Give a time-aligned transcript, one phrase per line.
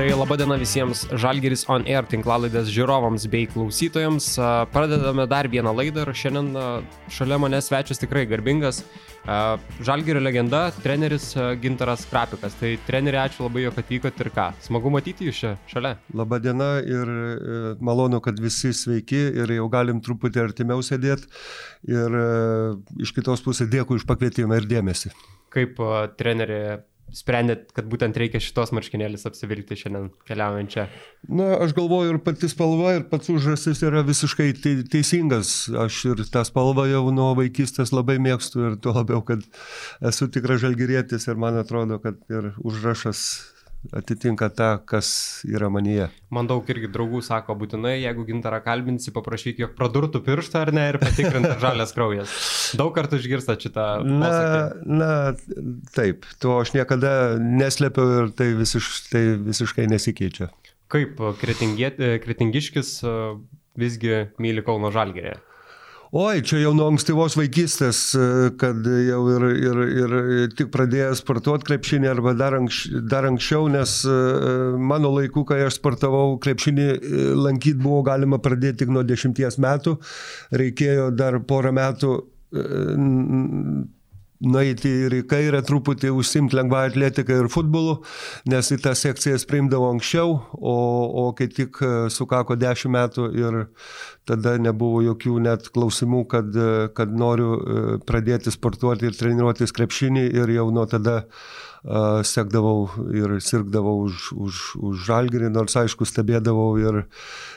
[0.00, 4.30] Tai laba diena visiems Žalgeris On Air tinklalaidės žiūrovams bei klausytojams.
[4.72, 6.54] Pradedame dar vieną laidą ir šiandien
[7.12, 8.78] šalia manęs svečias tikrai garbingas.
[9.84, 12.56] Žalgerio legenda, treneris Gintaras Krapikas.
[12.56, 14.48] Tai treneri, ačiū labai, jog atvykote ir ką.
[14.64, 15.98] Smagu matyti jūs čia šalia.
[16.16, 21.28] Labą dieną ir e, malonu, kad visi sveiki ir jau galim truputį artimiau sėdėti.
[21.92, 22.28] Ir e,
[23.04, 25.12] iš kitos pusės dėkui už pakvietimą ir dėmesį.
[25.52, 25.76] Kaip
[26.16, 30.86] trenerė sprendėt, kad būtent reikia šitos marškinėlis apsivilkti šiandien keliaujant čia?
[31.28, 34.50] Na, aš galvoju, ir pati spalva, ir pats užrasis yra visiškai
[34.90, 35.54] teisingas.
[35.84, 39.44] Aš ir tą spalvą jau nuo vaikystės labai mėgstu ir tuo labiau, kad
[40.12, 43.24] esu tikras žalgyrėtis ir man atrodo, kad ir užrašas
[43.96, 45.10] atitinka tą, kas
[45.48, 46.08] yra manyje.
[46.34, 50.86] Man daug irgi draugų sako, būtinai, jeigu gintarą kalbinsi, paprašyk, jog pradurtų pirštą ar ne
[50.92, 52.36] ir patikrintų žalias kraujas.
[52.78, 53.88] Daug kartų išgirsta šitą.
[54.06, 54.32] Na,
[54.84, 55.10] na,
[55.96, 60.50] taip, to aš niekada neslėpiau ir tai, visiš, tai visiškai nesikeičia.
[60.90, 62.96] Kaip kretingiškis
[63.80, 65.38] visgi myli Kauno žalgerė?
[66.10, 68.22] Oi, čia jau nuo ankstyvos vaikystės, e,
[68.58, 70.14] kad jau ir, ir, ir
[70.58, 74.16] tik pradėjęs sportuoti krepšinį arba dar, anks, dar anksčiau, nes e,
[74.90, 79.94] mano laiku, kai aš sportavau krepšinį, e, lankyti buvo galima pradėti tik nuo dešimties metų,
[80.50, 82.12] reikėjo dar porą metų
[84.40, 87.98] nueiti ir į kairę truputį užsimti lengvą atletiką ir futbolu,
[88.48, 90.76] nes į tą sekcijas priimdavo anksčiau, o,
[91.22, 93.58] o kai tik e, sukako 10 metų ir
[94.28, 100.28] tada nebuvo jokių net klausimų, kad, e, kad noriu e, pradėti sportuoti ir treniruotis krepšinį
[100.40, 101.20] ir jau nuo tada
[101.80, 106.98] sekdavau ir sirgdavau už, už, už žalgerį, nors aišku stebėdavau ir,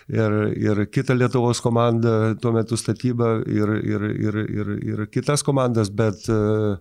[0.07, 5.91] ir, ir kitą Lietuvos komandą, tuo metu statybą ir, ir, ir, ir, ir kitas komandas,
[5.91, 6.79] bet uh,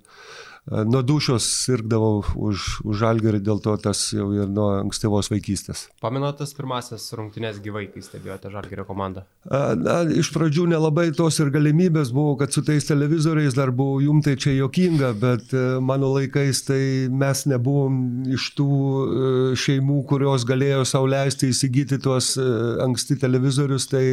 [0.71, 5.89] nuo dušios sirgdavau už, už žalgerį, dėl to tas jau ir nuo ankstyvos vaikystės.
[6.03, 9.25] Pamenuotas pirmasis rungtynės gyvai, kai stebėjote žalgerio komandą?
[9.43, 14.21] Na, iš pradžių nelabai tos ir galimybės buvo, kad su tais televizoriais dar buvo jum
[14.23, 17.99] tai čia jokinga, bet e, mano laikais tai mes nebuvom
[18.31, 22.47] iš tų e, šeimų, kurios galėjo sauliaisti įsigyti tuos e,
[22.87, 24.05] anksti televizorius, tai,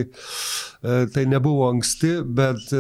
[1.14, 2.72] tai nebuvo anksti, bet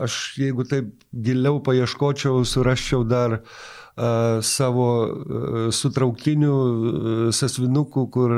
[0.00, 8.30] aš jeigu taip giliau paieškočiau, ieškočiau, surasčiau dar uh, savo uh, sutrauktinių uh, sasvinukų, kur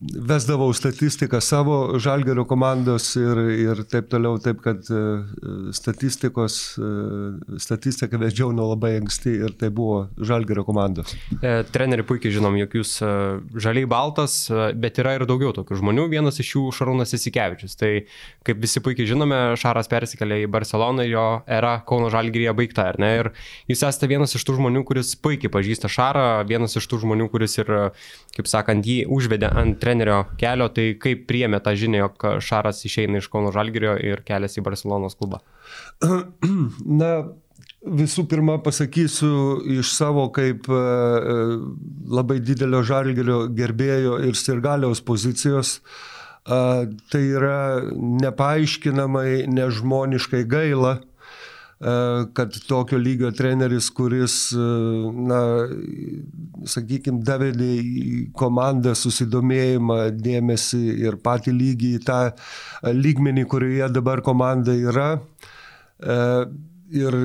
[0.00, 4.98] vesdavau statistiką savo žalgerio komandos ir, ir taip toliau, taip kad e,
[5.72, 11.14] statistikos, e, statistiką vedžiau nuo labai anksti ir tai buvo žalgerio komandos.
[11.40, 13.12] E, treneri puikiai žinom, jog jūs e,
[13.56, 14.34] žaliai baltas,
[14.76, 17.78] bet yra ir daugiau tokių žmonių, vienas iš jų Šarūnas Isikevičius.
[17.80, 17.92] Tai
[18.44, 23.12] kaip visi puikiai žinome, Šaras persikėlė į Barceloną, jo era Kauno žalgeryje baigta, ar ne?
[23.22, 23.32] Ir
[23.72, 27.56] jūs esate vienas iš tų žmonių, kuris puikiai pažįsta Šarą, vienas iš tų žmonių, kuris
[27.62, 27.72] ir,
[28.36, 33.22] kaip sakant, jį užvedė ant trenerio kelio, tai kaip priemė tą žinią, jog Šaras išeina
[33.22, 35.40] iš Kauno Žalgirio ir keliasi į Barcelonos klubą?
[37.00, 37.12] Na,
[37.86, 40.82] visų pirma pasakysiu iš savo kaip e,
[42.18, 45.80] labai didelio Žalgirio gerbėjo ir sirgaliaus pozicijos.
[46.46, 51.15] Tai yra nepaaiškinamai, nežmoniškai gaila, E,
[51.78, 54.68] kad tokio lygio treneris, kuris, e,
[55.28, 55.40] na,
[56.64, 62.20] sakykime, davedė į komandą susidomėjimą, dėmesį ir patį lygį į tą
[62.96, 65.10] lygmenį, kurioje dabar komanda yra.
[66.00, 66.16] E,
[66.96, 67.18] ir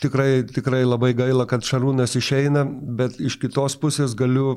[0.00, 4.56] tikrai, tikrai labai gaila, kad Šarūnas išeina, bet iš kitos pusės galiu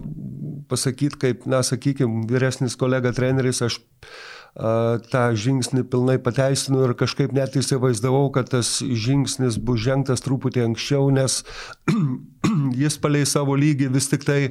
[0.71, 3.81] pasakyti, kaip, na, sakykime, vyresnis kolega treneris, aš
[4.55, 11.09] tą žingsnį pilnai pateisinu ir kažkaip net įsivaizdavau, kad tas žingsnis bus žengtas truputį anksčiau,
[11.11, 11.41] nes
[12.83, 14.41] jis palei savo lygį vis tik tai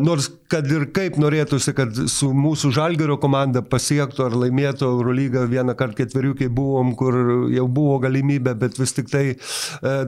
[0.00, 5.74] nors kad ir kaip norėtųsi, kad su mūsų Žalgerio komanda pasiektų ar laimėtų Eurolygą vieną
[5.78, 7.16] kartą ketveriukai buvom, kur
[7.52, 9.24] jau buvo galimybė, bet vis tik tai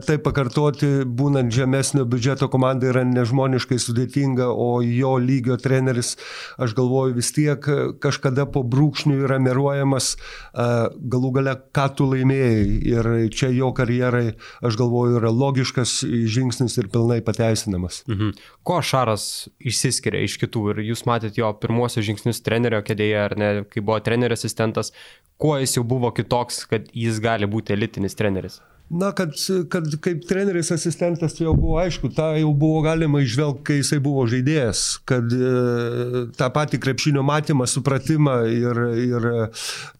[0.05, 6.15] tai pakartoti, būnant žemesnio biudžeto komanda yra nežmoniškai sudėtinga, o jo lygio treneris,
[6.57, 7.69] aš galvoju, vis tiek
[8.01, 10.13] kažkada po brūkšnių yra meruojamas,
[10.55, 12.65] galų gale, ką tu laimėjai.
[12.89, 14.33] Ir čia jo karjerai,
[14.65, 18.03] aš galvoju, yra logiškas žingsnis ir pilnai pateisinamas.
[18.09, 18.33] Mhm.
[18.67, 23.51] Ko Šaras išsiskiria iš kitų ir jūs matėt jo pirmosius žingsnius trenerio kėdėje, ar ne,
[23.69, 24.93] kai buvo trenerio asistentas,
[25.39, 28.59] kuo jis jau buvo kitoks, kad jis gali būti elitinis treneris?
[28.89, 29.35] Na, kad,
[29.69, 33.99] kad kaip treneris asistentas tai jau buvo aišku, tą jau buvo galima išvelgti, kai jisai
[34.01, 39.29] buvo žaidėjas, kad e, tą patį krepšinio matymą, supratimą ir, ir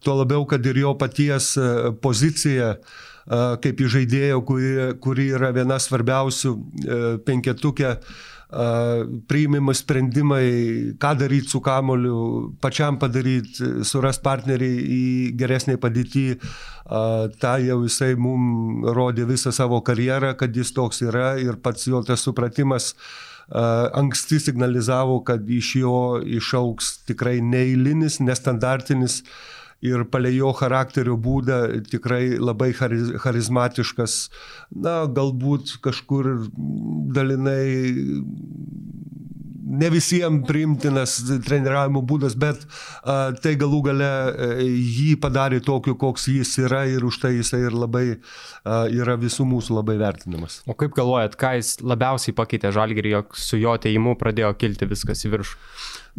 [0.02, 1.52] tuo labiau, kad ir jo paties
[2.02, 7.94] pozicija e, kaip žaidėjo, kuri, kuri yra viena svarbiausių e, penketukė
[9.30, 10.46] priimami sprendimai,
[10.98, 15.02] ką daryti su kamoliu, pačiam padaryti, surasti partnerį į
[15.38, 16.26] geresnį padėtį.
[17.38, 22.02] Ta jau jisai mums rodė visą savo karjerą, kad jis toks yra ir pats jo
[22.02, 22.96] tas supratimas
[23.50, 29.22] anksti signalizavo, kad iš jo išauks tikrai neįlinis, nestandartinis
[29.84, 34.16] ir palei jo charakterio būdą tikrai labai charizmatiškas,
[34.76, 36.34] na, galbūt kažkur
[37.16, 37.64] dalinai
[39.70, 41.16] ne visiems priimtinas
[41.46, 47.06] treniravimo būdas, bet a, tai galų gale a, jį padarė tokiu, koks jis yra ir
[47.06, 50.60] už tai jisai ir labai a, yra visų mūsų labai vertinamas.
[50.66, 55.24] O kaip galvojat, ką jis labiausiai pakeitė žalgerį, jog su jo ateimu pradėjo kilti viskas
[55.26, 55.58] į viršų?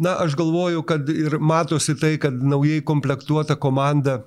[0.02, 4.22] Na, aš galvoju, kad ir matosi tai, kad naujai komplektuota komanda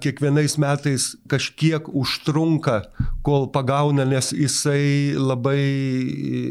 [0.00, 2.78] kiekvienais metais kažkiek užtrunka,
[3.26, 6.44] kol pagauna, nes jisai labai e,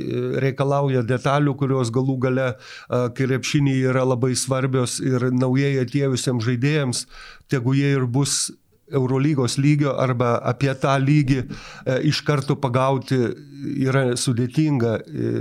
[0.43, 2.49] reikalauja detalių, kurios galų gale
[2.89, 7.05] krepšinį yra labai svarbios ir naujai atėjusiems žaidėjams,
[7.49, 8.51] tegu jie ir bus
[8.93, 11.47] Eurolygos lygio arba apie tą lygį e,
[12.09, 13.17] iš karto pagauti
[13.81, 15.31] yra sudėtinga e,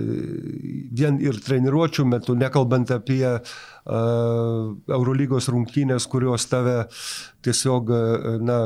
[0.96, 3.38] vien ir treniruočio metu, nekalbant apie e,
[4.96, 6.86] Eurolygos rungtynės, kurios tave
[7.44, 7.92] tiesiog,
[8.40, 8.58] na,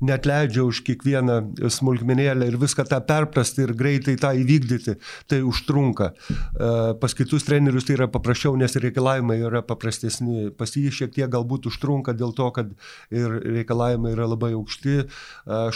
[0.00, 4.96] net leidžia už kiekvieną smulkmenėlę ir viską tą perprasti ir greitai tą įvykdyti,
[5.30, 6.10] tai užtrunka.
[6.10, 6.70] E,
[7.00, 10.50] pas kitus trenerius tai yra paprasčiau, nes reikalavimai yra paprastesni.
[10.56, 12.72] Pas jį šiek tiek galbūt užtrunka dėl to, kad
[13.12, 14.96] ir reikalavimai yra labai aukšti.
[15.00, 15.06] E,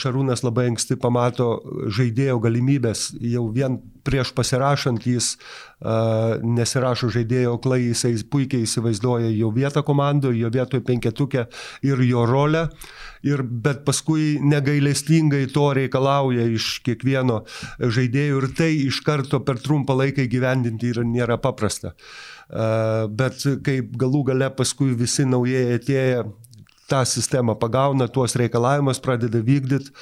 [0.01, 1.59] Šarūnas labai anksti pamato
[1.93, 9.51] žaidėjo galimybės, jau vien prieš pasirašant jis uh, nesirašo žaidėjo klai, jisai puikiai įsivaizduoja jo
[9.55, 11.47] vietą komandoje, jo vietoje penketukė
[11.89, 12.67] ir jo rolę.
[13.25, 17.41] Ir, bet paskui negailestingai to reikalauja iš kiekvieno
[17.81, 21.95] žaidėjo ir tai iš karto per trumpą laiką gyvendinti yra, nėra paprasta.
[22.49, 26.25] Bet kaip galų gale paskui visi naujieji atėję
[26.89, 29.93] tą sistemą pagauna, tuos reikalavimus pradeda vykdyti,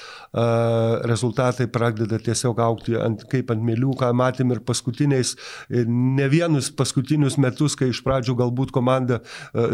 [1.09, 5.35] rezultatai pradeda tiesiog aukti ant, kaip ant mėlių, ką matėm ir paskutiniais,
[5.71, 9.21] ne vienus paskutinius metus, kai iš pradžių galbūt komanda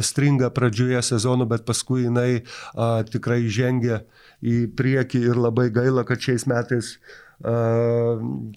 [0.05, 2.43] stringa pradžioje sezono, bet paskui jinai
[3.13, 4.03] tikrai žengia
[4.45, 6.97] į priekį ir labai gaila, kad šiais metais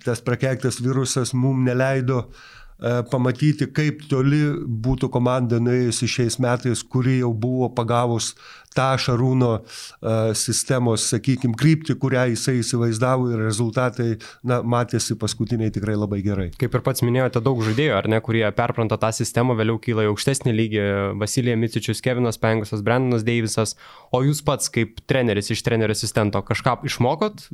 [0.02, 4.42] tas prakeiktas virusas mums neleido uh, pamatyti, kaip toli
[4.86, 8.32] būtų komanda nuėjusi šiais metais, kuri jau buvo pagavus
[8.76, 14.10] tą Šarūno uh, sistemos, sakykime, kryptį, kurią jisai įsivaizdavo ir rezultatai,
[14.48, 16.50] na, matėsi paskutiniai tikrai labai gerai.
[16.60, 20.12] Kaip ir pats minėjote, daug žaidėjų, ar ne, kurie perpranta tą sistemą, vėliau kyla į
[20.14, 20.86] aukštesnį lygį-
[21.22, 23.76] Vasilija Micičius, Kevinas Pengusas, Brendanas Deivisas,
[24.12, 27.48] o jūs pats kaip treneris iš trenerio asistento kažką išmokot?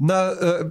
[0.00, 0.68] Na, e,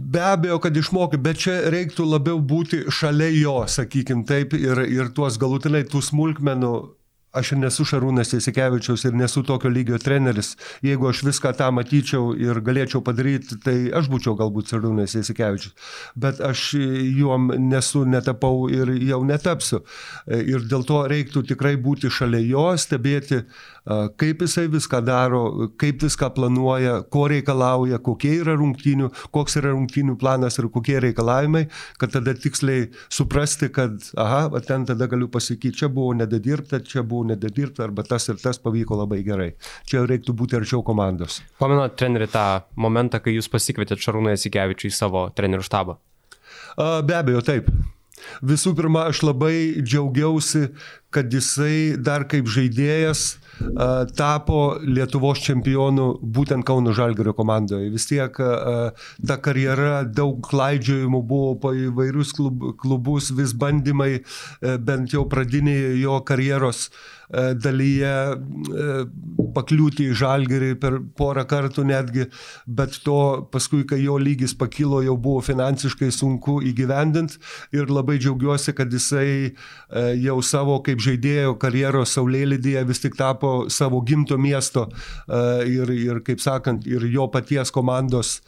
[0.00, 5.12] be abejo, kad išmokau, bet čia reiktų labiau būti šalia jo, sakykim taip, ir, ir
[5.14, 6.97] tuos galutinai tų smulkmenų
[7.36, 10.54] aš ir nesu Šarūnas Jasikevičiaus ir nesu tokio lygio treneris.
[10.84, 15.74] Jeigu aš viską tą matyčiau ir galėčiau padaryti, tai aš būčiau galbūt Šarūnas Jasikevičius.
[16.16, 19.82] Bet aš juom nesu, netapau ir jau netapsiu.
[20.26, 23.44] Ir dėl to reiktų tikrai būti šalia jo, stebėti
[24.20, 25.42] kaip jisai viską daro,
[25.80, 31.64] kaip viską planuoja, ko reikalauja, kokie yra rungtynių, koks yra rungtynių planas ir kokie reikalavimai,
[32.00, 37.17] kad tada tiksliai suprasti, kad, aha, ten tada galiu pasakyti, čia buvo nedadirbta, čia buvo
[37.26, 39.50] nedadirbta, arba tas ir tas pavyko labai gerai.
[39.88, 41.40] Čia reiktų būti arčiau komandos.
[41.58, 42.46] Pamenat, treneri, tą
[42.76, 45.98] momentą, kai jūs pasikvietėt Šarūną Jasikevičių į savo trenerių štabą?
[46.78, 47.70] Be abejo, taip.
[48.42, 50.68] Visų pirma, aš labai džiaugiausi,
[51.14, 53.38] kad jisai dar kaip žaidėjas
[54.18, 57.90] tapo Lietuvos čempionu būtent Kauno Žalgerio komandoje.
[57.90, 62.34] Vis tiek ta karjera, daug klaidžiojimų buvo po įvairius
[62.78, 66.88] klubus, vis bandymai, e, bent jau pradinėje jo karjeros
[67.28, 68.84] E, dalyje e,
[69.52, 72.24] pakliūti į žalgerį per porą kartų netgi,
[72.64, 73.18] bet to
[73.52, 77.36] paskui, kai jo lygis pakilo, jau buvo finansiškai sunku įgyvendinti
[77.76, 79.52] ir labai džiaugiuosi, kad jisai
[80.22, 84.88] jau savo kaip žaidėjo karjeros saulėlydyje vis tik tapo savo gimto miesto
[85.28, 88.38] ir, ir kaip sakant, ir jo paties komandos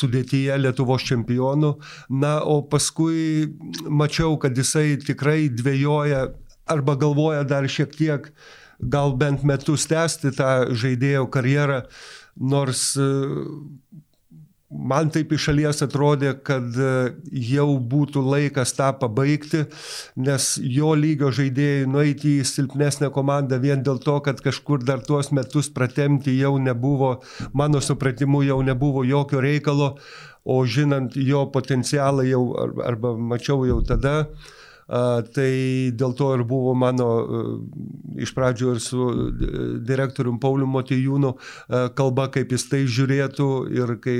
[0.00, 1.74] sudėtyje Lietuvos čempionų.
[2.22, 3.48] Na, o paskui
[3.88, 6.26] mačiau, kad jisai tikrai dvėjoja
[6.70, 8.30] arba galvoja dar šiek tiek,
[8.80, 11.82] gal bent metus tęsti tą žaidėjo karjerą,
[12.40, 13.08] nors e,
[14.70, 16.90] man taip iš šalies atrodė, kad e,
[17.50, 19.64] jau būtų laikas tą pabaigti,
[20.20, 25.32] nes jo lygio žaidėjai nueiti į silpnesnę komandą vien dėl to, kad kažkur dar tuos
[25.34, 27.16] metus pratemti jau nebuvo,
[27.52, 29.96] mano supratimu, jau nebuvo jokio reikalo,
[30.44, 32.44] o žinant jo potencialą jau
[32.86, 34.59] arba mačiau jau tada, uh,
[34.90, 35.50] Tai
[35.94, 37.06] dėl to ir buvo mano
[38.18, 39.04] iš pradžių ir su
[39.86, 41.30] direktorium Pauliu Motijūnu
[41.94, 44.16] kalba, kaip jis tai žiūrėtų ir kai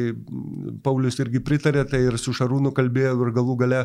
[0.84, 3.82] Paulius irgi pritarė, tai ir su Šarūnu kalbėjau ir galų gale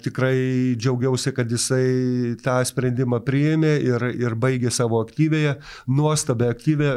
[0.00, 0.38] tikrai
[0.80, 1.84] džiaugiausi, kad jisai
[2.40, 5.58] tą sprendimą priėmė ir, ir baigė savo aktyvėje,
[5.92, 6.94] nuostabę aktyvę,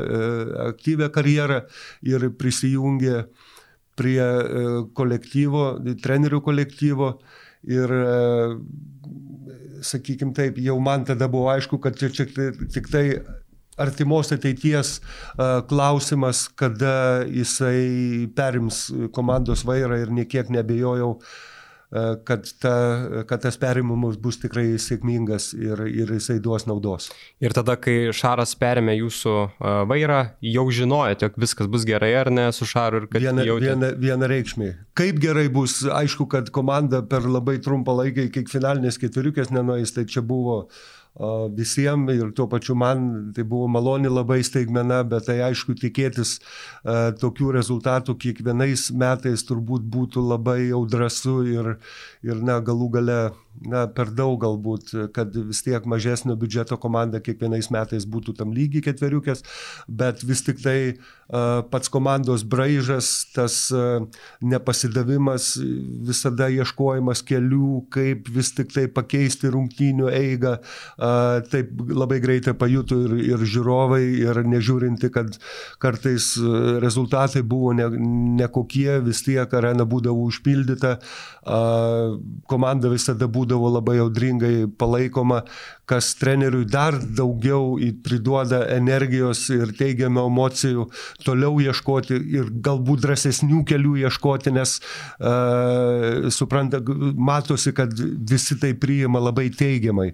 [0.72, 1.62] aktyvę karjerą
[2.08, 3.26] ir prisijungė
[4.00, 4.24] prie
[4.96, 5.66] kolektyvo,
[6.00, 7.16] trenerių kolektyvo
[7.68, 7.94] ir
[9.82, 12.28] sakykime taip, jau man tada buvo aišku, kad čia, čia
[12.74, 13.06] tik tai
[13.82, 15.00] artimos ateities
[15.70, 21.16] klausimas, kada jisai perims komandos vairą ir niekiek nebejojau,
[22.28, 22.74] kad, ta,
[23.28, 27.10] kad tas perimamas bus tikrai sėkmingas ir, ir jisai duos naudos.
[27.44, 29.36] Ir tada, kai Šaras perėmė jūsų
[29.90, 33.68] vairą, jau žinojate, jog viskas bus gerai ar ne su Šaru ir kad viena, jautė...
[33.74, 34.72] viena, viena reikšmė.
[34.98, 40.08] Kaip gerai bus, aišku, kad komanda per labai trumpą laiką iki finalinės ketveriukės nenuės, tai
[40.08, 40.82] čia buvo uh,
[41.56, 46.40] visiems ir tuo pačiu man tai buvo maloni labai staigmena, bet tai aišku tikėtis
[47.22, 51.74] tokių rezultatų kiekvienais metais turbūt būtų labai jau drąsu ir,
[52.24, 53.20] ir na, galų gale
[53.60, 58.84] na, per daug galbūt, kad vis tiek mažesnio biudžeto komanda kiekvienais metais būtų tam lygiai
[58.88, 59.44] ketveriukės,
[59.88, 64.08] bet vis tik tai uh, pats komandos braižas, tas uh,
[64.42, 65.54] nepasidavimas,
[66.08, 72.98] visada ieškojimas kelių, kaip vis tik tai pakeisti rungtynių eigą, uh, taip labai greitai pajuto
[73.06, 75.38] ir, ir žiūrovai, ir nežiūrinti, kad
[75.82, 76.34] kartais
[76.82, 80.96] rezultatai buvo nekokie, ne vis tiek arena būdavo užpildyta,
[82.50, 85.42] komanda visada būdavo būdavo labai audringai palaikoma,
[85.92, 90.86] kas treneriui dar daugiau priduoda energijos ir teigiamų emocijų,
[91.26, 96.80] toliau ieškoti ir galbūt drąsesnių kelių ieškoti, nes uh, supranta,
[97.32, 97.92] matosi, kad
[98.32, 100.12] visi tai priima labai teigiamai.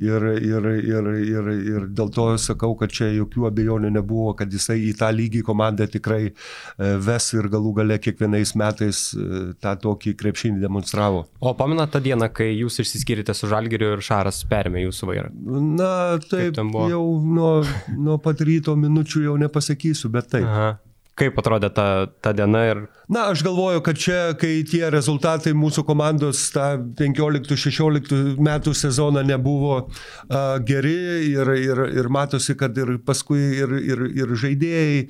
[0.00, 4.78] Ir, ir, ir, ir, ir dėl to sakau, kad čia jokių abejonių nebuvo, kad jisai
[4.88, 10.16] į tą lygį komandą tikrai uh, ves ir galų gale kiekvienais metais uh, tą tokį
[10.24, 11.26] krepšinį demonstravo.
[11.44, 15.62] O pamena tą dieną, kai jūs išsiskyrėte su Žalgiriu ir Šaras perėmė jūsų vairą?
[15.78, 15.90] Na,
[16.30, 16.58] taip,
[16.90, 17.52] jau nuo,
[17.96, 20.46] nuo pat ryto minučių jau nepasakysiu, bet taip.
[20.48, 20.76] Aha.
[21.18, 22.84] Kaip atrodė ta, ta diena ir...
[23.08, 26.66] Na, aš galvoju, kad čia, kai tie rezultatai mūsų komandos tą
[26.98, 30.36] 15-16 metų sezoną nebuvo uh,
[30.68, 30.92] geri
[31.30, 35.00] ir, ir, ir matosi, kad ir paskui ir, ir, ir žaidėjai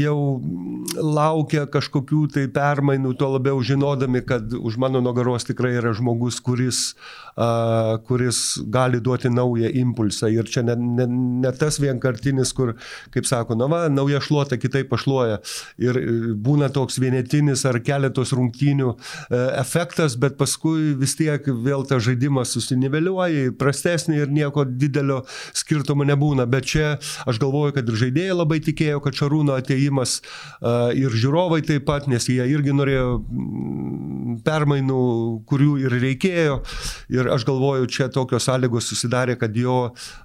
[0.00, 0.16] jau
[0.98, 6.82] laukia kažkokių tai permainų, tuo labiau žinodami, kad už mano nugaros tikrai yra žmogus, kuris,
[7.38, 10.28] uh, kuris gali duoti naują impulsą.
[10.34, 11.08] Ir čia ne, ne,
[11.46, 12.74] ne tas vienkartinis, kur,
[13.14, 15.37] kaip sako, na va, nauja šluota kitaip pašluoja
[15.80, 16.04] ir e,
[16.34, 22.52] būna toks vienetinis ar keletos rungtynių e, efektas, bet paskui vis tiek vėl tas žaidimas
[22.56, 25.22] susiniveliuoja, prastesnį ir nieko didelio
[25.56, 26.48] skirtumo nebūna.
[26.50, 26.94] Bet čia
[27.28, 32.08] aš galvoju, kad ir žaidėjai labai tikėjo, kad Šarūno ateimas e, ir žiūrovai taip pat,
[32.10, 35.02] nes jie irgi norėjo mm, permainų,
[35.48, 36.60] kurių ir reikėjo.
[37.14, 39.78] Ir aš galvoju, čia tokios sąlygos susidarė, kad jo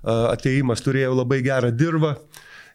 [0.04, 2.14] ateimas turėjo labai gerą dirbą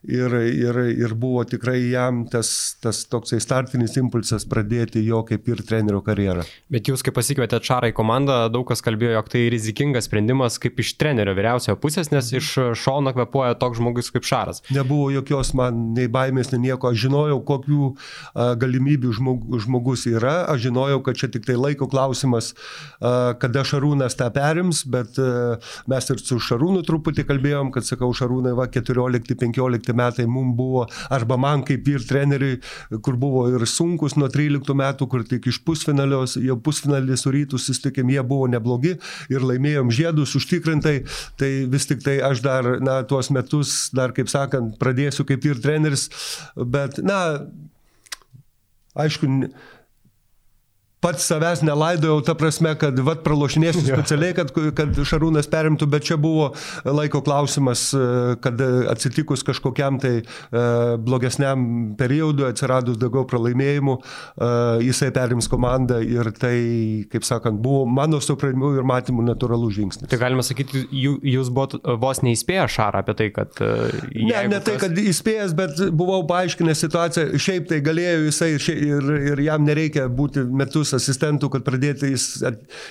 [0.06, 5.62] ir, ir, ir buvo tikrai jam tas, tas toksai startinis impulsas pradėti jo kaip ir
[5.66, 6.44] trenerio karjerą.
[6.72, 10.78] Bet jūs, kai pasikvietėte Čarą į komandą, daug kas kalbėjo, jog tai rizikingas sprendimas kaip
[10.82, 14.62] iš trenerio vyriausiojo pusės, nes iš šono kvepuoja toks žmogus kaip Šaras.
[14.74, 16.92] Nebuvo jokios man nei baimės, nei nieko.
[16.92, 17.90] Aš žinojau, kokių
[18.62, 20.36] galimybių žmog, žmogus yra.
[20.52, 22.52] Aš žinojau, kad čia tik tai laiko klausimas,
[23.00, 25.18] kada Šarūnas tą perims, bet
[25.90, 30.86] mes ir su Šarūnu truputį kalbėjom, kad sakau, Šarūnai, va, 14-15 13 metai mums buvo,
[31.10, 32.60] arba man kaip ir treneriui,
[33.02, 37.58] kur buvo ir sunkus nuo 13 metų, kur tik iš pusfinalios, jau pusfinalį su rytų
[37.58, 38.96] susitikėm, jie buvo neblogi
[39.30, 41.04] ir laimėjom žiedus užtikrintai,
[41.38, 45.60] tai vis tik tai aš dar, na, tuos metus, dar kaip sakant, pradėsiu kaip ir
[45.62, 46.08] treneris,
[46.56, 47.48] bet, na,
[48.98, 49.50] aišku,
[51.00, 56.18] pats savęs nelaidojau, ta prasme, kad vat pralošinėsiu specialiai, kad, kad Šarūnas perimtų, bet čia
[56.20, 56.50] buvo
[56.84, 57.88] laiko klausimas,
[58.42, 60.24] kad atsitikus kažkokiam tai e,
[60.98, 64.50] blogesniam periodui, atsiradus daugiau pralaimėjimų, e,
[64.88, 66.56] jisai perims komandą ir tai,
[67.12, 70.10] kaip sakant, buvo mano supratimu ir matymu natūralų žingsnis.
[70.10, 73.54] Tai galima sakyti, jūs buvot vos neįspėję Šarą apie tai, kad...
[73.62, 79.10] E, ne, ne tai, kad įspėjęs, bet buvau paaiškinęs situaciją, šiaip tai galėjo jisai ir,
[79.32, 82.42] ir jam nereikia būti metus metus asistentų, kad pradėti, jis,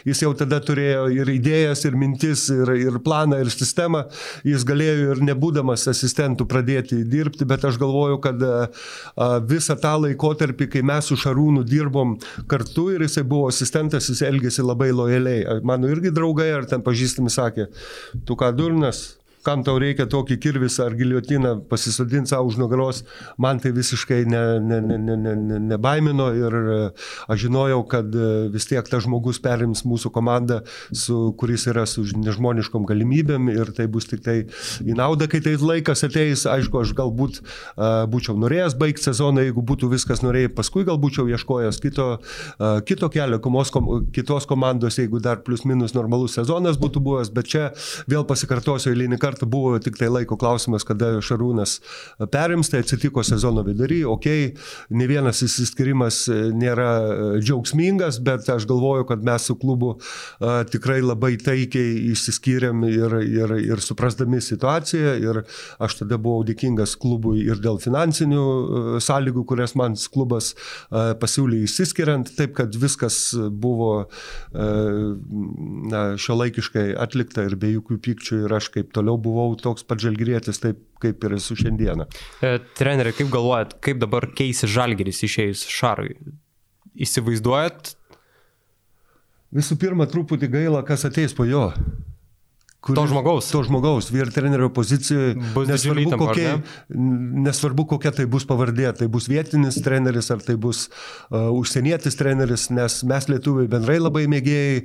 [0.05, 4.07] jis jau tada turėjo ir idėjas, ir mintis, ir, ir planą, ir sistemą,
[4.45, 8.41] jis galėjo ir nebūdamas asistentų pradėti dirbti, bet aš galvoju, kad
[9.47, 14.65] visą tą laikotarpį, kai mes su Šarūnu dirbom kartu ir jisai buvo asistentas, jis elgėsi
[14.65, 15.61] labai lojaliai.
[15.63, 17.69] Mano irgi draugai ar ten pažįstami sakė,
[18.25, 19.16] tu ką durnas,
[19.47, 23.03] kam tau reikia tokį kirvisą ar giliotiną pasisodinti savo už nugaros,
[23.39, 26.79] man tai visiškai ne, ne, ne, ne, ne, ne, nebaimino ir e,
[27.31, 30.59] aš žinojau, kad e, vis tiek tas žmogus perims mūsų komandą,
[30.91, 34.37] su, kuris yra su nežmoniškom galimybėm ir tai bus tik tai
[34.83, 39.63] į naudą, kai tai laikas ateis, aišku, aš galbūt uh, būčiau norėjęs baigti sezoną, jeigu
[39.67, 44.99] būtų viskas norėjai, paskui gal būčiau ieškojęs kito, uh, kito kelio, komos, kom, kitos komandos,
[44.99, 47.65] jeigu dar plus minus normalus sezonas būtų buvęs, bet čia
[48.09, 51.79] vėl pasikartosiu eilinį kartą kartą buvo tik tai laiko klausimas, kada Šarūnas
[52.31, 54.53] perims, tai atsitiko sezono vidury, ok,
[54.89, 60.63] ne vienas įsiskirimas e, nėra e, džiaugsmingas, bet aš galvoju, kad mes su klubu e,
[60.71, 65.15] tikrai labai taikiai išsiskyrėm ir, ir, ir suprasdami situaciją.
[65.17, 65.41] Ir
[65.79, 70.53] aš tada buvau dėkingas klubui ir dėl finansinių sąlygų, kurias man klubas
[70.91, 74.07] pasiūlė išsiskiriant, taip kad viskas buvo
[74.53, 80.01] na, šio laikiškai atlikta ir be jokių pykčių ir aš kaip toliau buvau toks pat
[80.01, 82.07] žalgyrėtis, taip kaip ir esu šiandieną.
[82.41, 86.15] E, treneri, kaip galvojat, kaip dabar keisi žalgyris išėjus šarui?
[86.97, 87.93] Įsivaizduojat?
[89.57, 91.69] Visų pirma, truputį gaila, kas ateis po jo.
[92.77, 93.47] Kuris, to žmogaus.
[93.49, 95.33] To žmogaus, vyr trenerio pozicijoje.
[95.35, 97.45] Nesvarbu, įtampa, kokie, ne?
[97.47, 98.91] nesvarbu, kokia tai bus pavardė.
[98.99, 104.27] Tai bus vietinis treneris ar tai bus uh, užsienietis treneris, nes mes lietuviai bendrai labai
[104.29, 104.83] mėgėjai.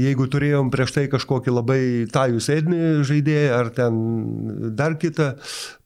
[0.00, 1.82] Jeigu turėjom prieš tai kažkokį labai
[2.12, 4.00] tajų sėdinį žaidėją ar ten
[4.78, 5.34] dar kitą,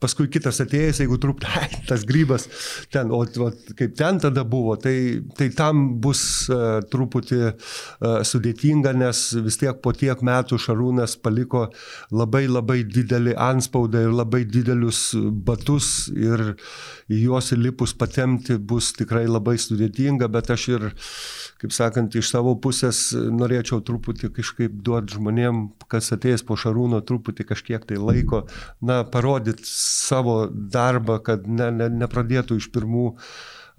[0.02, 1.42] paskui kitas atėjęs, jeigu trup,
[1.90, 2.46] tas grybas
[2.94, 4.94] ten, o, o kaip ten tada buvo, tai,
[5.34, 11.31] tai tam bus uh, truputį uh, sudėtinga, nes vis tiek po tiek metų Šarūnas paliko
[11.32, 11.66] paliko
[12.12, 16.54] labai labai didelį anspaudą ir labai didelius batus ir
[17.12, 20.86] į juos įlipus patemti bus tikrai labai sudėtinga, bet aš ir,
[21.60, 27.48] kaip sakant, iš savo pusės norėčiau truputį kažkaip duoti žmonėm, kas ateis po šarūno, truputį
[27.48, 28.46] kažkiek tai laiko,
[28.80, 33.26] na, parodyti savo darbą, kad ne, ne, nepradėtų iš pirmų uh,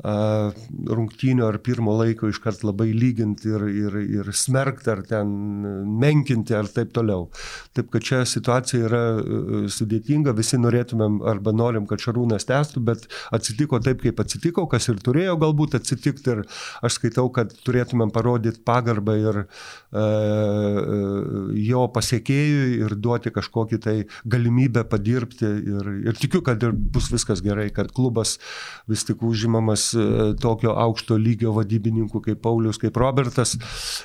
[0.02, 5.30] rungtynių ar pirmo laiko iškart labai lyginti ir, ir, ir smerkti ar ten
[6.02, 7.30] menkinti ar taip toliau.
[7.78, 13.06] Taip kad čia situacija yra e, sudėtinga, visi norėtumėm arba norim, kad Šarūnas tęstų, bet
[13.36, 16.44] atsitiko taip, kaip atsitiko, kas ir turėjo galbūt atsitikti ir
[16.84, 20.06] aš skaitau, kad turėtumėm parodyti pagarbą ir e,
[21.70, 25.54] jo pasiekėjui ir duoti kažkokį tai galimybę padirbti.
[25.64, 28.40] Ir, ir tikiu, kad ir bus viskas gerai, kad klubas
[28.90, 33.56] vis tik užimamas nes e, tokio aukšto lygio vadybininkų kaip Paulius, kaip Robertas,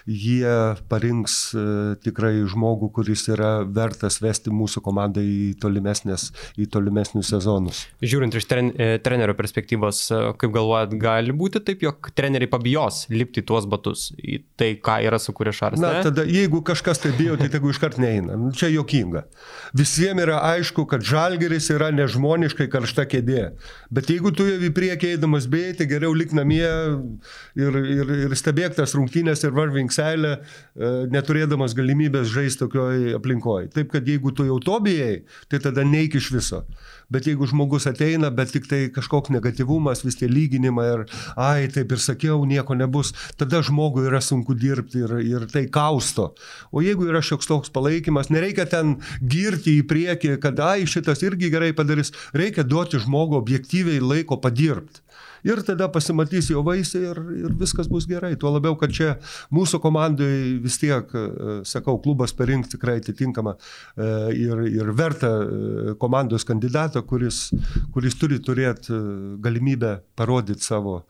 [0.06, 1.64] jie parinks e,
[2.04, 7.84] tikrai žmogų, kuris yra vertas vesti mūsų komandą į, į tolimesnius sezonus.
[8.02, 10.02] Žiūrint iš tren, e, trenerio perspektyvos,
[10.40, 15.20] kaip galvojat, gali būti taip, jog treneriai pabijos lipti tuos batus į tai, ką yra
[15.22, 15.80] sukūrę Šaras?
[15.82, 18.38] Na, tada jeigu kažkas tai bijo, tai tegu iškart neina.
[18.38, 19.26] Nu, čia jokinga.
[19.76, 23.50] Visiems yra aišku, kad žalgeris yra nežmoniškai karšta kėdė.
[23.92, 26.64] Bet jeigu tu jau į priekį eidamas bijai, tai geriau lik namie
[27.58, 33.72] ir, ir, ir stebėk tas rungtynės ir varvink seilę, e, neturėdamas galimybės žaisti tokioj aplinkoje.
[33.74, 36.62] Taip, kad jeigu tu jau to bijai, tai tada neik iš viso.
[37.08, 41.04] Bet jeigu žmogus ateina, bet tik tai kažkoks negativumas, vis tie lyginimai ir,
[41.40, 46.34] ai, taip ir sakiau, nieko nebus, tada žmogui yra sunku dirbti ir, ir tai kausto.
[46.68, 51.48] O jeigu yra šioks toks palaikymas, nereikia ten girti į priekį, kad, ai, šitas irgi
[51.54, 55.07] gerai padarys, reikia duoti žmogui objektyviai laiko padirbti
[55.46, 58.34] ir tada pasimatys jo vaisiai ir, ir viskas bus gerai.
[58.40, 59.14] Tuo labiau, kad čia
[59.54, 65.96] mūsų komandai vis tiek, e, sakau, klubas parinks tikrai atitinkamą e, ir, ir vertą e,
[66.00, 67.48] komandos kandidatą, kuris,
[67.94, 68.96] kuris turi turėti
[69.42, 71.00] galimybę parodyti savo,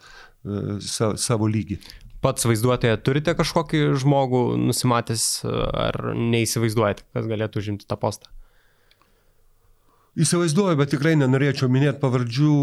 [0.84, 1.78] sa, savo lygį.
[2.22, 8.37] Pats vaizduotoje turite kažkokį žmogų nusimatęs ar neįsivaizduojate, kas galėtų užimti tą postą?
[10.18, 12.54] Įsivaizduoju, bet tikrai nenorėčiau minėti pavardžių,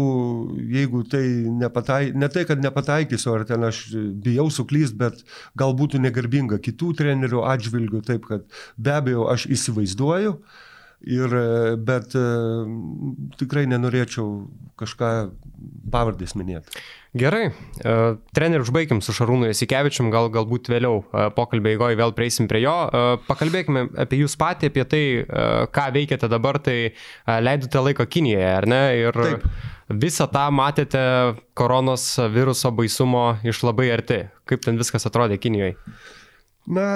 [0.74, 1.22] jeigu tai
[1.62, 3.80] nepatai, ne tai, kad nepataikysiu, ar ten aš
[4.24, 5.22] bijau suklyst, bet
[5.56, 8.44] gal būtų negarbinga kitų trenerių atžvilgių, taip kad
[8.76, 10.36] be abejo aš įsivaizduoju,
[11.16, 11.38] ir,
[11.88, 12.12] bet
[13.40, 14.28] tikrai nenorėčiau
[14.80, 15.12] kažką
[15.92, 16.84] pavardės minėti.
[17.16, 17.92] Gerai, e,
[18.36, 22.74] trenerių užbaigim su Šarūnu Jasikevičium, gal, galbūt vėliau e, pokalbio įgoje vėl prieisim prie jo.
[22.88, 25.02] E, pakalbėkime apie jūs patį, apie tai,
[25.72, 26.92] ką veikiate dabar, tai
[27.40, 28.82] leidote laiką Kinijoje, ar ne?
[29.00, 29.48] Ir Taip.
[30.04, 31.00] visą tą matėte
[31.56, 34.22] koronos viruso baisumo iš labai arti.
[34.48, 35.76] Kaip ten viskas atrodė Kinijoje?
[36.66, 36.88] Na,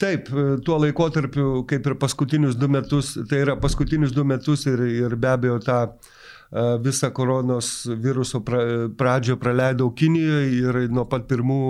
[0.00, 0.28] Taip,
[0.66, 5.36] tuo laikotarpiu, kaip ir paskutinius du metus, tai yra paskutinius du metus ir, ir be
[5.36, 6.18] abejo tą ta
[6.50, 11.62] visą koronos viruso pradžią praleidau Kinijoje ir nuo pat pirmų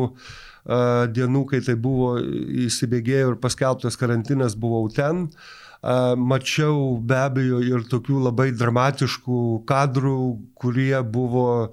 [1.16, 5.28] dienų, kai tai buvo įsibėgėjo ir paskelbtas karantinas, buvau ten.
[5.80, 10.16] Mačiau be abejo ir tokių labai dramatiškų kadrų,
[10.60, 11.72] kurie buvo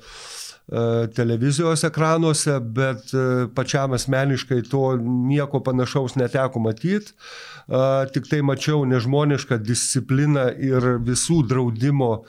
[1.16, 3.14] televizijos ekranuose, bet
[3.56, 7.16] pačiam asmeniškai to nieko panašaus neteko matyti
[8.14, 12.24] tik tai mačiau nežmonišką discipliną ir visų draudimo e,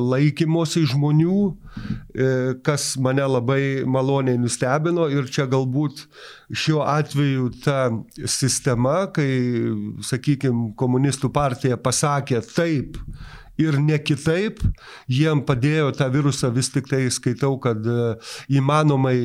[0.00, 1.40] laikymosi žmonių,
[2.16, 2.28] e,
[2.64, 5.10] kas mane labai maloniai nustebino.
[5.12, 6.06] Ir čia galbūt
[6.48, 7.90] šiuo atveju ta
[8.24, 9.28] sistema, kai,
[10.00, 12.96] sakykime, komunistų partija pasakė taip,
[13.60, 14.60] ir ne kitaip,
[15.08, 18.16] jiem padėjo tą virusą vis tik tai skaitau, kad e,
[18.58, 19.16] įmanomai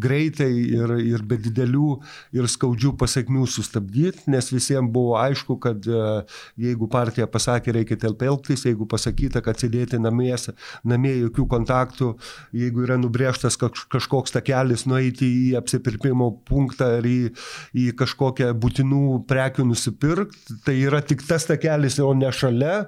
[0.00, 1.90] greitai ir, ir be didelių
[2.36, 6.04] ir skaudžių pasiekmių sustabdyti, nes visiems buvo aišku, kad e,
[6.66, 10.32] jeigu partija pasakė, reikia telp elgtis, jeigu pasakyta, kad sėdėti namie,
[10.88, 12.14] namie jokių kontaktų,
[12.56, 17.34] jeigu yra nubrėžtas kažkoks takelis, nueiti į apsipirkimo punktą ar į,
[17.76, 22.84] į kažkokią būtinų prekių nusipirkti, tai yra tik tas takelis, o ne šalia,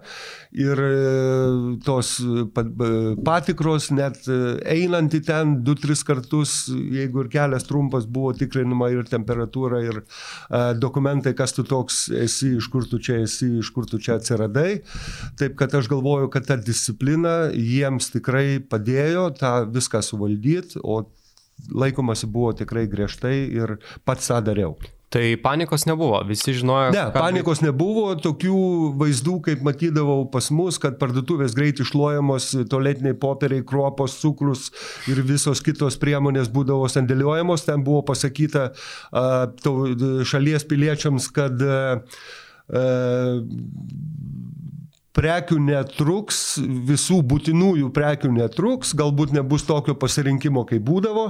[0.56, 2.12] ir e, tos
[3.26, 4.38] patikros, net e,
[4.76, 10.06] einant į ten 2-3 kartus, jeigu ir kelias trumpas, buvo tikrinama ir temperatūra, ir e,
[10.80, 14.80] dokumentai, kas tu toks esi, iš kur tu čia esi, iš kur tu čia atsiradai.
[15.38, 21.04] Taip kad aš galvoju, kad ta disciplina jiems tikrai padėjo tą viską suvaldyti, o
[21.72, 24.76] laikomasi buvo tikrai griežtai ir pats tą dariau.
[25.16, 26.90] Tai panikos nebuvo, visi žinojo.
[26.92, 27.16] Ne, kad...
[27.16, 28.58] panikos nebuvo, tokių
[29.00, 34.68] vaizdų, kaip matydavau pas mus, kad parduotuvės greit išluojamos, toletiniai popieriai, kruopos, cukrus
[35.08, 37.64] ir visos kitos priemonės būdavo sandėliuojamos.
[37.64, 38.68] Ten buvo pasakyta
[40.28, 41.64] šalies piliečiams, kad
[45.16, 51.26] prekių netruks, visų būtinųjų prekių netruks, galbūt nebus tokio pasirinkimo, kaip būdavo,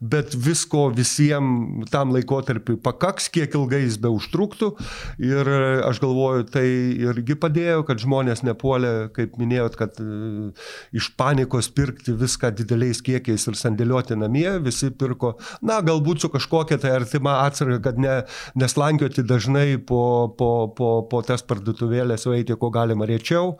[0.00, 4.72] bet visko visiems tam laikotarpiu pakaks, kiek ilgai jis be užtruktų.
[5.20, 5.50] Ir
[5.86, 6.64] aš galvoju, tai
[7.04, 10.50] irgi padėjo, kad žmonės nepuolė, kaip minėjot, kad e,
[10.96, 16.80] iš panikos pirkti viską dideliais kiekiais ir sandėliuoti namie, visi pirko, na, galbūt su kažkokia
[16.80, 18.16] tai artima atsarga, kad ne,
[18.56, 23.56] neslankioti dažnai po, po, po, po tas parduotuvėlės, o eiti, ko galima reikia rečiau,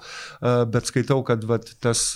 [0.70, 2.14] bet skaitau, kad vat, tas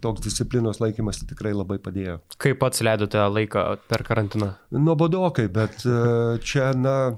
[0.00, 2.20] toks disciplinos laikymas tikrai labai padėjo.
[2.38, 4.54] Kaip pats leidote laiką per karantiną?
[4.70, 5.82] Nuobodokai, bet
[6.46, 7.16] čia, na,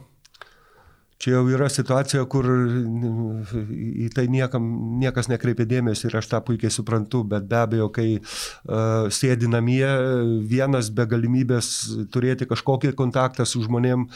[1.20, 4.64] čia jau yra situacija, kur į tai niekam,
[5.02, 9.84] niekas nekreipia dėmesio ir aš tą puikiai suprantu, bet be abejo, kai uh, sėdi namie
[10.48, 11.68] vienas be galimybės
[12.14, 14.06] turėti kažkokį kontaktą su žmonėm,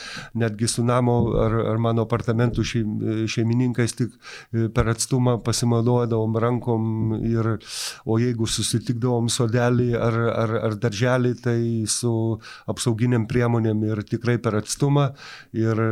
[0.40, 7.50] netgi su namo ar, ar mano apartamentų šeimininkais, tik e, per atstumą pasimaudodavom rankom ir,
[8.08, 11.58] o jeigu susitikdavom sodelį ar, ar, ar darželį, tai
[11.90, 12.14] su
[12.70, 15.10] apsauginiam priemonėm ir tikrai per atstumą.
[15.54, 15.84] Ir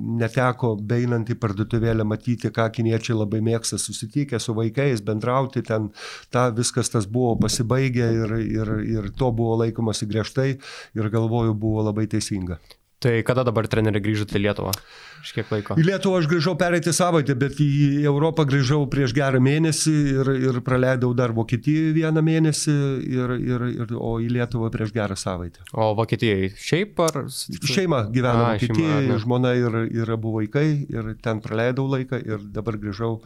[0.00, 5.90] neteko beinant į parduotuvėlę matyti, ką kiniečiai labai mėgsta susitikę su vaikais, bendrauti ten,
[6.32, 10.50] ta viskas tas buvo pasibaigę ir, ir, ir to buvo laikomasi griežtai
[10.98, 12.60] ir galvoju buvo labai teisinga.
[13.00, 14.74] Tai kada dabar treneriai grįžote į Lietuvą?
[15.20, 15.76] Iš kiek laiko?
[15.80, 20.58] Į Lietuvą aš grįžau pereitį savaitę, bet į Europą grįžau prieš gerą mėnesį ir, ir
[20.64, 22.76] praleidau dar Vokietijoje vieną mėnesį,
[23.08, 25.64] ir, ir, ir, o į Lietuvą prieš gerą savaitę.
[25.72, 27.22] O Vokietijai šiaip ar?
[27.28, 33.18] Šeima gyvena Vokietijoje, žmona ir, ir abu vaikai, ir ten praleidau laiką ir dabar grįžau.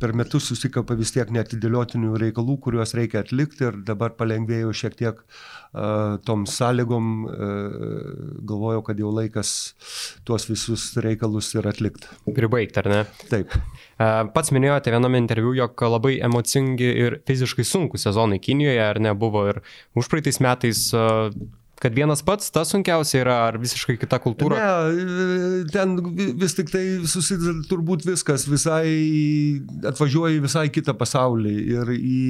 [0.00, 5.24] Per metus susikapa vis tiek netidėliotinių reikalų, kuriuos reikia atlikti ir dabar palengvėjau šiek tiek
[5.24, 9.74] uh, tom sąlygom, uh, galvojau, kad kad jau laikas
[10.24, 12.06] tuos visus reikalus ir atlikti.
[12.34, 13.00] Pribaigti, ar ne?
[13.30, 13.56] Taip.
[13.98, 19.48] Pats minėjote viename interviu, jog labai emocingi ir fiziškai sunkus sezonai Kinijoje, ar ne, buvo
[19.50, 19.60] ir
[19.98, 20.86] užpraeitais metais
[21.84, 24.56] kad vienas pats tas sunkiausia yra ar visiškai kita kultūra?
[24.56, 25.98] Ne, ten
[26.40, 28.88] vis tik tai susideda turbūt viskas, visai
[29.90, 31.54] atvažiuoja į visai kitą pasaulį.
[31.74, 32.22] Ir į,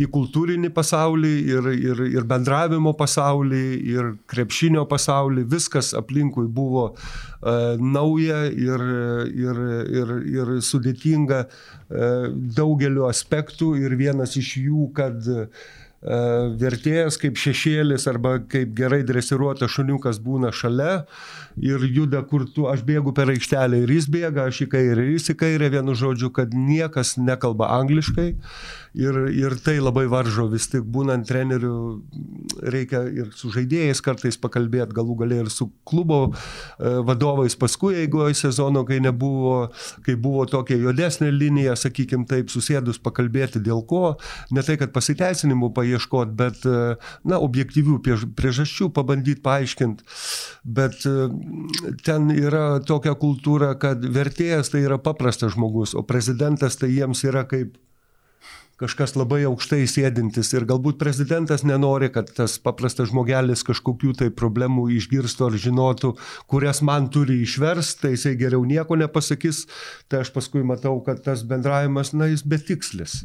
[0.00, 7.76] į kultūrinį pasaulį, ir, ir, ir bendravimo pasaulį, ir krepšinio pasaulį, viskas aplinkui buvo uh,
[7.76, 8.86] nauja ir,
[9.28, 9.60] ir,
[10.00, 13.74] ir, ir sudėtinga uh, daugeliu aspektų.
[13.84, 15.68] Ir vienas iš jų, kad uh,
[16.02, 21.06] vertėjas kaip šešėlis arba kaip gerai dresiruotas šuniukas būna šalia
[21.58, 25.16] ir juda kur tu, aš bėgu per aikštelę ir jis bėga, aš į kairę ir
[25.16, 28.36] jis į kairę, vienu žodžiu, kad niekas nekalba angliškai
[28.98, 32.02] ir, ir tai labai varžo vis tik būnant treneriu,
[32.74, 36.34] reikia ir su žaidėjais kartais pakalbėti, galų galę ir su klubo e,
[37.06, 37.56] vadovais.
[37.58, 39.70] Paskui, jeigu sezono, kai nebuvo,
[40.06, 44.16] kai buvo tokia juodesnė linija, sakykime taip, susėdus pakalbėti dėl ko,
[44.54, 48.00] ne tai, kad pasiteisinimų paieškoti, bet, e, na, objektyvių
[48.38, 50.06] priežasčių pabandyti paaiškinti,
[50.78, 51.28] bet e,
[52.06, 57.46] ten yra tokia kultūra, kad vertėjas tai yra paprastas žmogus, o prezidentas tai jiems yra
[57.48, 57.78] kaip
[58.78, 64.86] kažkas labai aukštai sėdintis ir galbūt prezidentas nenori, kad tas paprastas žmogelis kažkokių tai problemų
[64.98, 66.12] išgirstų ar žinotų,
[66.50, 69.64] kurias man turi išversti, tai jisai geriau nieko nepasakys,
[70.06, 73.18] tai aš paskui matau, kad tas bendravimas, na, jis betikslis.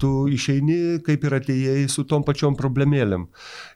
[0.00, 3.28] Tu išeini kaip ir atėjai su tom pačiom problemėlėm.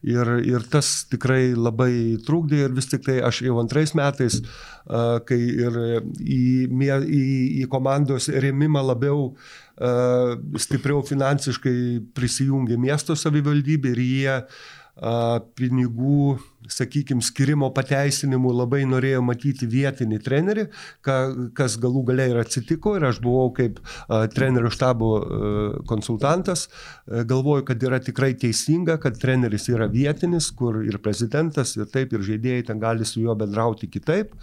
[0.09, 1.93] Ir, ir tas tikrai labai
[2.25, 4.41] trukdė ir vis tik tai aš jau antrais metais,
[4.89, 5.79] kai ir
[6.17, 7.23] į, į,
[7.63, 9.35] į komandos remimą labiau
[10.59, 11.79] stipriau finansiškai
[12.17, 14.37] prisijungė miesto savivaldybė ir jie
[15.59, 20.65] pinigų sakykime, skirimo pateisinimų labai norėjo matyti vietinį trenerį,
[21.07, 21.17] ka,
[21.57, 25.51] kas galų galiai ir atsitiko ir aš buvau kaip a, trenerio štabo a,
[25.89, 31.89] konsultantas, a, galvoju, kad yra tikrai teisinga, kad treneris yra vietinis, kur ir prezidentas, ir
[31.93, 34.35] taip, ir žaidėjai ten gali su juo bendrauti kitaip.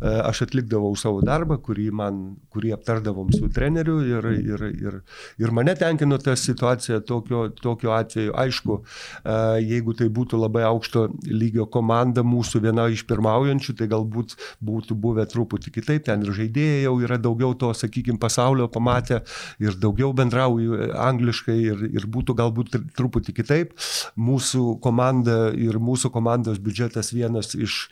[0.00, 5.00] A, aš atlikdavau savo darbą, kurį, man, kurį aptardavom su treneriu ir, ir, ir,
[5.40, 8.36] ir mane tenkino ta situacija tokio atveju.
[8.44, 8.78] Aišku,
[9.24, 14.96] a, jeigu tai būtų labai aukšto lygio komanda mūsų viena iš pirmaujančių, tai galbūt būtų
[14.98, 19.22] buvę truputį kitaip, ten ir žaidėjai jau yra daugiau to, sakykime, pasaulio pamatę
[19.62, 23.76] ir daugiau bendrauju angliškai ir, ir būtų galbūt truputį kitaip.
[24.16, 27.86] Mūsų komanda ir mūsų komandos biudžetas vienas iš,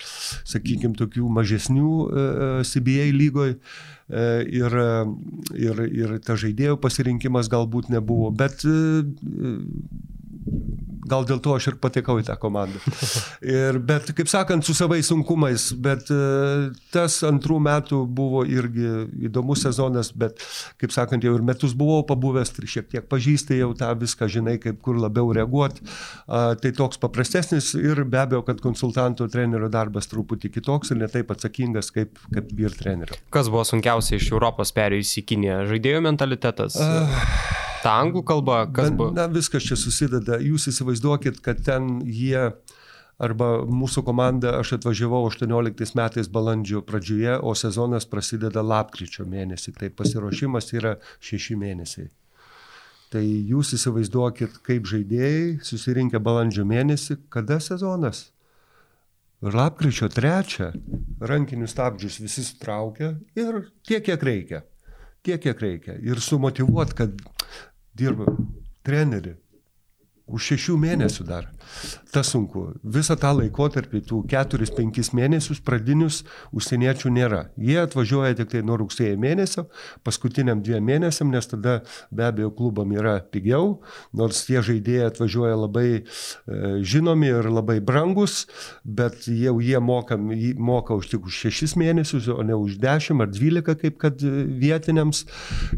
[0.49, 3.59] sakykime, tokių mažesnių uh, e, CBA lygoje
[4.11, 4.75] ir,
[5.55, 8.65] ir, ir ta žaidėjų pasirinkimas galbūt nebuvo, bet
[11.11, 12.81] gal dėl to aš ir patekau į tą komandą.
[13.41, 16.19] Ir, bet, kaip sakant, su savais sunkumais, bet e,
[16.95, 20.43] tas antrų metų buvo irgi įdomus sezonas, bet,
[20.81, 24.59] kaip sakant, jau ir metus buvau pabuvęs, tai šiek tiek pažįstai jau tą viską, žinai,
[24.63, 25.87] kaip kur labiau reaguoti.
[26.29, 31.91] Tai toks paprastesnis ir be abejo, kad konsultanto trenerio darbas truputį kitoks ir netaip atsakingas
[31.95, 33.19] kaip, kaip vyr trenerio.
[33.35, 35.59] Kas buvo sunkiausia iš Europos perėjus į Kiniją?
[35.73, 36.79] Žaidėjų mentalitetas?
[36.81, 39.15] Uh Ta anglų kalba, kas buvo?
[39.17, 40.37] Na, viskas čia susideda.
[40.45, 42.51] Jūs įsivaizduokit, kad ten jie
[43.21, 49.77] arba mūsų komanda, aš atvažiavau 18 metais balandžio pradžioje, o sezonas prasideda lapkričio mėnesį.
[49.77, 52.09] Tai pasiruošimas yra 6 mėnesiai.
[53.11, 58.29] Tai jūs įsivaizduokit, kaip žaidėjai susirinkę balandžio mėnesį, kada sezonas?
[59.41, 60.69] Lapkričio trečią
[61.25, 64.61] rankinius stabdžius visi sutraukia ir tiek, kiek reikia.
[65.25, 65.97] Tiek, kiek reikia.
[66.01, 67.17] Ir sumotivuot, kad
[67.97, 68.27] dirba
[68.83, 69.37] treneri
[70.31, 71.51] už šešių mėnesių dar.
[72.11, 72.65] Tas sunku.
[72.83, 76.25] Visą tą laikotarpį, tų keturis, penkis mėnesius pradinius
[76.57, 77.43] užsieniečių nėra.
[77.61, 79.67] Jie atvažiuoja tik tai nuo rugsėjo mėnesio,
[80.07, 83.79] paskutiniam dviem mėnesiam, nes tada be abejo klubam yra pigiau,
[84.17, 86.03] nors tie žaidėjai atvažiuoja labai e,
[86.83, 88.43] žinomi ir labai brangus,
[88.83, 93.31] bet jau jie moka, moka už tik už šešis mėnesius, o ne už dešimt ar
[93.31, 95.23] dvylika kaip kad vietiniams.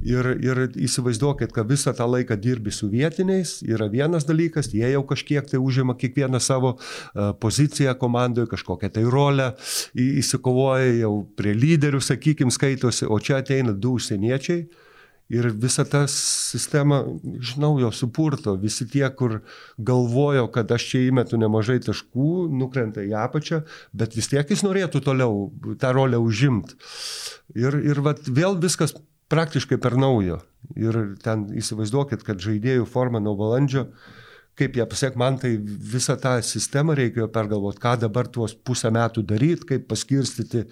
[0.03, 4.93] Ir, ir įsivaizduokit, kad visą tą laiką dirbi su vietiniais, yra vienas dalykas dalykas, jie
[4.93, 9.55] jau kažkiek tai užima kiekvieną savo e, poziciją komandoje, kažkokią tai rolę,
[9.95, 14.67] įsikovoja jau prie lyderių, sakykime, skaitosi, o čia ateina du užsieniečiai.
[15.33, 17.07] Ir visa ta sistema
[17.39, 18.53] iš naujo supurto.
[18.61, 19.39] Visi tie, kur
[19.79, 23.63] galvojo, kad aš čia įmetu nemažai taškų, nukrenta į apačią,
[23.97, 25.49] bet vis tiek jis norėtų toliau
[25.81, 26.77] tą rolę užimti.
[27.57, 28.93] Ir, ir vat, vėl viskas
[29.33, 30.43] praktiškai per naujo.
[30.77, 33.89] Ir ten įsivaizduokit, kad žaidėjų forma nuo balandžio
[34.59, 39.25] kaip ją pasiekti, man tai visą tą sistemą reikėjo pergalvoti, ką dabar tuos pusę metų
[39.29, 40.67] daryti, kaip paskirstyti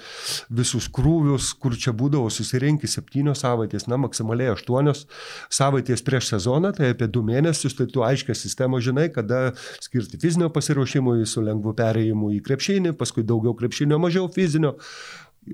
[0.60, 5.06] visus krūvius, kur čia būdavo susirinkti septynios savaitės, na, maksimaliai aštuonios
[5.48, 10.50] savaitės prieš sezoną, tai apie du mėnesius, tai tu aiškiai sistemą žinai, kada skirti fizinio
[10.52, 14.76] pasiruošimui su lengvu perėjimu į krepšinį, paskui daugiau krepšinio, mažiau fizinio.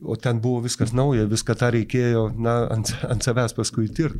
[0.03, 4.19] O ten buvo viskas nauja, viską tą reikėjo na, ant, ant savęs paskui tirti.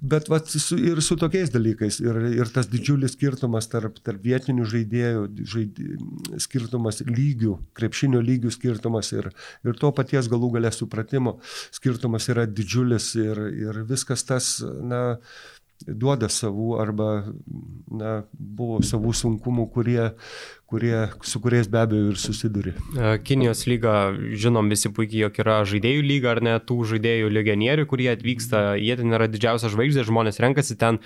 [0.00, 1.98] Bet vat, su, ir su tokiais dalykais.
[2.00, 5.88] Ir, ir tas didžiulis skirtumas tarp, tarp vietinių žaidėjų, žaidė,
[6.42, 9.28] skirtumas lygių, krepšinio lygių skirtumas ir,
[9.68, 11.36] ir to paties galų galę supratimo
[11.76, 15.18] skirtumas yra didžiulis ir, ir viskas tas, na,
[15.84, 17.08] duoda savų arba
[17.92, 20.00] na, buvo savų sunkumų, kurie,
[20.70, 20.94] kurie,
[21.26, 22.72] su kuriais be abejo ir susiduri.
[22.96, 23.98] E, Kinijos lyga,
[24.38, 28.96] žinom visi puikiai, jog yra žaidėjų lyga ar ne tų žaidėjų legionierių, kurie atvyksta, jie
[28.98, 31.02] ten yra didžiausia žvaigždė, žmonės renkasi ten.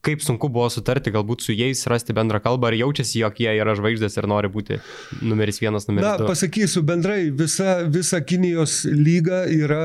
[0.00, 3.74] Kaip sunku buvo sutarti, galbūt su jais rasti bendrą kalbą, ar jaučiasi, jog jie yra
[3.76, 4.78] žvaigždės ir nori būti
[5.20, 6.24] numeris vienas, numeris Na, du?
[6.24, 9.82] Na, pasakysiu bendrai, visa, visa Kinijos lyga yra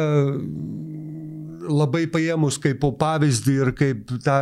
[1.69, 4.37] labai paėmus kaip po pavyzdį ir kaip tą,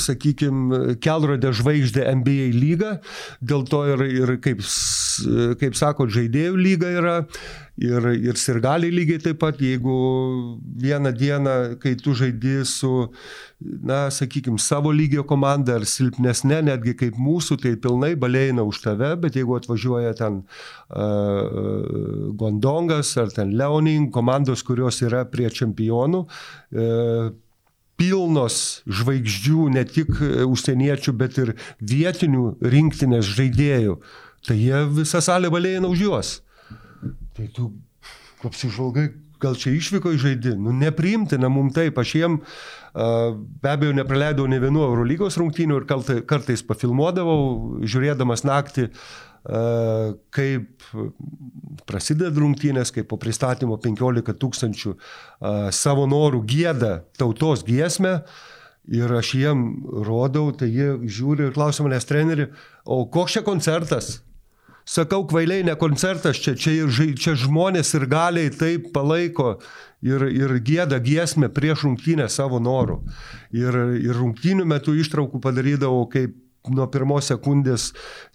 [0.00, 2.92] sakykime, kelrodė žvaigždė NBA lyga,
[3.40, 4.62] dėl to ir, ir kaip,
[5.60, 7.16] kaip sako, žaidėjų lyga yra
[7.80, 9.94] ir, ir sirgaliai lygiai taip pat, jeigu
[10.80, 12.92] vieną dieną, kai tu žaidži su,
[13.60, 19.14] na, sakykime, savo lygio komanda ar silpnesnė, netgi kaip mūsų, tai pilnai baleina už tave,
[19.22, 21.70] bet jeigu atvažiuoja ten uh,
[22.40, 27.30] Gondongas ar ten Leoning, komandos, kurios yra prie čempionų, uh,
[28.00, 30.14] pilnos žvaigždžių, ne tik
[30.46, 33.98] užsieniečių, bet ir vietinių rinktinės žaidėjų,
[34.48, 36.30] tai jie visą salę valėjina už juos.
[37.36, 37.70] Tai tu
[38.44, 39.08] apsižvalgai,
[39.40, 42.38] gal čia išvyko į žaidimą, nu nepriimtina mums taip, aš jiem
[42.92, 45.86] be abejo nepraleidau ne vienu Eurolygos rungtynių ir
[46.28, 48.90] kartais pafilmuodavau, žiūrėdamas naktį,
[50.36, 50.86] kaip
[51.88, 54.96] prasideda rungtynės, kaip po pristatymo 15 tūkstančių
[55.72, 58.20] savo norų gėda tautos giesmę.
[58.90, 59.64] Ir aš jiem
[60.02, 62.48] rodau, tai jie žiūri ir klausia manęs treneri,
[62.82, 64.16] o koks čia koncertas?
[64.88, 69.58] Sakau, kvailiai ne koncertas, čia, čia, čia žmonės ir galiai taip palaiko
[70.02, 73.00] ir, ir gėda giesmę prieš rungtynę savo norų.
[73.54, 76.36] Ir, ir rungtynių metu ištraukų padarydavau, kaip
[76.68, 77.90] nuo pirmos sekundės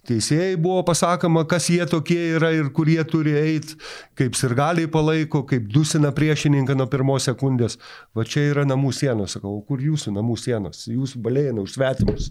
[0.08, 3.76] teisėjai buvo pasakoma, kas jie tokie yra ir kur jie turi eiti,
[4.18, 7.78] kaip sirgaliai palaiko, kaip dusina priešininką nuo pirmos sekundės.
[8.16, 12.30] Va čia yra namų sienos, sakau, kur jūsų namų sienos, jūsų balėjai už svetimus.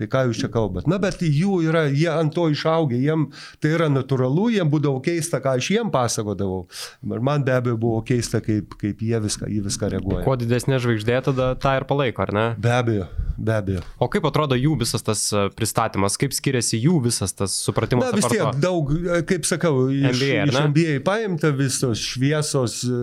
[0.00, 0.86] Tai ką jūs čia kalbat?
[0.88, 3.26] Na, bet jų yra, jie ant to išaugę, jiem
[3.60, 6.62] tai yra natūralu, jiem būdavo keista, ką aš jiem pasakodavau.
[7.04, 10.22] Ir man be abejo buvo keista, kaip, kaip jie viską, į viską reaguoja.
[10.24, 12.46] Kuo didesnė žvaigždė, tada tą ir palaiko, ar ne?
[12.62, 13.82] Be abejo, be abejo.
[14.00, 18.08] O kaip atrodo jų visas tas e, pristatymas, kaip skiriasi jų visas tas supratimas?
[18.08, 18.62] Na vis tiek aparto?
[18.64, 20.60] daug, e, kaip sakau, iš NBA, iš?
[20.72, 23.02] NBA paimta visos šviesos, e,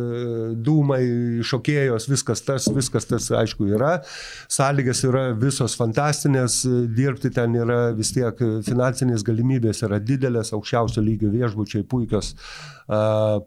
[0.58, 1.04] dūmai,
[1.46, 4.00] šokėjos, viskas tas, viskas tas aišku yra.
[4.50, 11.32] Sąlygas yra visos fantastinės, dirbti ten yra vis tiek finansinės galimybės yra didelės, aukščiausio lygio
[11.34, 12.36] viešbučiai, puikios,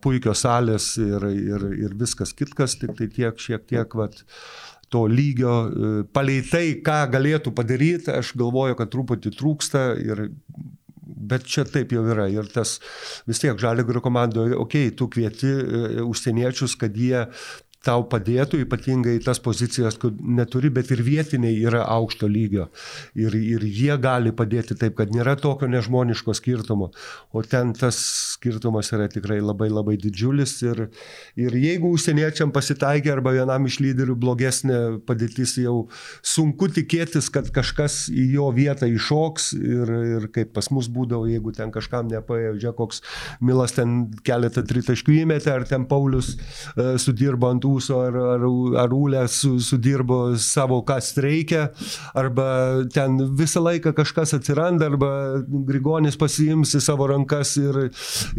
[0.05, 4.23] puikios salės ir, ir, ir viskas kitkas, tik tai tiek, šiek tiek, vat,
[4.93, 10.29] to lygio, e, palei tai, ką galėtų padaryti, aš galvoju, kad truputį trūksta ir
[11.23, 12.29] Bet čia taip jau yra.
[12.31, 12.77] Ir tas
[13.29, 17.25] vis tiek Žalėgrio komandoje, okei, okay, tu kvieti e, užsieniečius, kad jie
[17.83, 22.69] tau padėtų, ypatingai tas pozicijas, kur neturi, bet ir vietiniai yra aukšto lygio.
[23.19, 26.93] Ir, ir jie gali padėti taip, kad nėra tokio nežmoniško skirtumo.
[27.35, 27.99] O ten tas
[28.37, 30.55] skirtumas yra tikrai labai labai didžiulis.
[30.69, 30.85] Ir,
[31.41, 35.89] ir jeigu užsieniečiam pasitaikė arba vienam iš lyderių blogesnė padėtis, jau
[36.23, 39.51] sunku tikėtis, kad kažkas į jo vietą iššoks.
[39.59, 43.03] Ir, ir kaip pas mus būdavo, jeigu ten kažkam nepaėjo, žiūrėk, koks
[43.43, 48.47] Milas ten keletą tritaškių įmetė, ar ten Paulius uh, sudirbo ant ūso, ar, ar,
[48.85, 51.69] ar Ūlė su, sudirbo savo, kas reikia,
[52.19, 52.47] arba
[52.93, 55.13] ten visą laiką kažkas atsiranda, arba
[55.69, 57.79] Grigonis pasiims į savo rankas ir,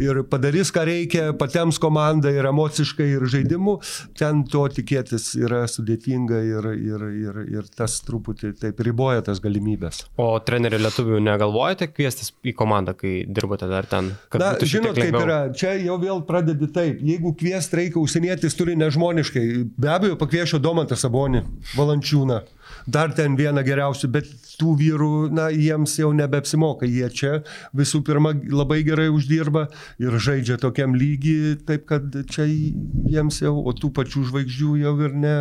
[0.02, 3.78] ir padarys, ką reikia, patems komandą ir emociškai, ir žaidimu,
[4.18, 10.04] ten to tikėtis yra sudėtinga ir, ir, ir, ir tas truputį taip riboja tas galimybės.
[10.20, 14.12] O trenerių lietuvių negalvojate kviestis į komandą, kai dirbote dar ten?
[14.40, 19.23] Na, žinot, kaip yra, čia jau vėl pradedi taip, jeigu kviest reikia užsienietis turi nežmonišką
[19.24, 21.42] asmeniškai, be abejo, pakviešiu Domantą Sabonį,
[21.76, 22.42] Valančiūną,
[22.86, 26.86] dar ten vieną geriausių, bet tų vyrų, na, jiems jau nebeapsimoka.
[26.86, 27.42] Jie čia
[27.74, 33.72] visų pirma labai gerai uždirba ir žaidžia tokiam lygiai, taip kad čia jiems jau, o
[33.72, 35.36] tų pačių žvaigždžių jau ir ne,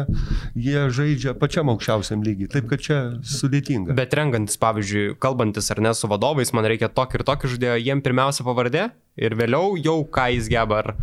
[0.55, 2.51] jie žaidžia pačiam aukščiausiam lygiai.
[2.53, 3.95] Taip kad čia sudėtinga.
[3.97, 8.05] Bet renkantis, pavyzdžiui, kalbantis ar ne su vadovais, man reikia tokį ir tokį žaidėją, jiem
[8.05, 10.81] pirmiausia pavardė ir vėliau jau ką jis geba.
[10.83, 10.95] Ar...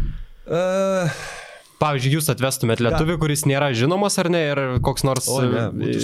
[0.50, 1.48] Uh...
[1.80, 5.28] Pavyzdžiui, jūs atvestumėt lietuvį, kuris nėra žinomas ar ne, ir koks nors...
[5.32, 5.94] O, ne,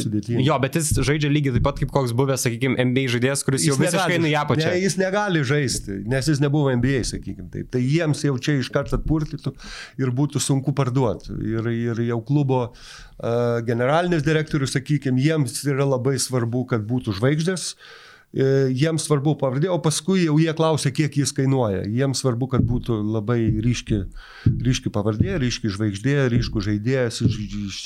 [0.41, 3.75] jo, bet jis žaidžia lygiai taip pat kaip koks buvęs, sakykime, NBA žaidėjas, kuris jis
[3.75, 4.71] jau visiškai nujapačia.
[4.73, 7.69] Ne, jis negali žaisti, nes jis nebuvo NBA, sakykime taip.
[7.77, 9.53] Tai jiems jau čia iš karto atpurtytų
[10.01, 11.37] ir būtų sunku parduoti.
[11.45, 17.71] Ir, ir jau klubo uh, generalinis direktorius, sakykime, jiems yra labai svarbu, kad būtų žvaigždės.
[17.77, 21.85] Uh, E, jiems svarbu pavardė, o paskui jau jie klausia, kiek jis kainuoja.
[21.89, 24.03] Jiems svarbu, kad būtų labai ryški,
[24.67, 27.23] ryški pavardė, ryški žvaigždė, ryškų žaidėjas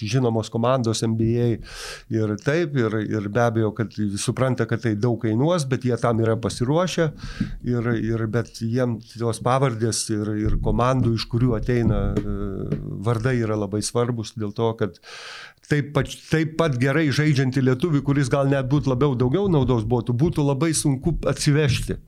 [0.01, 1.49] žinomos komandos NBA
[2.16, 6.22] ir taip, ir, ir be abejo, kad supranta, kad tai daug kainuos, bet jie tam
[6.24, 7.11] yra pasiruošę,
[7.70, 12.38] ir, ir, bet jiems tos pavardės ir, ir komandų, iš kurių ateina e,
[13.07, 14.99] vardai yra labai svarbus, dėl to, kad
[15.71, 20.16] taip pat, taip pat gerai žaidžiantį lietuvį, kuris gal net būtų labiau daugiau naudos būtų,
[20.18, 21.99] būtų labai sunku atsivežti,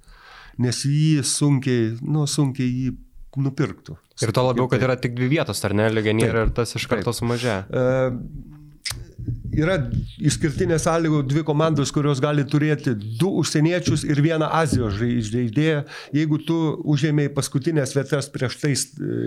[0.62, 2.94] nes jį sunkiai, nu, sunkiai jį
[3.42, 3.96] nupirktų.
[4.22, 7.14] Ir to labiau, kad yra tik dvi vietos, ar ne, legionieriai, ir tas iš karto
[7.16, 7.62] sumažėja.
[7.64, 7.84] E,
[9.52, 9.76] yra
[10.22, 15.82] išskirtinė sąlyga dvi komandos, kurios gali turėti du užsieniečius ir vieną Azijos žaidėją.
[16.16, 16.58] Jeigu tu
[16.94, 18.72] užėmėjai paskutinės vietas prieš tai,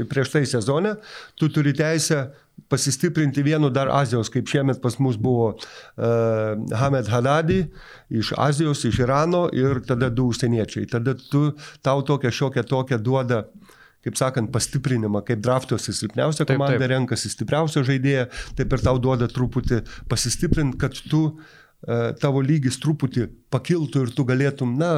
[0.09, 0.95] prieš tai sezone,
[1.37, 2.27] tu turi teisę
[2.71, 7.65] pasistiprinti vienu dar Azijos, kaip šiemet pas mus buvo uh, Hamed Hadadi
[8.09, 10.87] iš Azijos, iš Irano ir tada du užsieniečiai.
[10.89, 11.49] Tada tu,
[11.85, 13.64] tau tokią šiokią tokią duoda uh,
[14.05, 16.91] kaip sakant, pastiprinimą, kaip draftuosi silpniausia komanda, taip, taip.
[16.93, 18.27] renkasi stipriausią žaidėją,
[18.59, 19.81] taip ir tau duoda truputį
[20.11, 24.93] pasistiprinti, kad tu e, tavo lygis truputį pakiltų ir tu galėtum, na,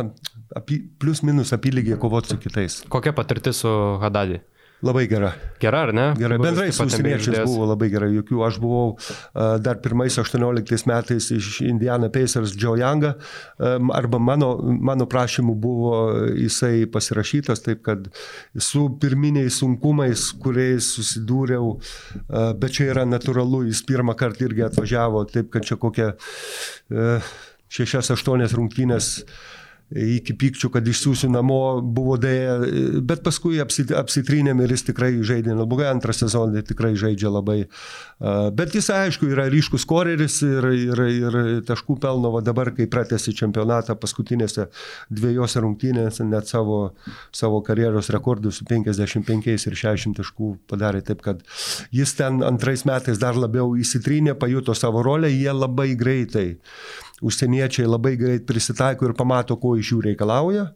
[0.57, 2.81] api, plus minus apylygiai kovoti su kitais.
[2.91, 4.41] Kokia patirtis su Hadadi?
[4.85, 5.31] Labai gera.
[5.57, 6.11] Gera, ar ne?
[6.19, 8.11] Gerai, bendrai su užsieniečiais buvo labai gerai.
[8.13, 13.15] Jokių, aš buvau uh, dar pirmais 18 metais iš Indiana Pacers Joe Youngą,
[13.57, 15.95] um, arba mano, mano prašymu buvo
[16.29, 18.05] jisai pasirašytas, taip kad
[18.53, 25.25] su pirminiais sunkumais, kuriais susidūriau, uh, bet čia yra natūralu, jis pirmą kartą irgi atvažiavo,
[25.33, 27.35] taip kad čia kokia uh,
[27.73, 29.56] šešias, aštuonias rungtynės uh,
[29.95, 32.57] iki pykčių, kad išsiųsiu namo, buvo dėja,
[33.07, 37.57] bet paskui apsitrynėm ir jis tikrai žaidė neblogai, antrą sezoną tikrai žaidžia labai.
[38.57, 43.35] Bet jis, aišku, yra ryškus koreris ir, ir, ir taškų pelno, o dabar, kai pratęsi
[43.37, 44.67] čempionatą paskutinėse
[45.07, 46.81] dviejose rungtynėse, net savo,
[47.31, 51.43] savo karjeros rekordus su 55 ir 60 taškų padarė taip, kad
[51.95, 56.47] jis ten antrais metais dar labiau įsitrynė, pajuto savo rolę, jie labai greitai
[57.21, 60.71] užsieniečiai labai greit prisitaiko ir pamato, ko iš jų reikalauja.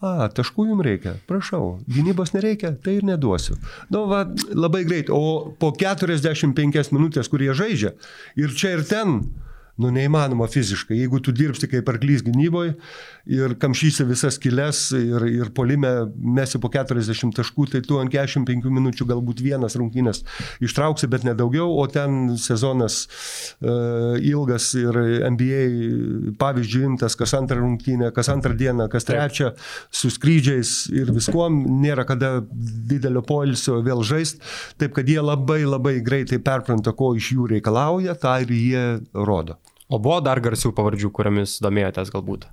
[0.00, 3.58] A, taškų jums reikia, prašau, gynybos nereikia, tai ir neduosiu.
[3.92, 4.22] Nu, va,
[4.56, 7.92] labai greit, o po 45 minutės, kurie žaidžia,
[8.40, 9.18] ir čia ir ten,
[9.80, 10.98] nu neįmanoma fiziškai.
[11.00, 12.76] Jeigu tu dirbsi kaip arklys gynyboje
[13.30, 18.70] ir kamšysi visas kilės ir, ir polime mesi po 40 taškų, tai tu ant 45
[18.70, 20.24] minučių galbūt vienas rungtynės
[20.64, 24.96] ištrauksi, bet nedaugiau, o ten sezonas uh, ilgas ir
[25.30, 25.62] NBA
[26.40, 29.52] pavyzdžiui imtas kas antrą rungtynę, kas antrą dieną, kas trečią,
[29.90, 34.42] su skrydžiais ir viskuom, nėra kada didelio poilsio vėl žaisti,
[34.80, 39.58] taip kad jie labai labai greitai perpranta, ko iš jų reikalauja, tą ir jie rodo.
[39.90, 42.46] O buvo dar garsių pavardžių, kuriamis domėjotės galbūt?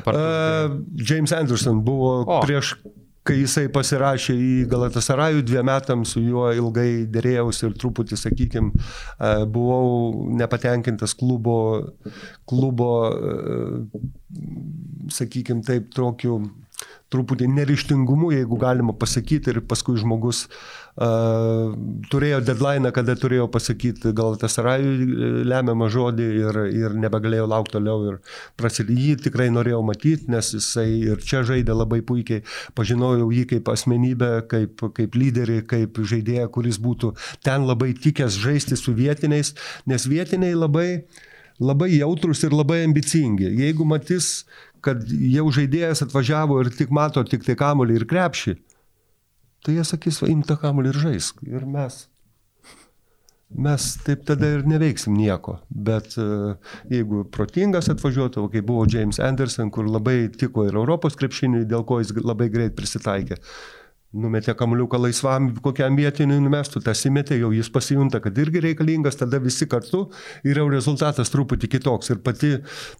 [0.00, 2.40] Apart, uh, James Anderson buvo o.
[2.42, 2.76] prieš
[3.26, 8.72] kai jisai pasirašė į Galatasarajų dviem metams, su juo ilgai dėrėjausi ir truputį, sakykime,
[9.54, 11.58] buvau nepatenkintas klubo,
[12.50, 12.90] klubo
[15.14, 16.40] sakykime, taip, tokiu
[17.12, 20.82] truputį nerištingumu, jeigu galima pasakyti, ir paskui žmogus uh,
[22.12, 27.78] turėjo deadline, kada turėjo pasakyti gal tas rajų e, lemiamą žodį ir, ir nebegalėjo laukti
[27.78, 28.18] toliau ir
[28.60, 28.98] prasidėjo.
[29.02, 32.44] Jį tikrai norėjau matyti, nes jisai ir čia žaidė labai puikiai,
[32.76, 38.76] pažinojau jį kaip asmenybę, kaip, kaip lyderį, kaip žaidėją, kuris būtų ten labai tikęs žaisti
[38.76, 39.54] su vietiniais,
[39.88, 40.88] nes vietiniai labai
[41.62, 43.48] labai jautrus ir labai ambicingi.
[43.60, 44.42] Jeigu matys,
[44.84, 48.56] kad jau žaidėjas atvažiavo ir tik mato tik tai kamolį ir krepšį,
[49.62, 51.42] tai jie sakys, imk tą kamolį ir žaisk.
[51.46, 52.00] Ir mes,
[53.66, 55.60] mes taip tada ir neveiksim nieko.
[55.70, 56.56] Bet uh,
[56.90, 62.00] jeigu protingas atvažiuotų, kaip buvo James Anderson, kur labai tiko ir Europos krepšiniui, dėl ko
[62.02, 63.38] jis labai greit prisitaikė,
[64.12, 69.40] numetė kamuliuką laisvam kokiam vietiniui numestų, tas įmetė, jau jis pasijunta, kad irgi reikalingas, tada
[69.42, 70.04] visi kartu
[70.44, 72.12] ir jau rezultatas truputį kitoks.
[72.12, 72.52] Ir pati,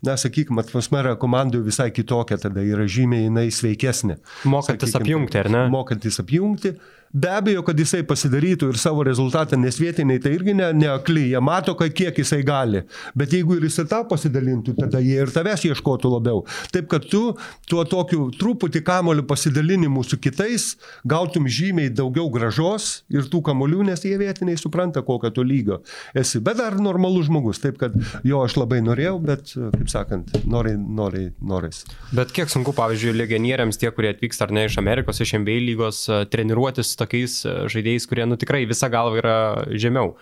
[0.07, 4.19] na, sakykime, atmosfera komandų visai kitokia, tada yra žymiai jinai sveikesnė.
[4.49, 5.67] Mokantis sakykim, apjungti, ar ne?
[5.73, 6.77] Mokantis apjungti.
[7.13, 11.41] Be abejo, kad jisai pasidarytų ir savo rezultatą, nes vietiniai tai irgi ne, neakly, jie
[11.45, 12.81] mato, kiek jisai gali.
[13.19, 16.41] Bet jeigu ir jisai tą pasidalintų, tada jie ir tavęs ieškotų labiau.
[16.73, 17.35] Taip kad tu
[17.69, 20.71] tuo tokiu truputį kamoliu pasidalinimu su kitais
[21.05, 25.83] gautum žymiai daugiau gražos ir tų kamolių, nes jie vietiniai supranta, kokio tu lygio
[26.17, 26.41] esi.
[26.41, 27.61] Bet dar normalus žmogus.
[27.61, 27.93] Taip kad
[28.25, 31.85] jo aš labai norėjau, bet, kaip sakant, noriai, noriai, noris.
[32.17, 36.07] Bet kiek sunku, pavyzdžiui, legionieriams, tie, kurie atvyksta ar ne iš Amerikos, iš MBA lygos,
[36.33, 39.37] treniruotis tokiais e, žaidėjais, kurie, nu tikrai visą galvą yra
[39.71, 40.15] žemiau.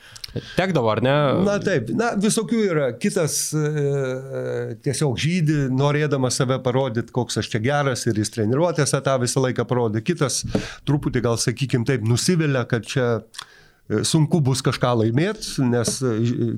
[0.57, 1.15] Tekdavo, ar ne?
[1.47, 2.89] Na taip, na visokių yra.
[3.03, 3.65] Kitas e,
[4.85, 9.67] tiesiog žydį, norėdamas save parodyti, koks aš čia geras ir jis treniruotėse tą visą laiką
[9.71, 10.05] parodė.
[10.07, 10.43] Kitas
[10.89, 13.09] truputį gal, sakykim, taip nusivilia, kad čia
[14.07, 16.13] sunku bus kažką laimėti, nes e,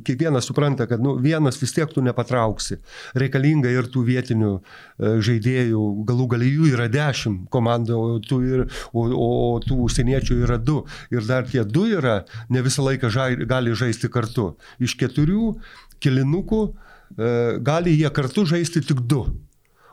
[0.05, 2.79] kiekvienas supranta, kad nu, vienas vis tiek tu nepatrauksi.
[3.19, 9.07] Reikalinga ir tų vietinių e, žaidėjų, galų gal jų yra dešimt komandų, o, ir, o,
[9.07, 10.83] o, o tų užsieniečių yra du.
[11.15, 12.23] Ir dar tie du yra,
[12.53, 14.53] ne visą laiką žai, gali žaisti kartu.
[14.83, 15.55] Iš keturių
[16.03, 17.33] kilinukų e,
[17.65, 19.25] gali jie kartu žaisti tik du.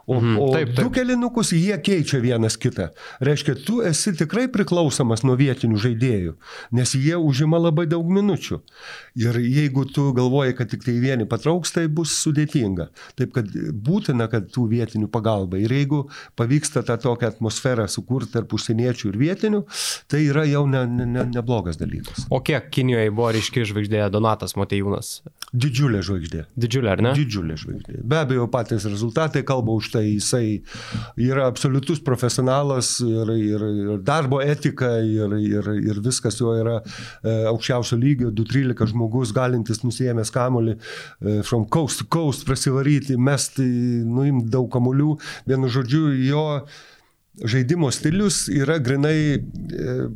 [0.10, 0.80] O, mhm, o taip, taip.
[0.82, 2.88] du kelinukus jie keičia vienas kitą.
[3.22, 6.32] Reiškia, tu esi tikrai priklausomas nuo vietinių žaidėjų,
[6.74, 8.58] nes jie užima labai daug minučių.
[9.22, 12.88] Ir jeigu tu galvoji, kad tik tai vieni patrauks, tai bus sudėtinga.
[13.22, 15.60] Taip kad būtina, kad tų vietinių pagalba.
[15.62, 16.02] Ir jeigu
[16.40, 19.62] pavyksta tą tokią atmosferą sukurti tarp užsieniečių ir vietinių,
[20.10, 22.26] tai yra jau ne, ne, neblogas dalykas.
[22.34, 25.20] O kiek Kinijoje buvo ryški žvaigždė Donatas Matejūnas?
[25.54, 26.44] Didžiulė žvaigždė.
[26.58, 27.14] Didžiulė, ar ne?
[27.18, 28.02] Didžiulė žvaigždė.
[28.10, 30.62] Be abejo, patys rezultatai kalba už tai tai jisai
[31.20, 37.36] yra absoliutus profesionalas ir, ir, ir darbo etika ir, ir, ir viskas jo yra e,
[37.52, 43.66] aukščiausio lygio, 213 žmogus galintis nusijėmęs kamolį e, from coast to coast prasivaryti, mesti,
[44.08, 45.16] nuimti daug kamuolių,
[45.50, 46.46] vienu žodžiu, jo
[47.46, 49.40] žaidimo stilius yra grinai e,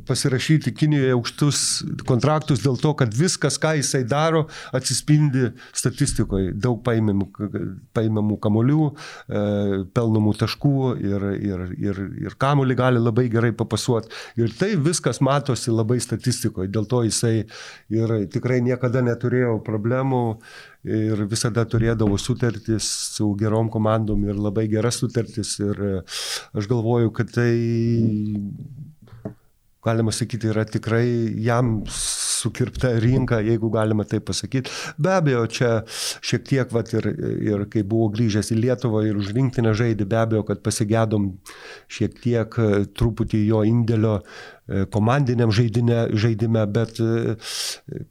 [0.07, 1.59] pasirašyti Kinijoje aukštus
[2.07, 4.45] kontraktus dėl to, kad viskas, ką jisai daro,
[4.75, 6.53] atsispindi statistikoje.
[6.53, 7.29] Daug paimamų,
[7.95, 9.43] paimamų kamolių, e,
[9.95, 14.11] pelnomų taškų ir, ir, ir, ir kamolį gali labai gerai papasuoti.
[14.41, 16.71] Ir tai viskas matosi labai statistikoje.
[16.73, 17.35] Dėl to jisai
[17.93, 20.23] ir tikrai niekada neturėjo problemų
[20.83, 25.55] ir visada turėdavo sutartis su gerom komandom ir labai geras sutartis.
[25.63, 25.93] Ir e,
[26.59, 27.53] aš galvoju, kad tai,
[29.83, 31.07] galima sakyti, yra tikrai
[31.43, 31.81] jam
[32.43, 34.71] sukirpta rinka, jeigu galima taip pasakyti.
[34.99, 35.71] Be abejo, čia
[36.23, 37.07] šiek tiek, vat, ir,
[37.51, 41.31] ir kai buvo grįžęs į Lietuvą ir už rinktinę žaidė, be abejo, kad pasigėdom
[41.91, 44.17] šiek tiek e, truputį jo indėlio
[44.91, 47.35] komandiniam žaidime, žaidime, bet e,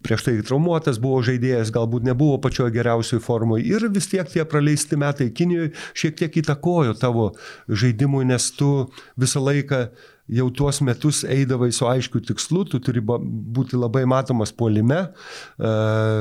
[0.04, 4.98] prieš tai traumuotas buvo žaidėjas, galbūt nebuvo pačioje geriausioje formoje ir vis tiek tie praleisti
[5.00, 7.30] metai Kinijoje šiek tiek įtakojo tavo
[7.68, 8.72] žaidimui, nes tu
[9.16, 9.86] visą laiką
[10.32, 15.72] jau tuos metus eidavai su aiškiu tikslu, tu turi būti labai matomas puolime, e,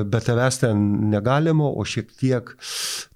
[0.07, 2.55] bet tavęs ten negalima, o šiek tiek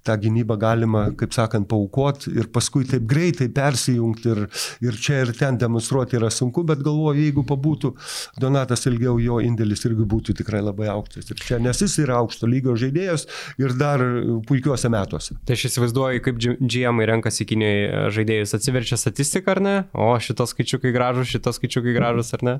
[0.06, 4.42] tą gynybą galima, kaip sakant, paukoti ir paskui taip greitai persijungti ir,
[4.86, 7.92] ir čia ir ten demonstruoti yra sunku, bet galvoju, jeigu pabūtų
[8.40, 11.30] Donatas ilgiau, jo indėlis irgi būtų tikrai labai aukštas.
[11.32, 13.26] Ir čia, nes jis yra aukšto lygio žaidėjas
[13.62, 14.02] ir dar
[14.48, 15.38] puikiuose metuose.
[15.46, 20.94] Tai aš įsivaizduoju, kaip GM renkasi Kinijoje žaidėjus, atsiverčia statistiką ar ne, o šitos skaičiukai
[20.94, 22.56] gražus, šitos skaičiukai gražus ar ne?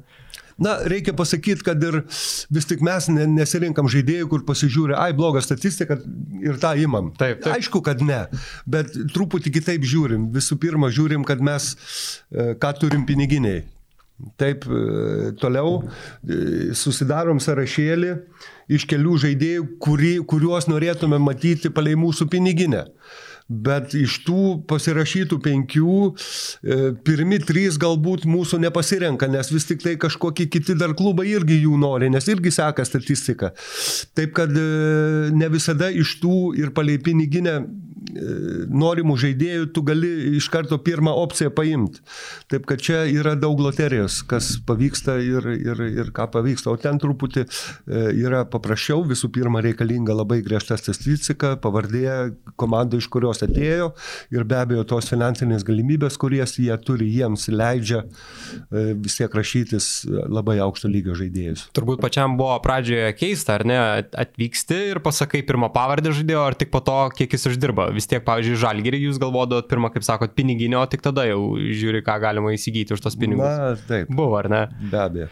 [0.56, 1.98] Na, reikia pasakyti, kad ir
[2.52, 5.98] vis tik mes nesirinkam žaidėjų, kur pasižiūrė, ai, bloga statistika
[6.40, 7.10] ir tą imam.
[7.18, 7.52] Taip, taip.
[7.58, 8.22] Aišku, kad ne,
[8.64, 10.30] bet truputį kitaip žiūrim.
[10.32, 13.66] Visų pirma, žiūrim, kad mes e, ką turim piniginiai.
[14.40, 18.14] Taip, e, toliau e, susidarom sąrašėlį
[18.72, 22.86] iš kelių žaidėjų, kuri, kuriuos norėtume matyti palei mūsų piniginę
[23.48, 29.94] bet iš tų pasirašytų penkių, e, pirmi trys galbūt mūsų nepasirenka, nes vis tik tai
[30.02, 33.52] kažkokie kiti dar klubai irgi jų nori, nes irgi seka statistiką.
[34.18, 34.66] Taip kad e,
[35.30, 37.60] ne visada iš tų ir palei piniginę
[38.06, 42.02] norimų žaidėjų tu gali iš karto pirmą opciją paimti.
[42.50, 46.72] Taip kad čia yra daug loterijos, kas pavyksta ir, ir, ir ką pavyksta.
[46.72, 47.46] O ten truputį
[48.16, 53.90] yra paprasčiau, visų pirma reikalinga labai griežta statistika, pavardė, komanda, iš kurios kurios atėjo
[54.34, 60.06] ir be abejo tos finansinės galimybės, kurias jie turi, jiems leidžia e, vis tiek rašytis
[60.06, 61.68] labai aukšto lygio žaidėjus.
[61.76, 63.78] Turbūt pačiam buvo pradžioje keista, ar ne,
[64.16, 67.90] atvyksti ir pasakai pirmą pavardę žaidėjo, ar tik po to, kiek jis uždirba.
[67.96, 72.18] Vis tiek, pavyzdžiui, žalgerį jūs galvodavot pirmą, kaip sakot, piniginio, tik tada jau žiūri, ką
[72.22, 73.44] galima įsigyti už tos pinigus.
[73.44, 74.10] Na, taip.
[74.12, 74.62] Buvo, ar ne?
[74.92, 75.30] Be abejo.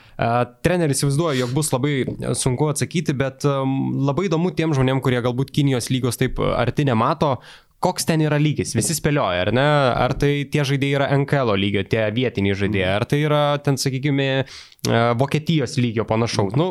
[0.65, 1.95] Treneris įsivaizduoja, jog bus labai
[2.39, 7.37] sunku atsakyti, bet um, labai įdomu tiem žmonėm, kurie galbūt Kinijos lygos taip arti nemato,
[7.85, 8.73] koks ten yra lygis?
[8.77, 9.65] Visi spėlioja, ar ne?
[10.07, 14.29] Ar tai tie žaidėjai yra NKL lygio, tie vietiniai žaidėjai, ar tai yra ten, sakykime,
[15.19, 16.53] Vokietijos lygio panašaus.
[16.61, 16.67] Nu,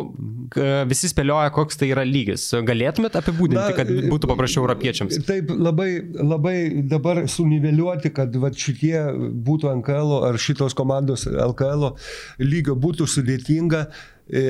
[0.90, 2.46] visi spėlioja, koks tai yra lygis.
[2.66, 5.18] Galėtumėt apibūdinti, Na, kad būtų paprasčiau europiečiams?
[5.26, 5.90] Taip, labai,
[6.22, 6.58] labai
[6.90, 8.96] dabar suniveliuoti, kad va, šitie
[9.48, 11.94] būtų NKL ar šitos komandos LKL
[12.44, 13.88] lygio būtų sudėtinga.
[14.24, 14.42] E,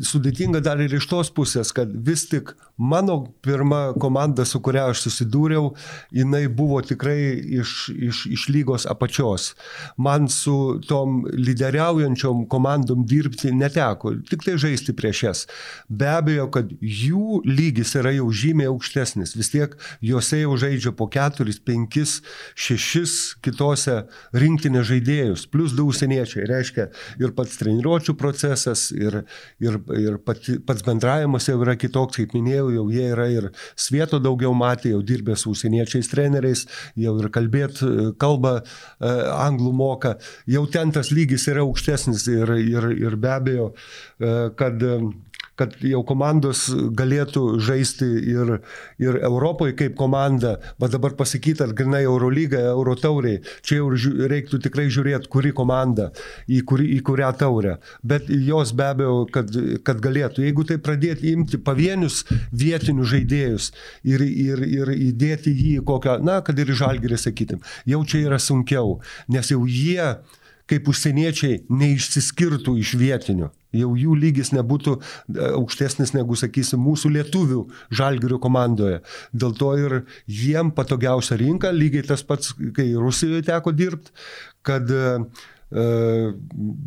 [0.00, 5.02] sudėtinga dar ir iš tos pusės, kad vis tik mano pirma komanda, su kuria aš
[5.04, 5.74] susidūriau,
[6.16, 9.50] jinai buvo tikrai iš, iš, iš lygos apačios.
[10.00, 15.44] Man su tom lyderiaujančiom komandom dirbti neteko, tik tai žaisti prieš jas.
[15.92, 19.36] Be abejo, kad jų lygis yra jau žymiai aukštesnis.
[19.36, 22.20] Vis tiek juose jau žaidžia po keturis, penkis,
[22.56, 24.00] šešis kitose
[24.32, 26.48] rinktinės žaidėjus, plus du užsieniečiai.
[26.48, 26.88] Reiškia
[27.20, 29.11] ir pats treniruočio procesas, ir,
[29.62, 34.20] ir, ir pati, pats bendravimas jau yra kitoks, kaip minėjau, jau jie yra ir svieto
[34.22, 36.66] daugiau matę, jau dirbę su užsieniečiais treneriais,
[36.98, 37.82] jau ir kalbėt
[38.22, 38.64] kalbą e,
[39.36, 40.16] anglų moka,
[40.50, 43.68] jau ten tas lygis yra aukštesnis ir, ir, ir be abejo,
[44.20, 44.82] e, kad
[45.62, 46.64] kad jau komandos
[46.98, 48.56] galėtų žaisti ir,
[49.02, 53.92] ir Europoje kaip komanda, bet dabar pasakyti, ar grinai Eurolyga, Eurotauriai, čia jau
[54.32, 56.10] reiktų tikrai žiūrėti, kuri komanda,
[56.50, 57.76] į, kuri, į kurią taurę.
[58.02, 59.54] Bet jos be abejo, kad,
[59.86, 63.70] kad galėtų, jeigu tai pradėti imti pavienius vietinius žaidėjus
[64.08, 68.40] ir, ir, ir įdėti jį į kokią, na, kad ir žalgerį sakytim, jau čia yra
[68.42, 68.98] sunkiau,
[69.30, 70.14] nes jau jie
[70.70, 75.02] kaip užsieniečiai neišsiskirtų iš vietinių jau jų lygis nebūtų e,
[75.56, 77.62] aukštesnis negu, sakysim, mūsų lietuvių
[77.94, 79.00] žalgirių komandoje.
[79.32, 79.96] Dėl to ir
[80.28, 84.12] jiem patogiausia rinka, lygiai tas pats, kai Rusijoje teko dirbti,
[84.66, 85.16] kad e,
[85.72, 85.86] e,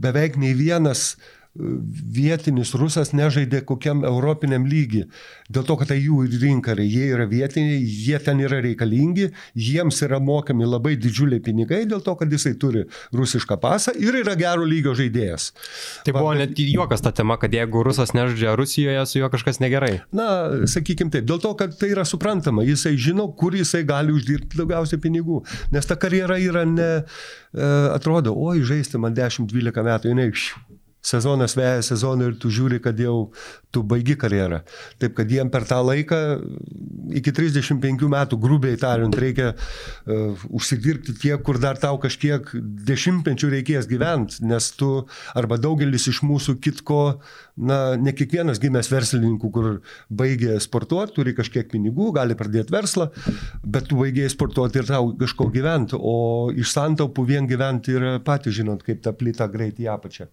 [0.06, 1.16] beveik nei vienas
[1.56, 5.06] vietinis rusas nežaidė kokiam europiniam lygi.
[5.48, 10.20] Dėl to, kad tai jų rinka, jie yra vietiniai, jie ten yra reikalingi, jiems yra
[10.20, 12.86] mokami labai didžiuliai pinigai dėl to, kad jisai turi
[13.16, 15.52] rusišką pasą ir yra gero lygio žaidėjas.
[16.06, 19.62] Tai buvo Va, net juokas ta tema, kad jeigu rusas nežaidžia Rusijoje, su juo kažkas
[19.64, 20.02] negerai.
[20.16, 20.28] Na,
[20.70, 25.02] sakykim taip, dėl to, kad tai yra suprantama, jisai žino, kur jisai gali uždirbti daugiausiai
[25.02, 25.42] pinigų,
[25.76, 30.30] nes ta karjera yra ne, e, atrodo, oi, žaisti man 10-12 metų, jinai
[31.06, 33.32] sezonas veja sezoną ir tu žiūri, kad jau
[33.76, 34.62] tu baigi karjerą.
[35.02, 36.20] Taip kad jiem per tą laiką
[37.20, 42.50] iki 35 metų, grubiai tariant, reikia uh, užsidirbti tiek, kur dar tau kažkiek
[42.90, 44.92] dešimtmečių reikės gyventi, nes tu
[45.38, 47.02] arba daugelis iš mūsų kitko,
[47.56, 49.70] na, ne kiekvienas gimęs verslininkų, kur
[50.10, 53.12] baigė sportuoti, turi kažkiek pinigų, gali pradėti verslą,
[53.64, 58.58] bet tu baigėjai sportuoti ir tau kažko gyventi, o iš santaupų vien gyventi yra patys
[58.58, 60.30] žinot, kaip ta plyta greit į apačią.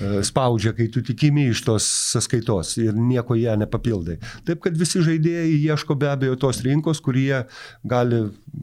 [0.00, 1.84] E, spaudžia, kai tu tikimi iš tos
[2.14, 4.16] sąskaitos ir nieko ją nepapildai.
[4.48, 7.42] Taip kad visi žaidėjai ieško be abejo tos rinkos, kurie
[7.84, 8.22] gali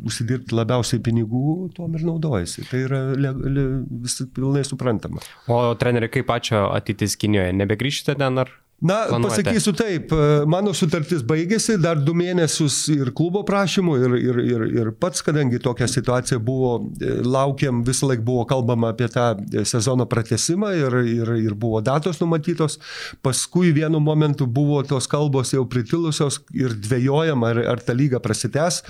[0.09, 2.65] užsidirbti labiausiai pinigų, tuom ir naudojasi.
[2.71, 3.67] Tai yra le, le,
[4.07, 5.21] visi pilnai suprantama.
[5.53, 8.51] O treneri, kaip pačio ateitis Kinijoje, nebegrįžtate ten ar?
[8.81, 9.43] Na, planuojate?
[9.43, 14.65] pasakysiu taip, e, mano sutartis baigėsi dar du mėnesius ir klubo prašymų, ir, ir, ir,
[14.69, 19.31] ir pats, kadangi tokia situacija buvo, e, laukiam, visą laiką buvo kalbama apie tą
[19.65, 22.77] sezono pratesimą ir, ir, ir buvo datos numatytos.
[23.25, 28.83] Paskui vienu momentu buvo tos kalbos jau pritilusios ir dvėjojama, ar, ar ta lyga prasitęs.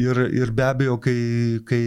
[0.00, 1.20] Ir, ir be abejo, kai,
[1.68, 1.84] kai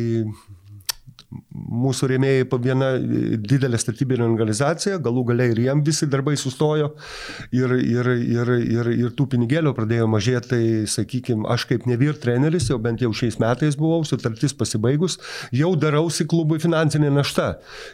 [1.59, 6.93] mūsų rėmėjai viena didelė statybinė organizacija, galų galiai ir jiem visi darbai sustojo
[7.55, 12.69] ir, ir, ir, ir, ir tų pinigėlių pradėjo mažėti, tai sakykime, aš kaip nevyr treneris,
[12.71, 15.19] jau bent jau šiais metais buvau, sutartis pasibaigus,
[15.55, 17.49] jau darausi klubui finansinė našta.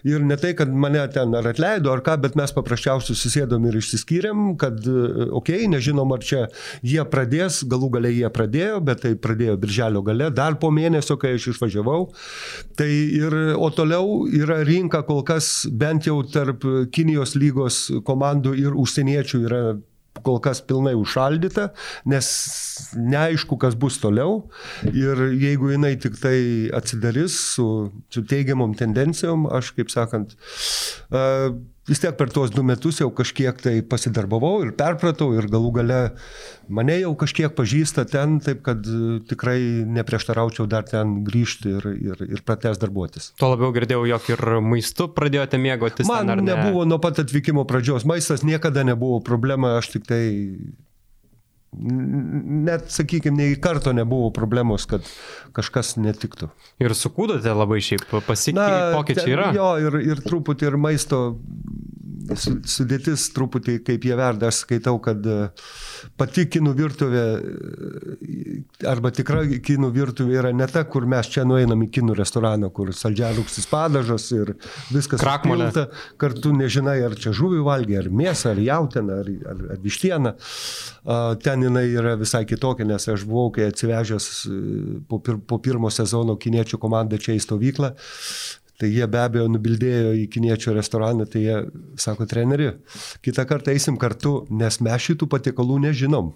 [0.07, 3.79] Ir ne tai, kad mane ten ar atleido ar ką, bet mes paprasčiausiai susėdom ir
[3.81, 6.45] išsiskyrėm, kad, okei, okay, nežinom, ar čia
[6.85, 11.35] jie pradės, galų galiai jie pradėjo, bet tai pradėjo birželio gale, dar po mėnesio, kai
[11.39, 12.01] aš išvažiavau.
[12.79, 18.77] Tai ir, o toliau yra rinka kol kas bent jau tarp Kinijos lygos komandų ir
[18.77, 19.61] užsieniečių yra
[20.23, 21.69] kol kas pilnai užšaldyta,
[22.07, 22.29] nes
[22.95, 24.45] neaišku, kas bus toliau.
[24.87, 26.37] Ir jeigu jinai tik tai
[26.75, 27.67] atsidarys su,
[28.13, 30.37] su teigiamom tendencijom, aš, kaip sakant,
[31.11, 31.51] uh,
[31.89, 35.99] vis tiek per tuos du metus jau kažkiek tai pasidarbavau ir perpratau ir galų gale
[36.67, 39.59] mane jau kažkiek pažįsta ten, taip kad e, tikrai
[39.97, 43.31] neprieštaraučiau dar ten grįžti ir, ir, ir pratęs darbuotis.
[43.39, 46.09] Tuo labiau girdėjau, jog ir maistu pradėjote mėgautis.
[46.09, 46.53] Man ten, ne?
[46.53, 50.23] nebuvo nuo pat atvykimo pradžios, maistas niekada nebuvo problema, aš tik tai
[51.75, 55.05] net, sakykime, nei karto nebuvo problemos, kad
[55.55, 56.49] kažkas netiktų.
[56.83, 59.49] Ir sukūdote labai šiaip pasikeitė, pokyčiai yra.
[59.55, 61.21] Jo, ir, ir truputį ir maisto
[62.25, 65.69] sudėtis truputį kaip jie verda, aš skaitau, kad uh,
[66.19, 67.23] pati kinų virtuvė
[68.87, 72.91] arba tikra kinų virtuvė yra ne ta, kur mes čia nueinam į kinų restoraną, kur
[72.95, 74.53] saldžiarūksis padažas ir
[74.93, 75.69] viskas krakmolė.
[76.21, 80.35] Kartu nežinai, ar čia žuvį valgy, ar mėsą, ar jautieną, ar, ar, ar vištieną.
[81.43, 84.59] Ten jinai yra visai kitokia, nes aš buvau, kai atsivežęs e,
[85.09, 87.91] po, pir, po pirmo sezono kiniečių komandą čia į stovyklą,
[88.79, 91.59] Tai jie be abejo nubildėjo į kiniečių restoraną, tai jie
[92.01, 92.73] sako, treneri,
[93.23, 96.33] kitą kartą eisim kartu, nes mes šitų patiekalų nežinom.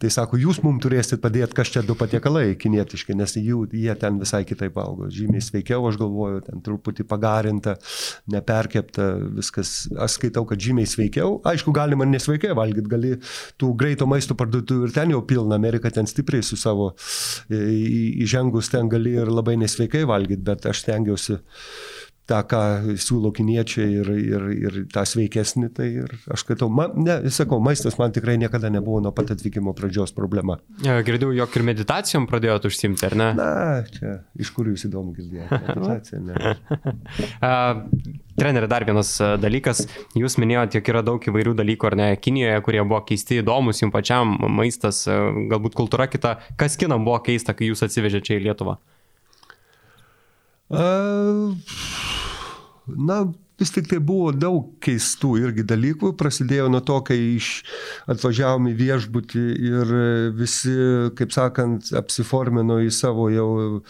[0.00, 4.16] Tai sako, jūs mums turėsit padėti, kas čia du patiekalai kinietiški, nes jų, jie ten
[4.22, 5.10] visai kitaip valgo.
[5.12, 7.74] Žymiai sveikiau, aš galvoju, ten truputį pagarinta,
[8.32, 9.74] neperkepta, viskas.
[10.00, 11.36] Aš skaitau, kad žymiai sveikiau.
[11.44, 13.12] Aišku, galima nesveikiai valgyti, gali
[13.60, 16.94] tų greito maisto parduotuvių ir ten jau pilna, Amerika ten stipriai su savo
[17.52, 21.36] įžengus ten gali ir labai nesveikai valgyti, bet aš stengiausi
[22.30, 22.60] tą, ką
[23.00, 27.98] siūlo kiniečiai ir, ir, ir tą sveikesnį, tai ir aš skaitau, man, ne, sakau, maistas
[28.00, 30.58] man tikrai niekada nebuvo nuo pat atvykimo pradžios problema.
[30.80, 33.28] Girdėjau, jog ir meditacijom pradėjote užsimti, ar ne?
[33.38, 33.50] Na,
[33.90, 35.60] čia iš kur jūs įdomu girdėjote?
[35.70, 36.34] Meditacija, ne.
[38.40, 39.10] Trenerė, dar vienas
[39.42, 39.84] dalykas,
[40.16, 43.94] jūs minėjote, jog yra daug įvairių dalykų, ar ne, Kinijoje, kurie buvo keisti, įdomus jums
[43.94, 45.02] pačiam, maistas,
[45.50, 46.38] galbūt kultūra kita.
[46.60, 48.78] Kas kinam buvo keista, kai jūs atsivežėte čia į Lietuvą?
[50.70, 51.56] Uh,
[52.96, 53.24] na,
[53.60, 56.14] vis tik tai buvo daug keistų irgi dalykų.
[56.18, 57.50] Prasidėjo nuo to, kai iš
[58.10, 59.92] atvažiavom į viešbutį ir
[60.38, 60.72] visi,
[61.18, 63.82] kaip sakant, apsiformino į savo jau e,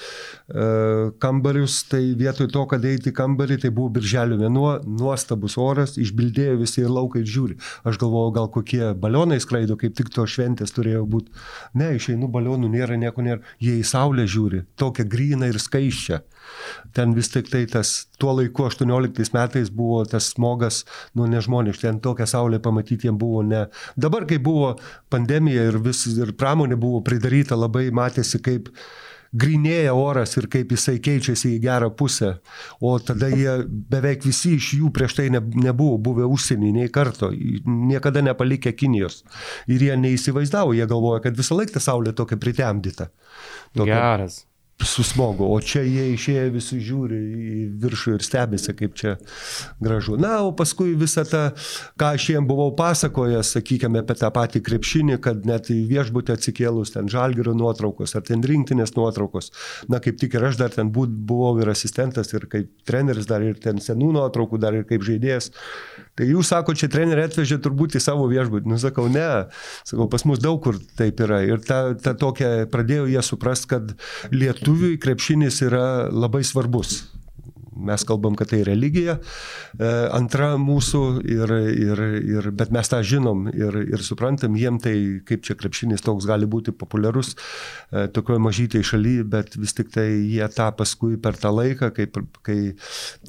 [1.22, 1.80] kambarius.
[1.90, 6.82] Tai vietoj to, kad eiti į kambarį, tai buvo birželio mėnuo, nuostabus oras, išbildėjo visi
[6.82, 7.61] ir laukai žiūri.
[7.86, 11.30] Aš galvojau, gal kokie balionai skraido, kaip tik to šventės turėjo būti.
[11.78, 13.44] Ne, išeinu balionų, nėra nieko nėra.
[13.62, 16.24] Jie į saulę žiūri, tokia grįna ir skaiščia.
[16.97, 20.84] Ten vis tik tai tas tuo laiku 18 metais buvo tas smogas,
[21.14, 23.66] nu nežmoniškai, ten tokią saulę pamatyti jiem buvo ne.
[23.97, 24.74] Dabar, kai buvo
[25.12, 28.72] pandemija ir, vis, ir pramonė buvo pridaryta, labai matėsi, kaip
[29.30, 32.32] grinėja oras ir kaip jisai keičiasi į gerą pusę.
[32.82, 37.30] O tada jie beveik visi iš jų prieš tai ne, nebuvo buvę užsienį nei karto,
[37.30, 39.22] niekada nepalikę Kinijos.
[39.70, 43.11] Ir jie neįsivaizdavo, jie galvoja, kad visą laiką ta saulė tokia pritemdyta.
[43.76, 43.95] Tokia...
[43.95, 44.45] Geras
[44.87, 49.14] susmogo, o čia jie išėję visi žiūri į viršų ir stebėsi, kaip čia
[49.83, 50.16] gražu.
[50.20, 51.43] Na, o paskui visą tą,
[52.01, 56.95] ką aš jiems buvau pasakojęs, sakykime, apie tą patį krepšinį, kad net į viešbutį atsikėlus
[56.97, 59.53] ten žalgerio nuotraukos ar ten rinktinės nuotraukos,
[59.93, 63.61] na, kaip tik ir aš dar ten buvau ir asistentas, ir kaip treneris, dar ir
[63.61, 65.53] ten senų nuotraukų, dar ir kaip žaidėjas.
[66.20, 68.68] Tai jūs sako, čia treneriai atvežė turbūt į savo viešbutį.
[68.68, 69.24] Nu, sakau, ne.
[69.88, 71.38] Sakau, pas mus daug kur taip yra.
[71.48, 73.94] Ir ta, ta tokia, pradėjo jie suprast, kad
[74.28, 77.06] lietuviui krepšinis yra labai svarbus.
[77.87, 79.16] Mes kalbam, kad tai religija,
[79.78, 82.03] e, antra mūsų, ir, ir,
[82.35, 84.95] ir, bet mes tą žinom ir, ir suprantam, jiem tai
[85.26, 90.09] kaip čia krepšinis toks gali būti populiarus e, tokioje mažytėje šalyje, bet vis tik tai
[90.11, 92.09] jie tą paskui per tą laiką, kai,
[92.47, 92.59] kai,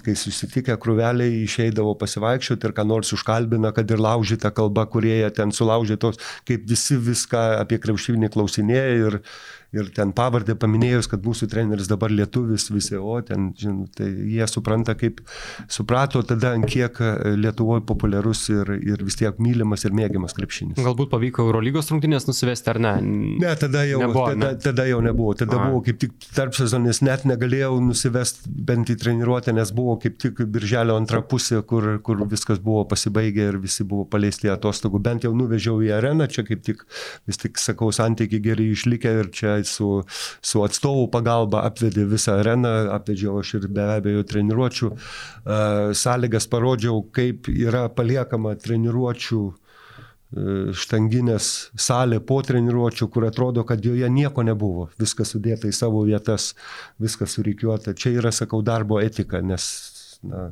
[0.06, 5.32] kai susitikę krūveliai išeidavo pasivaikščioti ir ką nors užkalbina, kad ir laužyta kalba, kurie jie
[5.36, 9.20] ten sulaužė tos, kaip visi viską apie krepšinį klausinėja ir,
[9.76, 14.48] ir ten pavardę paminėjus, kad mūsų treneris dabar lietuvis visi, o ten, žinot, tai jie
[14.52, 15.22] supranta, kaip
[15.72, 17.00] suprato tada, ant kiek
[17.40, 20.80] Lietuvoje populiarus ir, ir vis tiek mylimas ir mėgiamas krepšinis.
[20.82, 22.94] Galbūt pavyko Eurolygos rungtynės nusivesti ar ne?
[23.42, 24.26] Ne, tada jau nebuvo.
[24.34, 24.60] Tada, ne?
[24.66, 25.36] tada jau nebuvo.
[25.40, 25.70] Tada A.
[25.70, 30.44] buvo kaip tik tarp sezonis, net negalėjau nusivesti bent į treniruotę, nes buvo kaip tik
[30.52, 35.00] birželio antra pusė, kur, kur viskas buvo pasibaigę ir visi buvo paleisti atostogų.
[35.08, 36.84] Bent jau nuvežiau į areną, čia kaip tik
[37.30, 39.90] vis tik, sakau, santykiai gerai išlikę ir čia su,
[40.42, 44.92] su atstovų pagalba apvedė visą areną, apvedžiau aš ir be abejo treniruočių
[46.02, 49.44] sąlygas, parodžiau, kaip yra paliekama treniruočių
[50.32, 54.88] štanginės salė po treniruočio, kur atrodo, kad joje nieko nebuvo.
[55.00, 56.54] Viskas sudėta į savo vietas,
[57.04, 57.94] viskas surikiuota.
[57.94, 59.68] Čia yra, sakau, darbo etika, nes
[60.24, 60.52] na,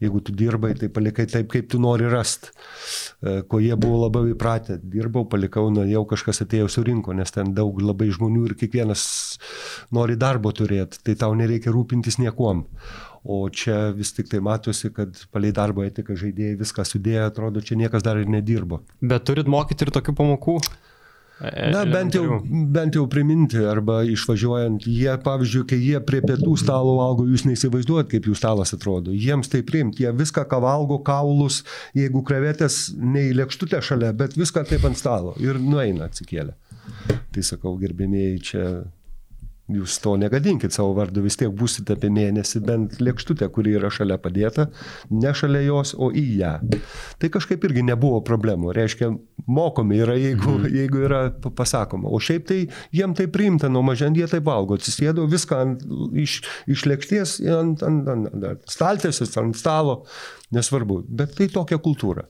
[0.00, 2.50] jeigu tu dirbai, tai palikai taip, kaip tu nori rast.
[3.20, 4.78] E, ko jie buvo labai įpratę.
[4.80, 9.04] Dirbau, palikau, na, jau kažkas atėjo surinko, nes ten daug labai žmonių ir kiekvienas
[9.96, 12.64] nori darbo turėti, tai tau nereikia rūpintis niekuom.
[13.20, 17.76] O čia vis tik tai matosi, kad palei darbo etiką žaidėjai viską sudėjo, atrodo, čia
[17.76, 18.80] niekas dar ir nedirbo.
[19.04, 20.56] Bet turit mokyti ir tokių pamokų?
[21.40, 26.98] Na, bent jau, bent jau priminti arba išvažiuojant, jie, pavyzdžiui, kai jie prie pietų stalo
[26.98, 29.14] valgo, jūs neįsivaizduojat, kaip jų stalas atrodo.
[29.16, 31.62] Jiems tai priimti, jie viską, ką valgo, kaulus,
[31.96, 36.56] jeigu krevetės ne į lėkštutę šalia, bet viską taip ant stalo ir nueina atsikėlę.
[37.32, 38.64] Tai sakau, gerbėmėjai, čia
[39.74, 44.18] jūs to negadinkit savo vardu, vis tiek būsite apie mėnesį bent lėkštutę, kuri yra šalia
[44.22, 44.68] padėta,
[45.10, 46.52] ne šalia jos, o į ją.
[47.20, 48.74] Tai kažkaip irgi nebuvo problemų.
[48.76, 49.10] Reiškia,
[49.50, 50.68] mokomi yra, jeigu, mm.
[50.80, 51.22] jeigu yra
[51.56, 52.10] pasakoma.
[52.10, 52.60] O šiaip tai
[52.96, 55.86] jiem tai priimta, nuo mažent jie tai valgo, atsisėdo viską ant,
[56.18, 56.40] iš,
[56.70, 60.02] iš lėkšties ant, ant, ant, ant staltėsis, ant stalo.
[60.50, 62.24] Nesvarbu, bet tai tokia kultūra.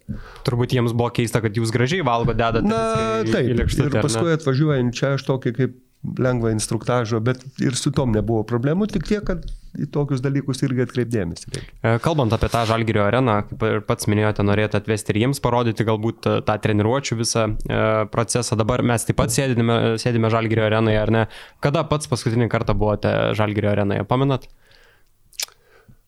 [0.44, 2.68] Turbūt jiems buvo keista, kad jūs gražiai valgo, dedate.
[2.68, 3.48] Na, taip.
[3.56, 8.88] Ir paskui atvažiuojant čia aš tokį kaip lengvą instruktažą, bet ir su tom nebuvo problemų,
[8.88, 9.44] tik tiek, kad
[9.78, 11.50] į tokius dalykus irgi atkreipdėmėsi.
[11.52, 15.86] E, kalbant apie tą Žalgirio areną, kaip ir pats minėjote, norėjote atvesti ir jiems parodyti
[15.86, 17.82] galbūt e, tą treniruočio visą e,
[18.12, 18.58] procesą.
[18.58, 21.26] Dabar mes taip pat sėdime, sėdime Žalgirio arenoje, ar ne?
[21.62, 24.48] Kada pats paskutinį kartą buvote Žalgirio arenoje, pamenat?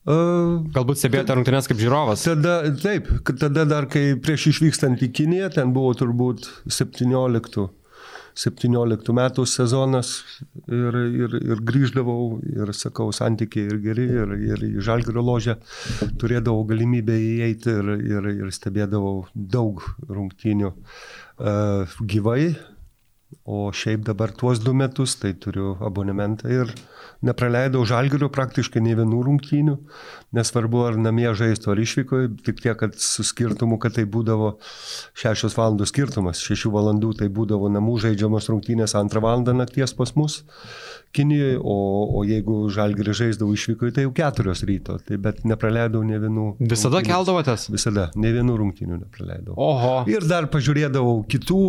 [0.03, 2.25] Galbūt stebėjote rungtynės kaip žiūrovas?
[2.27, 3.07] Tada, taip,
[3.39, 7.69] tada dar kai prieš išvykstant į Kiniją, ten buvo turbūt 17
[8.39, 10.13] 17 metų sezonas
[10.67, 15.59] ir, ir, ir grįždavau ir, sakau, santykiai ir geri, ir, ir į Žalgirio ložę
[16.21, 22.53] turėdavau galimybę įeiti ir, ir, ir stebėdavau daug rungtynių uh, gyvai,
[23.45, 26.73] o šiaip dabar tuos du metus tai turiu abonementą ir
[27.23, 29.77] nepraleidau žalgirių praktiškai nei vienų rungtynių,
[30.35, 34.57] nesvarbu ar namie žaisto ar išvykoje, tik tiek, kad su skirtumu, kad tai būdavo
[35.23, 40.43] 6 valandų skirtumas, 6 valandų tai būdavo namų žaidžiamos rungtynės 2 valandą nakties pas mus
[41.13, 41.77] Kinijoje, o,
[42.17, 46.45] o jeigu žalgirį žaisdavau išvykoje, tai jau 4 ryto, tai bet nepraleidau ne vienų.
[46.71, 47.67] Visada keldavotės?
[47.73, 49.57] Visada, ne vienų rungtynių nepraleidau.
[49.61, 49.93] Oho.
[50.09, 51.61] Ir dar pažiūrėdavau kitų,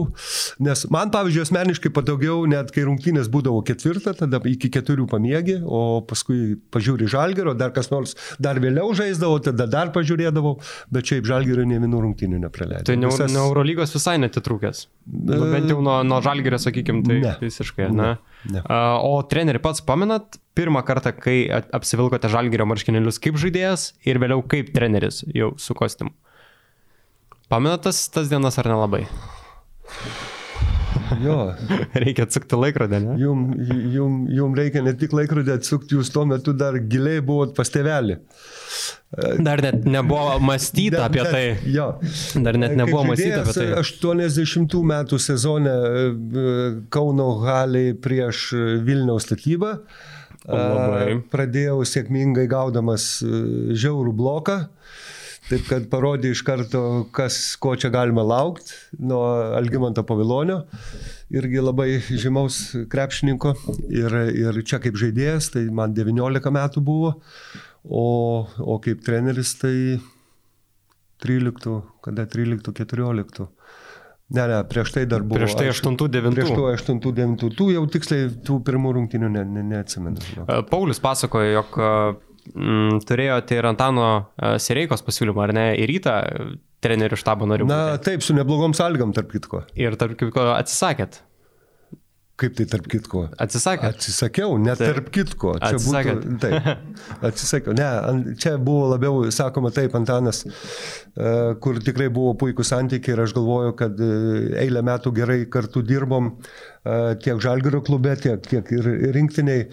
[0.64, 6.00] nes man, pavyzdžiui, asmeniškai patogiau, net kai rungtynės būdavo ketvirtą, tada iki keturių pamiegi, o
[6.08, 10.56] paskui pažiūri žalgerio, dar kas nors dar vėliau žaisdavo, tada dar pažiūrėdavau,
[10.94, 12.88] bet šiaip žalgerio ne vienų rungtynių nepraleidau.
[12.88, 13.32] Tai ne, Visas...
[13.36, 14.86] ne Eurolygos visai netitrūkęs.
[15.04, 17.36] Nu, bent jau nuo, nuo žalgerio, sakykime, tai ne.
[17.44, 18.14] visiškai, ne?
[18.48, 18.56] ne.
[18.56, 18.64] ne.
[19.04, 24.70] O treneri pats pamenat pirmą kartą, kai apsivilkote žalgerio marškinėlius kaip žaidėjas ir vėliau kaip
[24.76, 26.14] treneris jau su kostiumu?
[27.50, 29.08] Pamenat tas, tas dienas ar nelabai?
[31.22, 31.38] Jo.
[32.04, 33.18] reikia atsukti laikrodį, ne?
[33.22, 33.46] Jum,
[33.94, 38.20] jum, jum reikia ne tik laikrodį atsukti, jūs tuo metu dar giliai buvot pas tevelį.
[39.46, 41.44] Dar net nebuvo mąstyta apie tai.
[41.70, 41.92] Jo.
[42.42, 43.68] Dar net nebuvo mąstyta apie tai.
[43.84, 46.08] 80 metų sezone e,
[46.94, 48.48] Kauno haliai prieš
[48.88, 49.76] Vilniaus statybą.
[50.50, 51.22] Labai.
[51.32, 53.30] Pradėjau sėkmingai gaudamas e,
[53.80, 54.58] žiaurų bloką.
[55.50, 56.82] Taip kad parodė iš karto,
[57.16, 59.22] kas, ko čia galima laukti nuo
[59.58, 60.62] Algymanto pavilonio,
[61.36, 63.52] irgi labai žymaus krepšininko.
[63.92, 67.18] Ir, ir čia kaip žaidėjas, tai man 19 metų buvo,
[67.84, 68.06] o,
[68.48, 69.76] o kaip treneris tai
[71.24, 73.50] 13, kada 13-14.
[74.34, 75.42] Ne, ne, prieš tai dar buvo.
[75.44, 76.32] Prieš tai 8-9.
[76.34, 77.50] Prieš tai 8-9.
[77.58, 80.48] Tų jau tiksliai tų pirmų rungtynių ne, ne, neatsimenu.
[80.72, 81.78] Paulius pasakojo, jog
[82.52, 86.16] mm, turėjote ir Antano e, Sireikos pasiūlymą, ar ne, į rytą
[86.84, 87.68] trenerių štabo narių.
[87.70, 89.64] Na, taip, su neblogom sąlygom, tarp kitko.
[89.80, 91.22] Ir tarp kitko atsisakėt.
[92.34, 93.28] Kaip tai tarp kitko?
[93.44, 93.92] Atsisakė.
[93.94, 94.88] Atsisakiau, ne taip.
[94.90, 95.52] tarp kitko.
[95.62, 96.16] Čia Atsisakė.
[96.18, 96.96] būtų, taip,
[97.30, 97.76] atsisakiau.
[97.78, 97.90] Ne,
[98.42, 103.76] čia buvo labiau, sakoma taip, Antanas, e, kur tikrai buvo puikūs santykiai ir aš galvoju,
[103.78, 104.10] kad e,
[104.64, 106.34] eilę metų gerai kartu dirbom
[107.24, 109.68] tiek Žalgirio klube, tiek, tiek ir rinktiniai.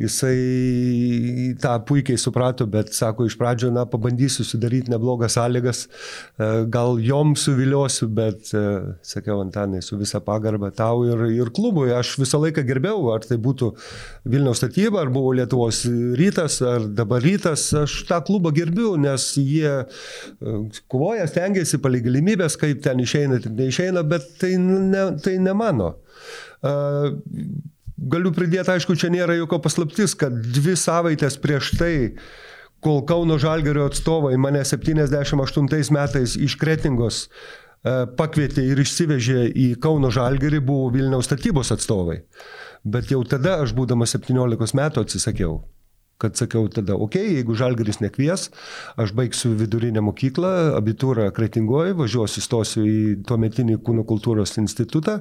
[0.00, 5.84] Jisai tą puikiai suprato, bet sako, iš pradžio, na, pabandysiu sudaryti neblogas sąlygas,
[6.72, 8.50] gal jom suviliosiu, bet,
[9.06, 11.92] sakiau, Antanai, su visa pagarba tau ir, ir klubui.
[11.94, 13.72] Aš visą laiką gerbėjau, ar tai būtų
[14.26, 15.84] Vilniaus statyba, ar buvo Lietuvos
[16.18, 19.78] rytas, ar dabar rytas, aš tą klubą gerbiu, nes jie
[20.90, 25.94] kovoja, stengiasi palai galimybės, kaip ten išeina, tai neišeina, bet tai ne, tai ne mano.
[27.96, 31.94] Galiu pridėti, aišku, čia nėra jokio paslaptis, kad dvi savaitės prieš tai,
[32.84, 37.22] kol Kauno Žalgerio atstovai mane 78 metais iš Kretingos
[38.18, 42.20] pakvietė ir išsivežė į Kauno Žalgerį, buvo Vilniaus statybos atstovai.
[42.84, 45.56] Bet jau tada aš būdamas 17 metų atsisakiau.
[46.16, 48.48] Kad sakiau tada, okei, okay, jeigu Žalgeris nekvies,
[48.96, 55.18] aš baigsiu vidurinę mokyklą, abitūrą Kretingoje, važiuosiu, stosiu į tuometinį kūno kultūros institutą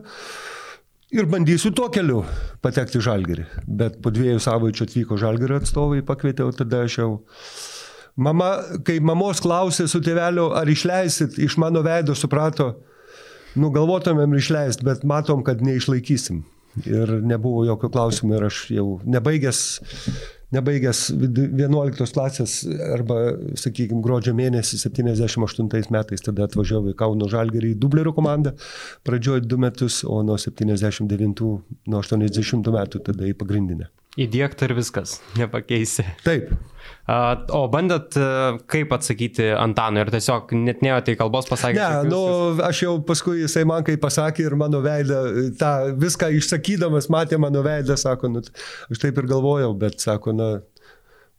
[1.16, 2.24] ir bandysiu tuo keliu
[2.64, 3.46] patekti žalgerį.
[3.68, 7.10] Bet po dviejų savaičių atvyko žalgerio atstovai, pakvietė, o tada aš jau...
[8.16, 8.54] Mama,
[8.88, 12.70] kai mamos klausė su tėveliu, ar išleisit, iš mano veido suprato,
[13.60, 16.46] nu, galvotumėm išleisti, bet matom, kad neišlaikysim.
[16.88, 19.60] Ir nebuvo jokio klausimų ir aš jau nebaigęs,
[20.54, 22.58] nebaigęs 11 klasės
[22.94, 23.20] arba,
[23.60, 28.56] sakykime, gruodžio mėnesį 78 metais tada atvažiavau į Kauno Žalgerį į Dublerio komandą,
[29.08, 31.46] pradžioju du metus, o nuo 79,
[31.90, 33.90] nuo 80 metų tada į pagrindinę.
[34.16, 36.06] Įdėkta ir viskas, nepakeisi.
[36.24, 36.54] Taip.
[37.06, 38.16] O bandėt
[38.72, 41.82] kaip atsakyti Antanui ir tiesiog net nejote į kalbos pasakyti?
[41.82, 42.22] Ne, nu,
[42.66, 45.20] aš jau paskui jisai man kai pasakė ir mano veidą,
[45.60, 48.42] tą viską išsakydamas matė mano veidą, sako, nu,
[48.90, 50.50] aš taip ir galvojau, bet sako, na,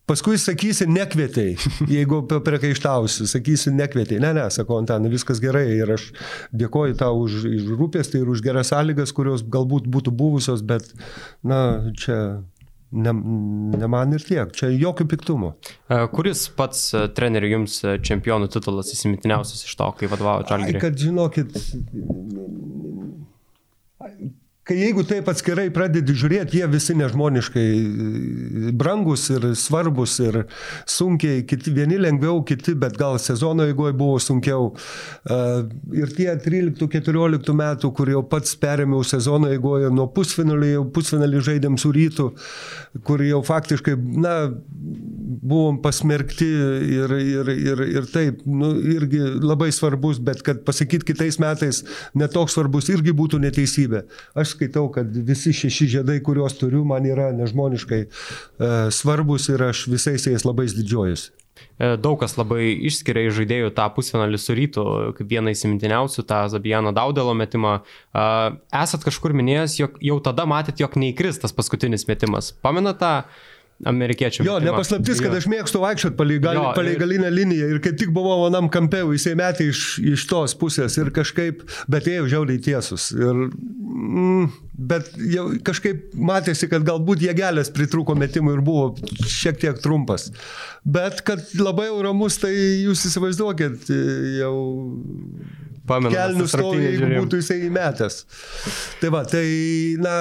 [0.06, 1.56] Paskui sakysi nekvietei,
[1.90, 4.20] jeigu priekaištausi, sakysi nekvietei.
[4.22, 6.12] Ne, ne, sako Antanai, viskas gerai ir aš
[6.54, 10.86] dėkoju tau už, už rūpestį ir už geras sąlygas, kurios galbūt būtų buvusios, bet,
[11.42, 12.20] na, čia
[12.96, 13.12] Ne,
[13.76, 15.50] ne man ir tiek, čia jokių piktumų.
[16.14, 17.74] Kuris pats trenerių jums
[18.08, 20.80] čempionų titulas įsimintiniausias iš to, kai vadovavo Čalgiriui?
[20.80, 21.58] Kad žinokit,
[24.66, 27.66] kai jeigu taip atskirai pradedi žiūrėti, jie visi nežmoniškai
[28.74, 30.40] brangus ir svarbus ir
[30.90, 34.72] sunkiai, kiti, vieni lengviau, kiti, bet gal sezono eigoje buvo sunkiau.
[35.94, 41.78] Ir tie 13-14 metų, kur jau pats perėmiau sezono eigoje nuo pusfinalį, jau pusfinalį žaidėm
[41.78, 42.32] su rytu,
[43.06, 44.34] kur jau faktiškai, na,
[45.46, 46.48] buvom pasmerkti
[46.96, 51.84] ir, ir, ir, ir taip, nu, irgi labai svarbus, bet kad pasakyti kitais metais
[52.18, 54.02] netoks svarbus irgi būtų neteisybė.
[54.34, 58.08] Aš skaitau, kad visi šeši žiedai, kuriuos turiu, man yra nežmoniškai e,
[58.90, 61.34] svarbus ir aš visais jais labai didžiuojuosi.
[61.76, 64.84] Daug kas labai išskiria iš žaidėjų tą pusfinalį su rytu,
[65.16, 67.78] kaip vieną įsimintiniausių, tą Zabijano Daudelo metimą.
[68.16, 72.52] Esat kažkur minėjęs, jog jau tada matėt, jog neįkris tas paskutinis metimas.
[72.64, 73.12] Pamenat tą?
[73.84, 74.44] Amerikiečių.
[74.46, 78.12] Jo, nepaslaptis, kad aš mėgstu vaikščioti palei, gal, jo, palei galinę liniją ir kaip tik
[78.16, 79.82] buvau vienam kampe, jisai metė iš,
[80.14, 83.10] iš tos pusės ir kažkaip, bet ėjo žiauriai tiesus.
[83.16, 84.48] Ir, mm,
[84.92, 88.88] bet jau kažkaip matėsi, kad galbūt jie gelės pritruko metimų ir buvo
[89.28, 90.30] šiek tiek trumpas.
[90.86, 93.92] Bet kad labai ramus, tai jūs įsivaizduokit,
[94.40, 94.56] jau
[95.86, 97.26] Pamenu, kelnių stovį, jeigu žiūrėjom.
[97.26, 98.18] būtų jisai įmetęs.
[99.00, 99.44] Tai va, tai,
[100.02, 100.14] na,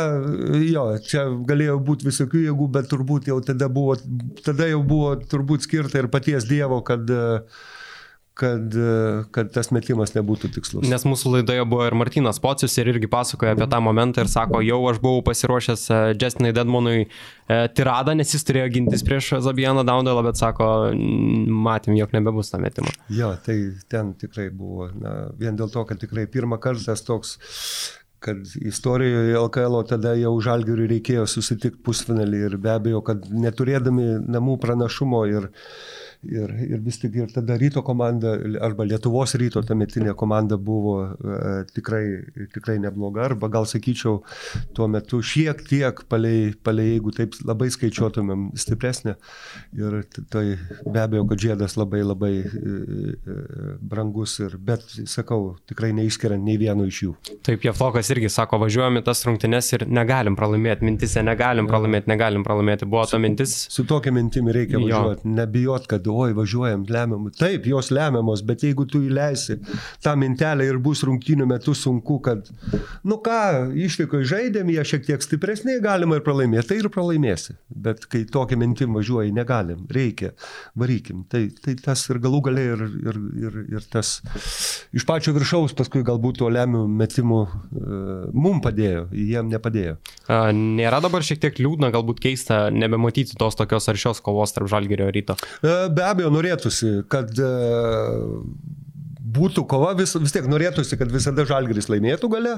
[0.61, 3.97] jo, čia galėjo būti visokių jėgų, bet turbūt jau tada buvo,
[4.45, 7.65] tada jau buvo turbūt skirta ir paties Dievo, kad uh,
[8.35, 8.75] kad,
[9.35, 10.87] kad tas metimas nebūtų tikslus.
[10.91, 14.59] Nes mūsų laidoje buvo ir Martinas Pocius ir irgi pasakoja apie tą momentą ir sako,
[14.65, 17.07] jau aš buvau pasiruošęs e, Justinai Dedmonui e,
[17.77, 20.69] tiradą, nes jis turėjo gintis prieš Zabijaną Daundelą, bet sako,
[21.67, 22.91] matėm, jog nebebus tą metimą.
[23.15, 23.59] Jo, tai
[23.91, 27.37] ten tikrai buvo, na, vien dėl to, kad tikrai pirmą kartą tas toks
[28.25, 34.55] kad istorijoje LKL tada jau žalgiriui reikėjo susitikti pusfinalį ir be abejo, kad neturėdami namų
[34.63, 35.51] pranašumo ir
[36.25, 38.33] Ir, ir vis tik ir tada ryto komanda,
[38.65, 42.03] arba Lietuvos ryto tametinė komanda buvo e, tikrai,
[42.53, 44.21] tikrai nebloga, arba gal sakyčiau,
[44.75, 49.15] tuo metu šiek tiek, palei, palei, jeigu taip labai skaičiuotumėm, stipresnė.
[49.77, 49.99] Ir
[50.33, 50.45] tai
[50.85, 53.37] be abejo, kad žiedas labai labai e, e,
[53.81, 57.13] brangus, ir, bet sakau, tikrai neišskiriant nei vieno iš jų.
[57.45, 62.89] Taip, Jeflokas irgi sako, važiuojame tas rungtynes ir negalim pralaimėti, mintise negalim pralaimėti, negalim pralaimėti.
[62.89, 63.55] Buvo ta mintis.
[63.67, 67.27] Su, su tokia mintimi reikia važiuoti, nebijot, kad oi, važiuojam, lemiam.
[67.35, 69.59] Taip, jos lemiamos, bet jeigu tu įleisi
[70.03, 72.49] tą mintelę ir bus rungtynių metu sunku, kad,
[73.07, 77.57] nu ką, išvykoje žaidėm, jie šiek tiek stipresni, galima ir pralaimėti, tai ir pralaimėsi.
[77.85, 80.33] Bet kai tokia mintim važiuoji, negalim, reikia,
[80.79, 81.25] varykim.
[81.31, 84.17] Tai, tai tas ir galų galiai ir, ir, ir, ir tas
[84.95, 87.51] iš pačio viršaus paskui galbūt to lemių metimų uh,
[88.35, 89.97] mum padėjo, jiem nepadėjo.
[90.29, 95.09] A, nėra dabar šiek tiek liūdna, galbūt keista nebematyti tos tokios aršios kovos tarp žalgerio
[95.13, 95.37] ryto?
[95.59, 97.49] Uh, be abejo, norėtųsi, kad e,
[99.35, 102.55] būtų kova, vis, vis tiek norėtųsi, kad visada žalgeris laimėtų gale,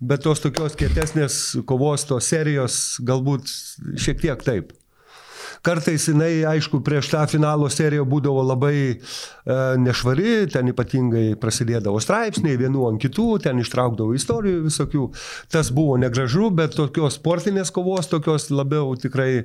[0.00, 3.50] bet tos tokios kietesnės kovos, tos serijos galbūt
[4.00, 4.74] šiek tiek taip.
[5.66, 8.98] Kartais jinai, aišku, prieš tą finalo seriją būdavo labai e,
[9.82, 15.08] nešvari, ten ypatingai prasidėdavo straipsniai vienų ant kitų, ten ištraukdavo istorijų visokių.
[15.52, 19.44] Tas buvo negražu, bet tokios sportinės kovos, tokios labiau tikrai e,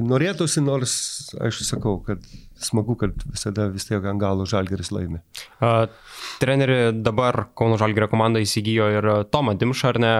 [0.00, 0.96] norėtųsi, nors
[1.40, 2.24] aš sakau, kad
[2.62, 5.20] smagu, kad visada vis tiek ant galo žalgeris laimi.
[6.40, 10.12] Treneri dabar Kauno žalgerio komanda įsigijo ir Tomą Dimšą, ar ne?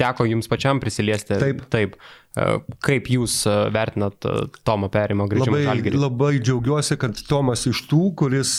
[0.00, 1.38] Teko jums pačiam prisiliesti?
[1.40, 1.64] Taip.
[1.72, 1.96] Taip.
[2.34, 4.26] Uh, kaip jūs vertinat
[4.66, 6.00] Tomo perimo grįžimą į žalgerį?
[6.02, 8.56] Labai džiaugiuosi, kad Tomas iš tų, kuris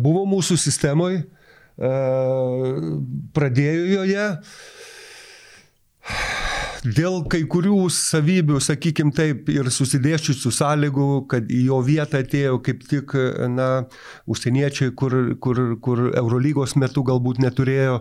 [0.00, 1.26] buvo mūsų sistemoje,
[3.36, 4.26] pradėjo joje
[6.82, 12.82] dėl kai kurių savybių, sakykim taip, ir susidėščiusių sąlygų, kad į jo vietą atėjo kaip
[12.90, 13.14] tik,
[13.52, 13.68] na,
[14.30, 18.00] užsieniečiai, kur, kur, kur Eurolygos metu galbūt neturėjo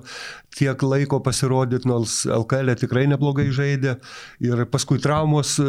[0.57, 3.95] tiek laiko pasirodyti, nors LKL e tikrai neblogai žaidė.
[4.43, 5.67] Ir paskui traumos e,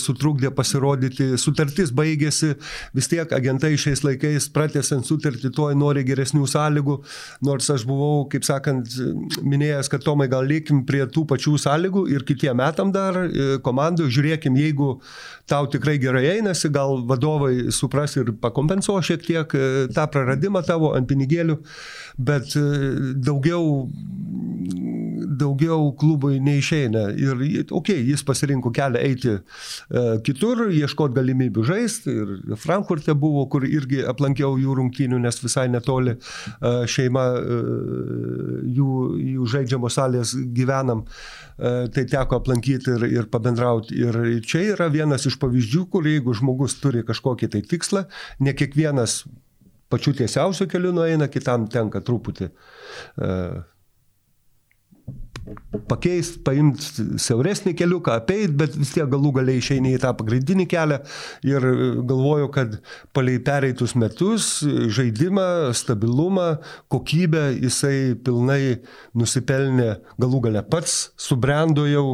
[0.00, 2.52] sutrukdė pasirodyti, sutartis baigėsi,
[2.96, 6.98] vis tiek agentai šiais laikais pratęsiant sutartį tuoj nori geresnių sąlygų,
[7.48, 8.98] nors aš buvau, kaip sakant,
[9.40, 14.08] minėjęs, kad Tomai gal likim prie tų pačių sąlygų ir kitiem metam dar e, komandų,
[14.08, 15.00] žiūrėkim, jeigu
[15.48, 19.54] tau tikrai gerai einasi, gal vadovai supras ir pakompensuos šiek tiek
[19.94, 21.58] tą praradimą tavo ant pinigėlių,
[22.18, 22.56] bet
[23.16, 23.88] daugiau
[25.38, 27.04] daugiau klubui neišeina.
[27.14, 32.14] Ir, okei, okay, jis pasirinko kelią eiti uh, kitur, ieškoti galimybių žaisti.
[32.14, 38.90] Ir Frankfurte buvo, kur irgi aplankiau jų rungtynių, nes visai netoli uh, šeima uh, jų,
[39.36, 41.04] jų žaidžiamos salės gyvenam.
[41.06, 43.96] Uh, tai teko aplankyti ir, ir pabendrauti.
[43.98, 48.04] Ir čia yra vienas iš pavyzdžių, kur jeigu žmogus turi kažkokį tai tikslą,
[48.46, 49.24] ne kiekvienas
[49.90, 53.62] pačiu tiesiausiu keliu nueina, kitam tenka truputį uh,
[55.90, 61.00] pakeisti, paimti siauresnį keliuką, apeiti, bet vis tiek galų galiai išeini į tą pagrindinį kelią.
[61.48, 61.68] Ir
[62.08, 62.78] galvoju, kad
[63.16, 66.50] palei pereitus metus žaidimą, stabilumą,
[66.92, 68.78] kokybę jisai pilnai
[69.18, 72.06] nusipelnė galų gale pats, subrendo jau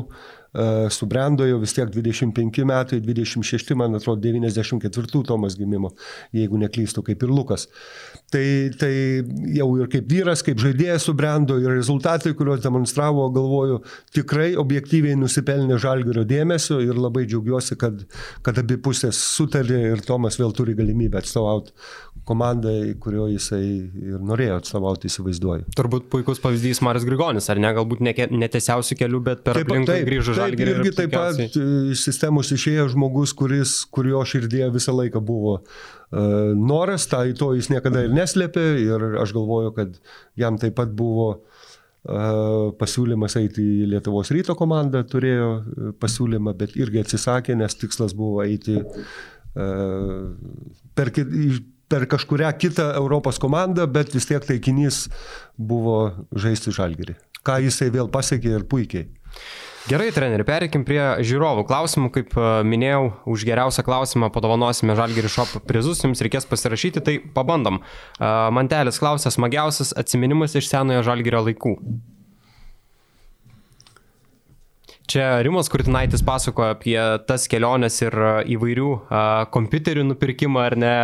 [0.95, 5.91] subrendo jau vis tiek 25 metai, 26, man atrodo, 94 Tomas gimimo,
[6.35, 7.67] jeigu neklystu, kaip ir Lukas.
[8.31, 8.45] Tai,
[8.79, 8.93] tai
[9.57, 13.81] jau ir kaip vyras, kaip žaidėjas subrendo ir rezultatai, kuriuos demonstravo, galvoju,
[14.15, 18.05] tikrai objektyviai nusipelnė žalgerio dėmesio ir labai džiaugiuosi, kad,
[18.47, 21.75] kad abi pusės sutarė ir Tomas vėl turi galimybę atstovauti
[22.29, 25.67] komandai, kurio jisai ir norėjo atstovauti, įsivaizduoju.
[25.77, 30.71] Turbūt puikus pavyzdys Maris Grigonis, ar ne, galbūt netiesiausių kelių, bet per aplinkui grįžo žalgirį.
[30.71, 31.59] Taip, irgi taip pat
[31.95, 37.69] iš sistemos išėjo žmogus, kuris, kurio širdėje visą laiką buvo uh, noras, tai to jis
[37.73, 40.01] niekada ir neslėpė ir aš galvoju, kad
[40.41, 45.51] jam taip pat buvo uh, pasiūlymas eiti į Lietuvos ryto komandą, turėjo
[46.01, 50.33] pasiūlymą, bet irgi atsisakė, nes tikslas buvo eiti uh,
[50.97, 51.13] per,
[51.89, 55.07] per kažkuria kitą Europos komandą, bet vis tiek taikinys
[55.57, 57.19] buvo žaisti žalgerį.
[57.45, 59.09] Ką jisai vėl pasiekė ir puikiai.
[59.85, 62.09] Gerai, treneri, pereikim prie žiūrovų klausimų.
[62.15, 67.83] Kaip e, minėjau, už geriausią klausimą padovanosime Žalgiri Shop prizus, jums reikės pasirašyti, tai pabandom.
[68.17, 71.75] E, Mantelis klausė, smagiausias atminimas iš senojo Žalgirio laikų.
[75.11, 76.99] Čia Rimas Kurtinaitis pasakojo apie
[77.29, 78.15] tas keliones ir
[78.57, 80.95] įvairių a, kompiuterių nupirkimą ar ne,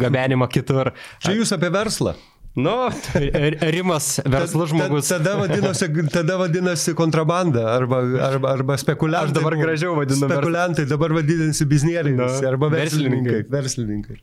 [0.00, 0.92] gabenimą kitur.
[1.24, 2.18] Čia jūs apie verslą.
[2.54, 2.90] Nu,
[3.60, 5.08] Rimas verslas žmogus.
[5.08, 9.30] Tada vadinosi, tada vadinasi kontrabanda arba, arba, arba spekuliantai.
[9.30, 10.26] Aš dabar gražiau vadinu.
[10.26, 13.44] Spekuliantai, dabar vadinasi biznieriai no, arba verslininkai.
[13.54, 14.18] Verslininkai.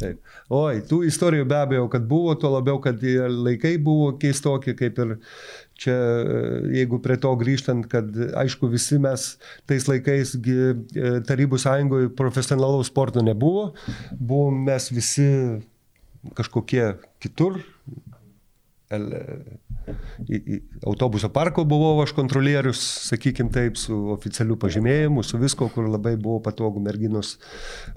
[0.00, 0.22] Taip.
[0.48, 5.18] Oi, tų istorijų be abejo, kad buvo, tuo labiau, kad laikai buvo keistokie, kaip ir
[5.78, 5.94] Čia,
[6.74, 8.08] jeigu prie to grįžtant, kad
[8.40, 9.28] aišku, visi mes
[9.68, 10.72] tais laikais e,
[11.28, 13.68] Tarybų sąjungoje profesionalaus sporto nebuvo,
[14.18, 15.28] buvom mes visi
[16.34, 17.60] kažkokie kitur.
[18.88, 20.56] Į
[20.88, 26.40] autobuso parko buvau aš kontrolierius, sakykime taip, su oficialiu pažymėjimu, su visko, kur labai buvo
[26.44, 27.36] patogu merginos,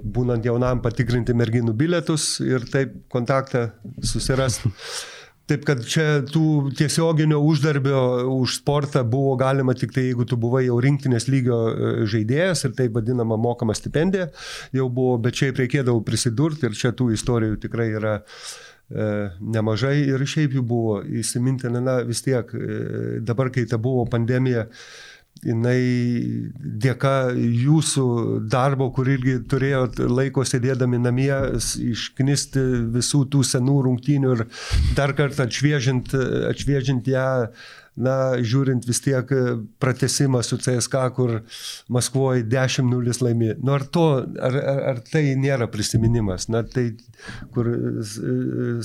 [0.03, 3.71] būnant jaunam patikrinti merginų bilietus ir taip kontaktą
[4.05, 4.69] susirasti.
[5.49, 8.01] Taip kad čia tų tiesioginio uždarbio
[8.37, 12.75] už sportą buvo galima tik tai, jeigu tu buvai jau rinktinės lygio e, žaidėjas ir
[12.77, 14.29] taip vadinama mokama stipendija
[14.77, 19.07] jau buvo, bet šiaip reikėdavo prisidurti ir čia tų istorijų tikrai yra e,
[19.41, 20.99] nemažai ir šiaip jų buvo.
[21.21, 25.10] Įsimintina, na vis tiek, e, dabar kai ta buvo pandemija, e,
[25.45, 25.81] jinai
[26.85, 28.05] dėka jūsų
[28.51, 31.33] darbo, kur irgi turėjot laiko sėdėdami namie,
[31.91, 32.63] išknisti
[32.95, 34.45] visų tų senų rungtynių ir
[34.97, 36.21] dar kartą atšviežinti,
[36.51, 37.27] atšviežinti ją
[37.99, 39.31] na, žiūrint vis tiek
[39.81, 41.33] pratesimą su CSK, kur
[41.91, 43.55] Maskvoje 10-0 laimė.
[43.61, 44.05] Nu, ar, to,
[44.39, 46.47] ar, ar, ar tai nėra prisiminimas?
[46.51, 46.91] Na, tai
[47.55, 47.69] kur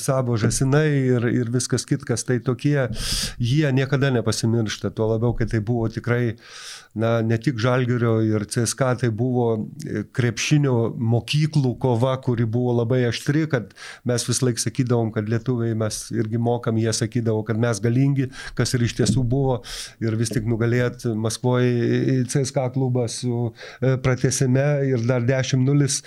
[0.02, 2.88] savo žasinai ir, ir viskas kitkas, tai tokie,
[3.38, 6.36] jie niekada nepasimiršta, tuo labiau, kad tai buvo tikrai
[6.96, 9.46] na, ne tik Žalgirio ir CSK, tai buvo
[10.16, 13.74] krepšinio mokyklų kova, kuri buvo labai aštri, kad
[14.08, 18.74] mes vis laik sakydavom, kad lietuviai mes irgi mokam, jie sakydavo, kad mes galingi, kas
[18.76, 19.60] ir iš tiesų buvo,
[20.02, 26.00] ir vis tik nugalėt Maskvoje CSK klubą su e, pratesime ir dar 10-0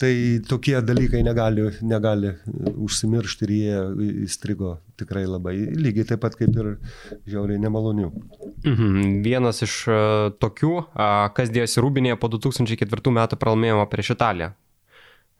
[0.00, 0.10] Tai
[0.48, 2.32] tokie dalykai negali, negali
[2.74, 6.70] užsimiršti ir jie įstrigo tikrai labai, lygiai taip pat kaip ir
[7.30, 8.10] žiauriai nemalonių.
[8.66, 9.20] Mhm.
[9.26, 10.74] Vienas iš uh, tokių,
[11.38, 14.50] kas dėjosi Rūbinėje po 2004 metų pralaimėjimo prieš Italiją.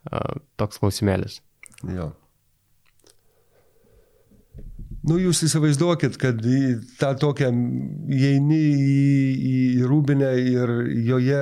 [0.04, 1.40] Uh, toks klausimėlis.
[1.90, 2.12] Jo.
[5.04, 6.38] Nu, jūs įsivaizduokit, kad
[6.96, 7.50] tą tokią
[8.08, 8.84] įeini į,
[9.34, 10.72] į, į rūbinę ir
[11.04, 11.40] joje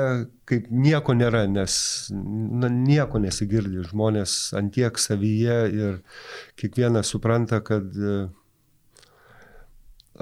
[0.50, 1.74] kaip nieko nėra, nes
[2.10, 3.84] na, nieko nesigirdi.
[3.86, 6.00] Žmonės antiek savyje ir
[6.58, 8.26] kiekvienas supranta, kad uh,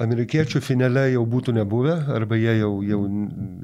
[0.00, 3.00] Amerikiečių finale jau būtų nebuvę, arba jie jau, jau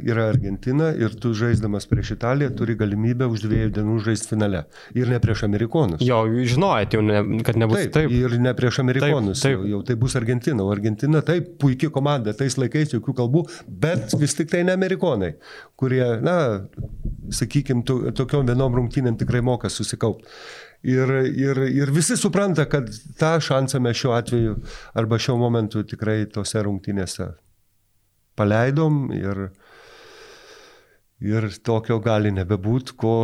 [0.05, 4.65] yra Argentina ir tu žaisdamas prieš Italiją turi galimybę už dviejų dienų žaisti finale.
[4.97, 6.05] Ir ne prieš Amerikonus.
[6.05, 7.95] Jo, žinojate jau, ne, kad nebus taip.
[7.97, 9.41] Taip, ir ne prieš Amerikonus.
[9.41, 9.65] Taip, taip.
[9.65, 10.67] Jau, jau tai bus Argentina.
[10.67, 13.47] O Argentina taip, puikia komanda, tais laikais jokių kalbų,
[13.87, 15.33] bet vis tik tai ne Amerikonai,
[15.81, 16.37] kurie, na,
[17.33, 20.29] sakykime, to, tokiom vienom rungtynėm tikrai moka susikaupti.
[20.85, 24.59] Ir, ir, ir visi supranta, kad tą šansą mes šiuo atveju
[24.95, 27.31] arba šiuo momentu tikrai tose rungtynėse
[28.37, 29.41] paleidom ir,
[31.25, 33.15] ir tokio gali nebebūti, ko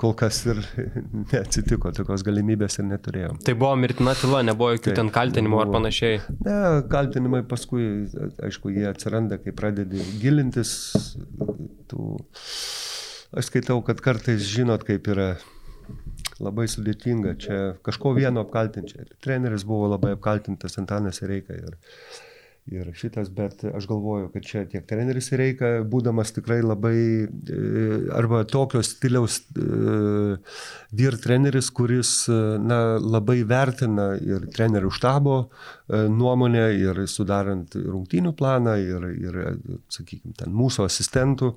[0.00, 0.60] kol kas ir
[1.32, 3.40] neatsitiko, tokios galimybės ir neturėjom.
[3.46, 5.64] Tai buvo mirtina tyla, nebuvo jokių Taip, ten kaltinimų nebuvo.
[5.64, 6.20] ar panašiai?
[6.44, 6.58] Ne,
[6.92, 7.88] kaltinimai paskui,
[8.44, 10.76] aišku, jie atsiranda, kai pradedi gilintis.
[11.90, 12.12] Tų...
[13.32, 15.30] Aš skaitau, kad kartais žinot, kaip yra
[16.40, 17.36] labai sudėtinga.
[17.42, 19.06] Čia kažko vieno apkaltinti.
[19.22, 21.56] Treneris buvo labai apkaltintas Antanas Reika.
[21.56, 21.76] Ir,
[22.72, 26.96] ir šitas, bet aš galvoju, kad čia tiek treneris Reika, būdamas tikrai labai
[27.26, 27.56] e,
[28.14, 30.36] arba tokio stiliaus e,
[30.94, 32.12] vyr treneris, kuris
[32.62, 35.38] na, labai vertina ir trenerių štabo
[35.92, 39.40] nuomonę ir sudarant rungtynių planą ir, ir
[39.92, 41.50] sakykime, ten mūsų asistentų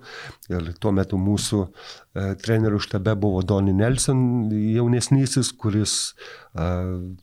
[0.52, 4.20] ir tuo metu mūsų E, trenerių štabe buvo Doni Nelson
[4.50, 5.96] jaunesnysis, kuris
[6.56, 6.68] a,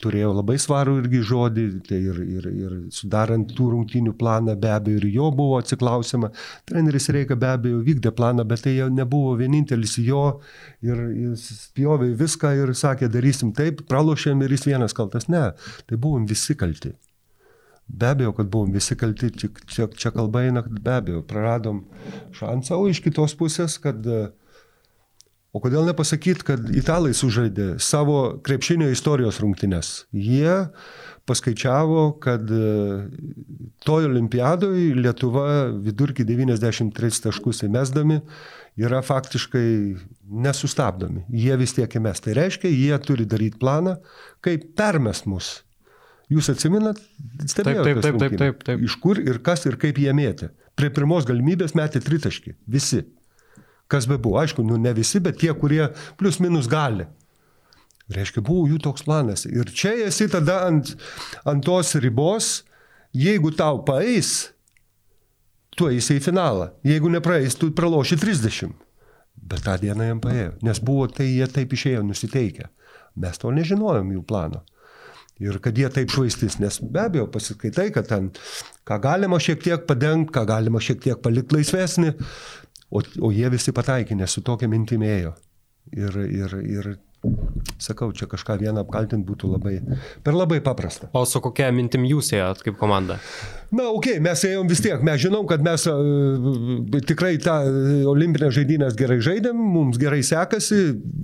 [0.03, 5.01] turėjo labai svarų irgi žodį tai ir, ir, ir sudarant tų rungtynių planą be abejo
[5.01, 6.29] ir jo buvo atsiklausima.
[6.69, 10.27] Treneris Reika be abejo vykdė planą, bet tai nebuvo vienintelis jo
[10.85, 15.31] ir jis spjovė viską ir sakė darysim taip, pralošėm ir jis vienas kaltas.
[15.33, 15.51] Ne,
[15.89, 16.93] tai buvom visi kalti.
[17.89, 21.83] Be abejo, kad buvom visi kalti, čia, čia, čia kalba eina, kad be abejo praradom
[22.37, 24.31] šansą, o iš kitos pusės, kad uh,
[25.53, 29.91] O kodėl nepasakyt, kad italai sužaidė savo krepšinio istorijos rungtynes?
[30.17, 30.55] Jie
[31.29, 32.71] paskaičiavo, kad e,
[33.85, 38.23] toj olimpiadoje Lietuva vidurkį 93 taškus įmesdami
[38.81, 39.69] yra faktiškai
[40.49, 41.27] nesustabdomi.
[41.29, 42.25] Jie vis tiek įmes.
[42.25, 43.99] Tai reiškia, jie turi daryti planą,
[44.41, 45.59] kaip permes mus.
[46.33, 46.97] Jūs atsiminat,
[47.45, 47.91] stebėjote?
[47.91, 48.87] Taip, taip, taip, taip, taip.
[48.89, 50.55] Iš kur ir kas ir kaip jie mėtė.
[50.81, 52.57] Prie pirmos galimybės metė tritaškį.
[52.73, 53.05] Visi
[53.93, 54.41] kas be buvo.
[54.41, 55.91] Aišku, nu, ne visi, bet tie, kurie
[56.21, 57.07] plus minus gali.
[58.13, 59.47] Reiškia, buvo jų toks planas.
[59.49, 60.95] Ir čia esi tada ant,
[61.49, 62.63] ant tos ribos,
[63.17, 64.51] jeigu tau paeis,
[65.77, 66.73] tu eisi į finalą.
[66.87, 68.75] Jeigu nepraeis, tu praloši 30.
[69.43, 72.69] Bet tą dieną jam paėjo, nes buvo tai jie taip išėjo nusiteikę.
[73.23, 74.63] Mes to nežinojom jų plano.
[75.43, 78.29] Ir kad jie taip švaistys, nes be abejo pasiskaitai, kad ten
[78.87, 82.13] ką galima šiek tiek padengti, ką galima šiek tiek palikti laisvesnį,
[82.93, 85.33] O, o jie visi pataikė, nes su tokia mintimėjo.
[85.97, 86.93] Ir, ir, ir
[87.83, 89.75] sakau, čia kažką vieną apkaltinti būtų labai,
[90.27, 91.09] per labai paprasta.
[91.15, 93.19] O su kokia mintim jūs ėjot kaip komanda?
[93.71, 97.57] Na, okay, mes ėjom vis tiek, mes žinom, kad mes uh, tikrai tą
[98.11, 100.83] olimpinę žaidynės gerai žaidėm, mums gerai sekasi,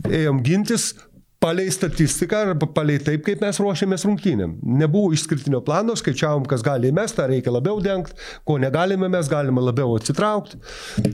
[0.09, 0.93] ėjom gintis,
[1.41, 4.57] palei statistiką arba palei taip, kaip mes ruošiamės rungtynėm.
[4.81, 8.17] Nebuvo išskirtinio plano, skaičiavom, kas gali įmesti, tą reikia labiau dengti,
[8.49, 10.59] ko negalime mes, galime labiau atsitraukti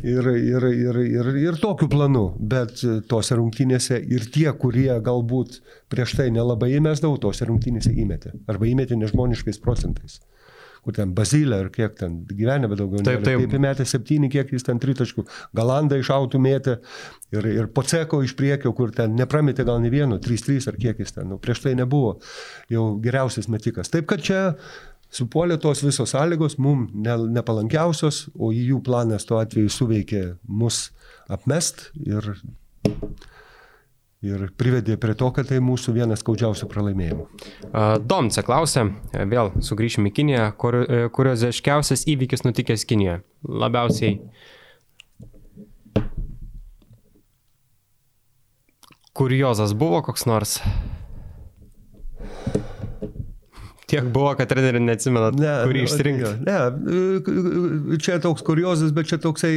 [0.01, 2.27] ir, ir, ir, ir, ir tokiu planu.
[2.41, 2.81] Bet
[3.11, 5.61] tose rungtynėse ir tie, kurie galbūt
[5.93, 8.33] prieš tai nelabai įmesdavo, tose rungtynėse įmetė.
[8.49, 10.23] Arba įmetė nežmoniškais procentais
[10.85, 13.03] kur ten Bazilė ir kiek ten gyvenime daugiau.
[13.05, 13.41] Taip, taip.
[13.43, 15.27] Kaip įmetė septyni, kiek jis ten tritaškų.
[15.57, 16.79] Galanda išautų mėtė
[17.35, 21.17] ir, ir Poceko iš priekio, kur ten neprametė gal ne vieno, 3-3 ar kiek jis
[21.17, 21.31] ten.
[21.33, 22.19] Nu, prieš tai nebuvo
[22.73, 23.93] jau geriausias metikas.
[23.93, 24.43] Taip kad čia
[25.15, 30.89] supuolė tos visos sąlygos, mums ne, nepalankiausios, o jų planas tuo atveju suveikė mus
[31.33, 32.35] apmest ir
[34.25, 37.27] ir privedė prie to, kad tai mūsų vienas skaudžiausių pralaimėjimų.
[38.05, 43.23] Domce klausė, vėl sugrįšime į Kiniją, kur, e, kurioziškiausias įvykis nutikęs Kinijoje.
[43.45, 44.19] Labiausiai.
[49.15, 50.59] Kuriozas buvo koks nors?
[53.91, 56.31] Tiek buvo, kad trenerių neatsimenat, ne, kurį išsirinkti.
[56.47, 59.53] Ne, čia toks kuriozas, bet čia toksai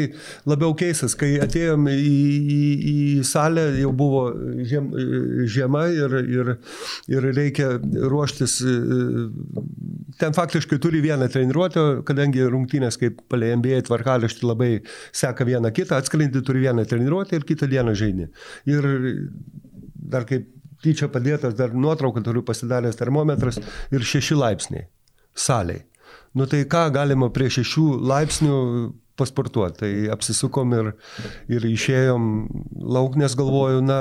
[0.49, 1.15] labiau keisas.
[1.19, 1.99] Kai atėjom į,
[2.57, 2.57] į,
[2.91, 2.97] į
[3.27, 4.25] salę, jau buvo
[4.67, 4.89] žiem,
[5.47, 6.51] žiema ir, ir,
[7.13, 8.57] ir reikia ruoštis.
[10.19, 14.71] Ten faktiškai turi vieną treniruotę, kadangi rungtynės kaip palei MBA tvarkališti labai
[15.15, 18.27] seka vieną kitą, atsklendi turi vieną treniruotę ir kitą dieną žaidži.
[18.67, 18.91] Ir
[20.07, 20.51] dar kaip
[20.83, 23.59] tyčia padėtas, dar nuotrauką turiu pasidaręs termometras
[23.91, 24.87] ir 6 laipsniai
[25.37, 25.83] saliai.
[26.37, 28.57] Nu tai ką galima prie 6 laipsnių
[29.17, 29.79] pasportuoti.
[29.81, 30.91] Tai apsisukom ir,
[31.49, 32.25] ir išėjom
[32.97, 33.99] lauk, nes galvoju, na,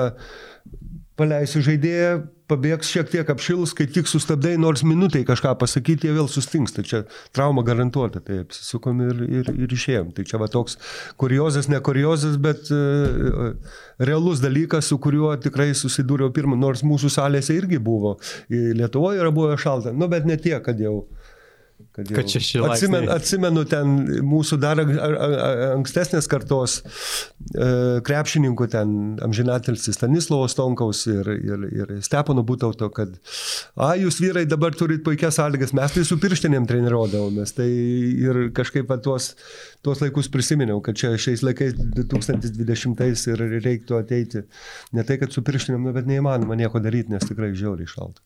[1.16, 2.18] paleisiu žaidėją,
[2.50, 6.84] pabėgs šiek tiek apšils, kai tik sustabdai nors minutai kažką pasakyti, jie vėl sustingsta.
[6.86, 7.02] Čia
[7.34, 10.12] trauma garantuota, tai apsisukom ir, ir, ir išėjom.
[10.16, 10.78] Tai čia va toks
[11.20, 13.56] kuriozas, ne kuriozas, bet uh,
[13.98, 18.16] realus dalykas, su kuriuo tikrai susidūriau pirmą, nors mūsų salėse irgi buvo.
[18.50, 21.00] Lietuvoje yra buvę šalta, nu bet ne tiek, kad jau
[21.96, 23.92] Kad, kad šeši atsimenu, atsimenu ten
[24.28, 27.68] mūsų dar ankstesnės kartos e,
[28.04, 28.90] krepšininkų, ten
[29.24, 33.14] amžinatelsis Stanislovo Stonkaus ir, ir, ir Stepono Būtauto, kad,
[33.80, 37.56] a, jūs vyrai dabar turit puikias sąlygas, mes tai su pirštinėm treniruodavomės.
[37.56, 39.32] Tai ir kažkaip tuos,
[39.86, 44.42] tuos laikus prisiminiau, kad čia šiais laikais 2020 ir reiktų ateiti.
[44.96, 48.22] Ne tai, kad su pirštinėm, nu, bet neįmanoma nieko daryti, nes tikrai žiauriai šalta.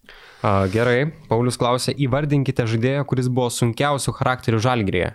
[0.73, 5.15] Gerai, Paulius klausė, įvardinkite žaidėją, kuris buvo sunkiausių charakterių žalgrėje,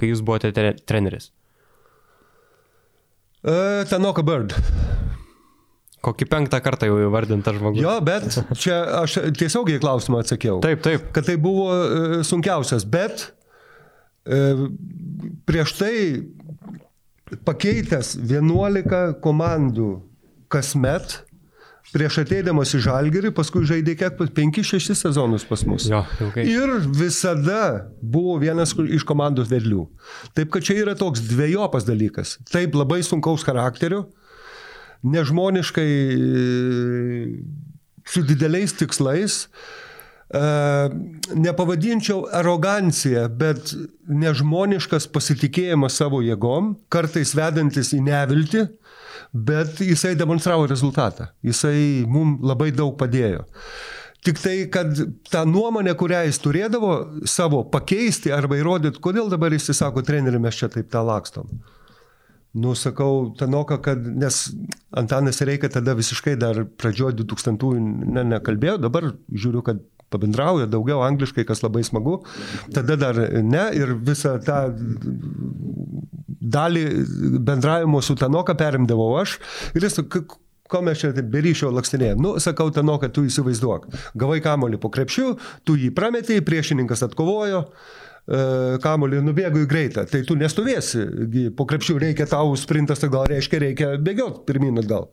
[0.00, 1.30] kai jūs buvote tre treneris.
[3.46, 4.56] Uh, Tanoka Bird.
[6.02, 7.78] Kokį penktą kartą jau įvardintas žmogus.
[7.82, 8.26] Jo, bet
[8.58, 10.58] čia aš tiesiogiai klausimą atsakiau.
[10.64, 11.06] Taip, taip.
[11.14, 13.28] Kad tai buvo uh, sunkiausias, bet
[15.46, 15.94] prieš tai
[17.46, 19.90] pakeitęs 11 komandų
[20.52, 21.20] kasmet,
[21.94, 25.86] prieš ateidamas į Žalgirį, paskui žaidė kiek, 5-6 sezonus pas mus.
[25.90, 26.44] Jo, ilgai.
[26.50, 29.86] Ir visada buvo vienas iš komandos vedlių.
[30.36, 32.36] Taip, kad čia yra toks dviejopas dalykas.
[32.50, 34.04] Taip, labai sunkaus charakterio,
[35.06, 35.88] nežmoniškai
[38.06, 39.46] su dideliais tikslais.
[39.46, 39.85] Uh,
[40.34, 43.70] nepavadinčiau arogancija, bet
[44.10, 48.64] nežmoniškas pasitikėjimas savo jėgom, kartais vedantis į neviltį,
[49.32, 51.30] bet jisai demonstravo rezultatą.
[51.46, 53.46] Jisai mums labai daug padėjo.
[54.26, 54.90] Tik tai, kad
[55.30, 56.92] tą nuomonę, kurią jis turėdavo
[57.30, 61.46] savo pakeisti arba įrodyti, kodėl dabar jis sako, treneri, mes čia taip tą lakstom.
[62.56, 64.48] Nu, sakau, Tanoka, kad, nes
[64.96, 67.82] Antanas Reikia tada visiškai dar pradžioje 2000-ųjų
[68.16, 69.82] ne, nekalbėjo, dabar žiūriu, kad
[70.12, 72.20] pabendrauja daugiau angliškai, kas labai smagu.
[72.74, 74.60] Tada dar ne ir visą tą
[76.46, 76.86] dalį
[77.44, 79.38] bendravimo su Tanoka perimdavau aš.
[79.74, 80.00] Ir jis,
[80.68, 82.22] ko mes čia be ryšio lakstinėjom.
[82.22, 83.88] Nu, sakau, Tanoka, tu įsivaizduok.
[84.18, 88.42] Gavai kamolį po krepšiu, tu jį prametėjai, priešininkas atkovojo e,
[88.82, 91.06] kamolį nubėgo į greitą, tai tu nestovėsi,
[91.58, 95.10] po krepšių reikia tau sprintas, tai gal reiškia reikia bėgioti pirmin atgal.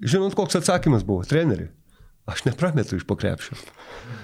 [0.00, 1.68] Žinot, koks atsakymas buvo, treneri?
[2.30, 3.56] Aš neprametu iš pokrepšio.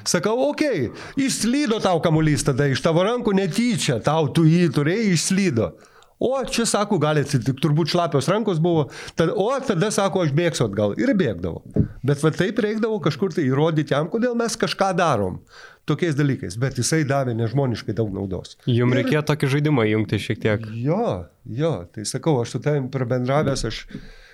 [0.06, 5.14] Sakau, okei, okay, išslydo tau kamuolys tada iš tavo rankų netyčia, tau tu jį turėjai,
[5.16, 5.72] išslydo.
[6.18, 8.88] O čia, sako, gali atsitikti, turbūt šlapios rankos buvo,
[9.18, 10.96] tad, o tada, sako, aš bėgsiu atgal.
[10.98, 11.62] Ir bėgdavo.
[12.06, 15.38] Bet va taip reikdavo kažkur tai įrodyti jam, kodėl mes kažką darom
[15.86, 16.58] tokiais dalykais.
[16.58, 18.56] Bet jisai davė nežmoniškai daug naudos.
[18.66, 19.00] Jums ir...
[19.02, 20.66] reikėjo tokį žaidimą įjungti šiek tiek.
[20.82, 21.04] Jo,
[21.46, 23.84] jo, tai sakau, aš su tavim prabendravęs, aš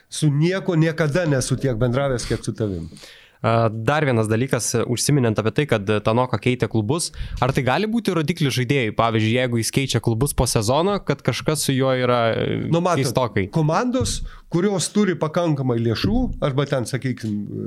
[0.08, 2.88] su nieko niekada nesu tiek bendravęs, kiek su tavim.
[3.70, 7.10] Dar vienas dalykas, užsiminant apie tai, kad Tanoka keitė klubus,
[7.44, 11.66] ar tai gali būti rodiklis žaidėjai, pavyzdžiui, jeigu jis keičia klubus po sezono, kad kažkas
[11.66, 12.22] su juo yra
[12.72, 13.50] nu, matot, keistokai?
[13.52, 17.66] Komandos, kurios turi pakankamai lėšų, arba ten, sakykime,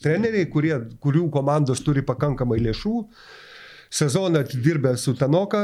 [0.00, 2.94] treneriai, kurie, kurių komandos turi pakankamai lėšų,
[4.00, 5.60] sezoną atidirbę su Tanoka,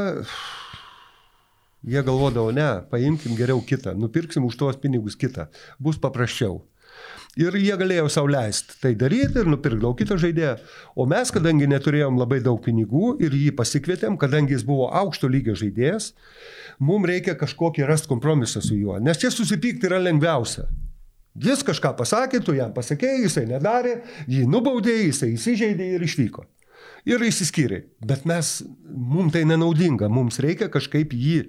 [1.89, 5.49] jie galvodavo, ne, paimkim geriau kitą, nupirksim už tuos pinigus kitą,
[5.81, 6.61] bus paprasčiau.
[7.33, 10.53] Ir jie galėjo sauliaisti tai daryti ir nupirkdavo kitą žaidėją.
[10.93, 15.55] O mes, kadangi neturėjom labai daug pinigų ir jį pasikvietėm, kadangi jis buvo aukšto lygio
[15.57, 16.11] žaidėjas,
[16.77, 18.99] mums reikia kažkokį rasti kompromisą su juo.
[19.01, 20.67] Nes čia susipykti yra lengviausia.
[21.33, 23.95] Jis kažką pasakė, tu jam pasakėjai, jisai nedarė,
[24.29, 26.45] jį nubaudė, jisai įsižeidė ir išvyko.
[27.09, 27.81] Ir išsiskyrė.
[28.05, 28.59] Bet mes,
[28.93, 31.47] mums tai nenaudinga, mums reikia kažkaip jį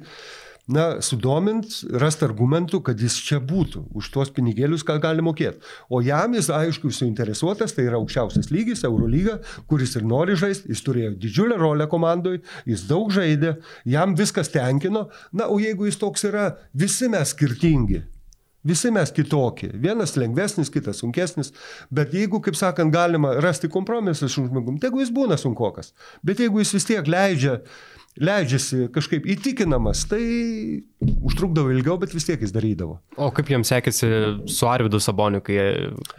[0.70, 1.66] na, sudomint,
[2.00, 5.60] rasti argumentų, kad jis čia būtų, už tuos pinigėlius, ką gali mokėti.
[5.92, 10.84] O jam jis, aišku, suinteresuotas, tai yra aukščiausias lygis, Eurolyga, kuris ir nori žaisti, jis
[10.86, 12.38] turėjo didžiulę rolę komandai,
[12.68, 18.04] jis daug žaidė, jam viskas tenkino, na, o jeigu jis toks yra, visi mes skirtingi.
[18.64, 19.68] Visi mes kitokie.
[19.76, 21.50] Vienas lengvesnis, kitas sunkesnis.
[21.92, 25.92] Bet jeigu, kaip sakant, galima rasti kompromisą su žmogum, jeigu jis būna sunkokas.
[26.24, 27.58] Bet jeigu jis vis tiek leidžia,
[28.20, 30.22] leidžiasi kažkaip įtikinamas, tai
[31.02, 33.00] užtrukdavo ilgiau, bet vis tiek jis darydavo.
[33.18, 34.10] O kaip jiems sekėsi
[34.54, 35.56] su Arvidu Saboniu, kai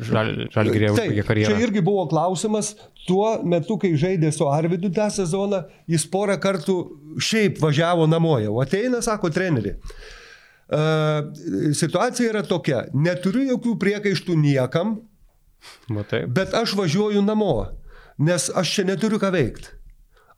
[0.03, 1.53] žalgirė užbaigė karjerą?
[1.53, 2.73] Čia irgi buvo klausimas,
[3.07, 6.77] tuo metu, kai žaidė su Arvidu tą sezoną, jis porą kartų
[7.23, 8.57] šiaip važiavo namo jau.
[8.63, 9.77] Ateina, sako treneri.
[10.65, 11.29] Uh,
[11.77, 14.97] situacija yra tokia, neturiu jokių priekaištų niekam,
[15.93, 16.23] Matai.
[16.25, 17.69] bet aš važiuoju namo,
[18.17, 19.75] nes aš čia neturiu ką veikti.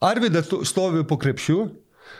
[0.00, 1.68] Arvidas stovi po krepšiu,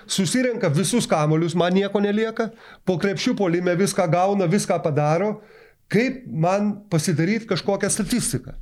[0.07, 2.51] susirenka visus kamolius, man nieko nelieka,
[2.85, 5.41] po krepšiu polime viską gauna, viską padaro,
[5.89, 8.57] kaip man pasidaryti kažkokią statistiką.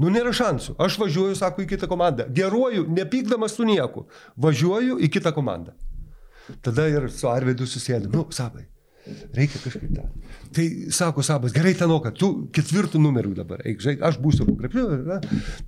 [0.00, 0.78] Nu, nėra šansų.
[0.80, 2.24] Aš važiuoju, sako, į kitą komandą.
[2.32, 4.06] Geruoju, nepykdamas su nieku.
[4.40, 5.74] Važiuoju į kitą komandą.
[6.64, 8.64] Tada ir su Arvidu susėdė, nu, sabai,
[9.36, 10.04] reikia kažkaip tą.
[10.56, 14.86] Tai sako Sabas, gerai, Tanoka, tu ketvirtų numerių dabar, eik, žaid, aš būsiu po krepšiu.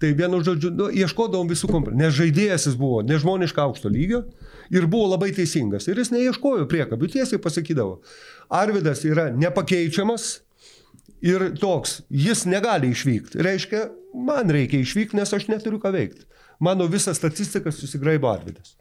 [0.03, 4.25] Tai vienu žodžiu, nu, ieškodavom visų kompromisų, nes žaidėjas jis buvo nežmoniškai aukšto lygio
[4.75, 5.87] ir buvo labai teisingas.
[5.87, 8.01] Ir jis neieškojo priekabių, tiesiai pasakydavo,
[8.53, 10.33] Arvidas yra nepakeičiamas,
[11.23, 13.39] Ir toks, jis negali išvykti.
[13.47, 13.85] Reiškia,
[14.27, 16.27] man reikia išvykti, nes aš neturiu ką veikti.
[16.63, 18.75] Mano visą statistiką susigraibo Arvidas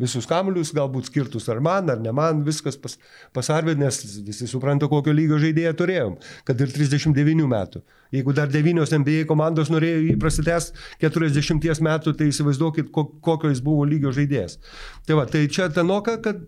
[0.00, 2.96] visus kamuolius, galbūt skirtus ar man, ar ne man, viskas pas,
[3.36, 6.16] pasarvė, nes visi supranta, kokio lygio žaidėją turėjom,
[6.48, 7.82] kad ir 39 metų.
[8.14, 10.72] Jeigu dar 9 NBA komandos norėjo jį prasitęs
[11.04, 14.58] 40 metų, tai įsivaizduokit, kokio jis buvo lygio žaidėjas.
[15.06, 16.42] Tai va, tai čia tenoka, kad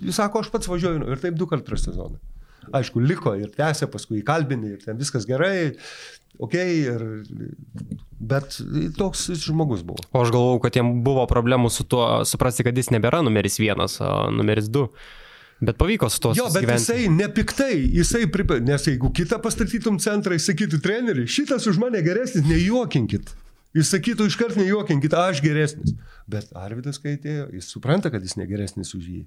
[0.00, 2.22] jis sako, aš pats važiuoju ir taip du kartus per sezoną.
[2.74, 5.76] Aišku, liko ir tęsė, paskui įkalbinė ir ten viskas gerai,
[6.42, 7.04] ok, ir,
[8.20, 8.58] bet
[8.98, 10.02] toks žmogus buvo.
[10.12, 13.98] O aš galvau, kad jiem buvo problemų su tuo, suprasti, kad jis nebėra numeris vienas,
[14.00, 14.88] o numeris du.
[15.60, 16.82] Bet pavyko su to Jo, bet gyventi.
[16.82, 22.02] jisai nepiktai, jisai pripė, nes jeigu kitą pastatytum centrą, jis sakytų, treneri, šitas už mane
[22.04, 23.32] geresnis, nejuokinkit.
[23.76, 25.94] Jis sakytų, iškart nejuokinkit, aš geresnis.
[26.28, 29.22] Bet Arvidas, kai atėjo, jis supranta, kad jis negeresnis už jį.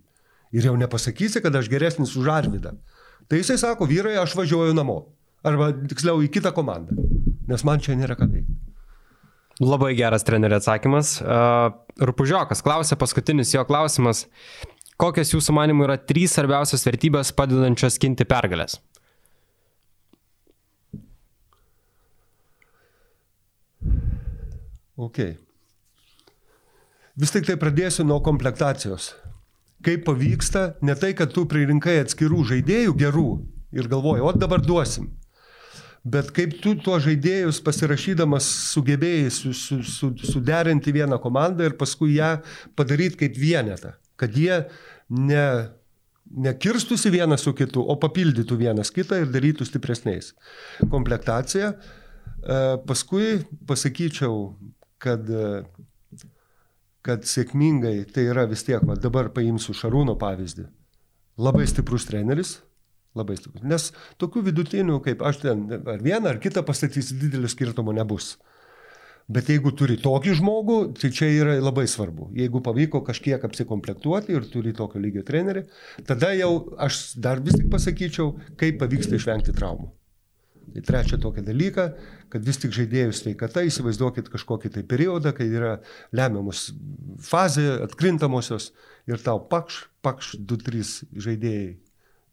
[0.53, 2.75] Ir jau nepasakysi, kad aš geresnis už Arvidą.
[3.29, 5.03] Tai jisai sako, vyrai, aš važiuoju namo.
[5.45, 6.97] Arba tiksliau į kitą komandą.
[7.49, 8.57] Nes man čia nėra ką veikti.
[9.59, 11.17] Labai geras trenerio atsakymas.
[11.99, 14.25] Rupužiokas klausė, paskutinis jo klausimas.
[14.99, 18.79] Kokios jūsų manimų yra trys svarbiausios vertybės padedančios ginti pergalės?
[24.99, 25.23] Ok.
[27.19, 29.13] Vis tik tai pradėsiu nuo komplektacijos
[29.85, 33.29] kaip pavyksta, ne tai, kad tu pririnkai atskirų žaidėjų gerų
[33.75, 35.09] ir galvoji, o dabar duosim.
[36.03, 42.15] Bet kaip tu tuo žaidėjus pasirašydamas sugebėjai su, su, su, suderinti vieną komandą ir paskui
[42.15, 42.37] ją
[42.79, 44.61] padaryti kaip vienetą, kad jie
[45.11, 45.45] ne,
[46.47, 50.31] nekirstusi vienas su kitu, o papildytų vienas kitą ir darytų stipresniais.
[50.91, 51.73] Komplektacija.
[51.75, 54.53] E, paskui pasakyčiau,
[55.03, 55.27] kad
[57.05, 60.65] kad sėkmingai tai yra vis tiek, va, dabar paimsiu Šarūno pavyzdį.
[61.39, 62.57] Labai stiprus treneris,
[63.17, 63.65] labai stiprus.
[63.65, 63.89] Nes
[64.21, 68.35] tokių vidutinių, kaip aš ten, ar vieną, ar kitą pastatysi, didelio skirtumo nebus.
[69.29, 72.31] Bet jeigu turi tokį žmogų, tai čia yra labai svarbu.
[72.37, 75.67] Jeigu pavyko kažkiek apsikomplektuoti ir turi tokio lygio trenerį,
[76.09, 79.91] tada jau aš dar vis tik pasakyčiau, kaip pavyksta išvengti traumų.
[80.73, 81.85] Tai trečia tokia dalyka,
[82.29, 85.75] kad vis tik žaidėjų sveikata, įsivaizduokit kažkokį tai periodą, kai yra
[86.13, 86.67] lemiamos
[87.25, 88.71] fazė, atkrintamosios
[89.09, 91.77] ir tau pakš, pakš, du, trys žaidėjai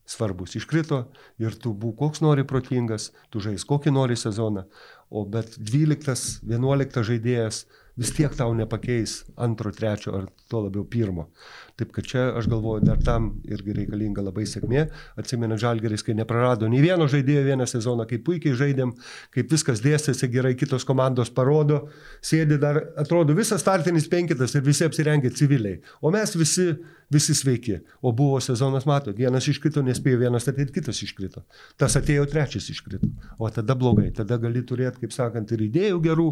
[0.07, 1.03] svarbus iškrito
[1.43, 4.66] ir tu būk koks nori protingas, tu žais kokį nori sezoną,
[5.11, 7.65] o bet 12, 11 žaidėjas
[7.97, 11.31] vis tiek tau nepakeis antro, trečio ar tuo labiau pirmo.
[11.77, 14.86] Taip kad čia aš galvoju, dar tam irgi reikalinga labai sėkmė.
[15.20, 18.94] Atsimenu, Žalgeris, kai neprarado nei vieno žaidėjo vieną sezoną, kaip puikiai žaidėm,
[19.36, 21.82] kaip viskas dėstėsi gerai, kitos komandos parodo,
[22.24, 25.82] sėdi dar, atrodo, visas startinis penkitas ir visi apsirengę civiliai.
[26.01, 26.70] O mes visi,
[27.12, 27.77] visi sveiki.
[28.01, 31.44] O buvo sezonas, mato, vienas iškrito, nespėjo vienas ateit, kitas iškrito.
[31.77, 33.12] Tas atėjo, trečias iškrito.
[33.36, 36.27] O tada blogai, tada gali turėti, kaip sakant, ir idėjų gerų,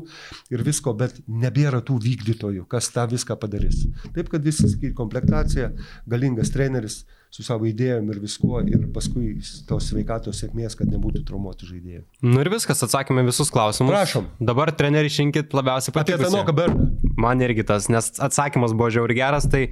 [0.56, 3.84] ir visko, bet nebėra tų vykdytojų, kas tą viską padarys.
[4.16, 5.70] Taip, kad visi komplektai komplektacija,
[6.06, 7.04] galingas treneris
[7.34, 9.32] su savo idėjom ir viskuo ir paskui
[9.66, 12.02] tos sveikatos sėkmės, kad nebūtų traumuotų žaidėjų.
[12.22, 13.90] Nu ir viskas, atsakėme visus klausimus.
[13.90, 14.28] Prašom.
[14.38, 16.20] Dabar trenerių šinkit labiausiai patiko.
[16.20, 16.86] Apie Tanoką Berną.
[17.18, 19.64] Man irgi tas, nes atsakymas buvo žiauri geras, tai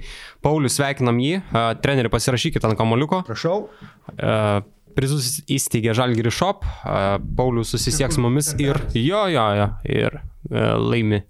[0.43, 1.39] Paulius sveikinam jį,
[1.83, 3.23] trenerių pasirašykit ant kamoliuko.
[3.29, 3.69] Prašau.
[4.17, 4.59] Uh,
[4.95, 6.65] prizus įsteigė Žalgiri Shop,
[7.37, 10.21] Paulius susisieks mumis ir jo, jo, jo, ir
[10.51, 11.23] laimi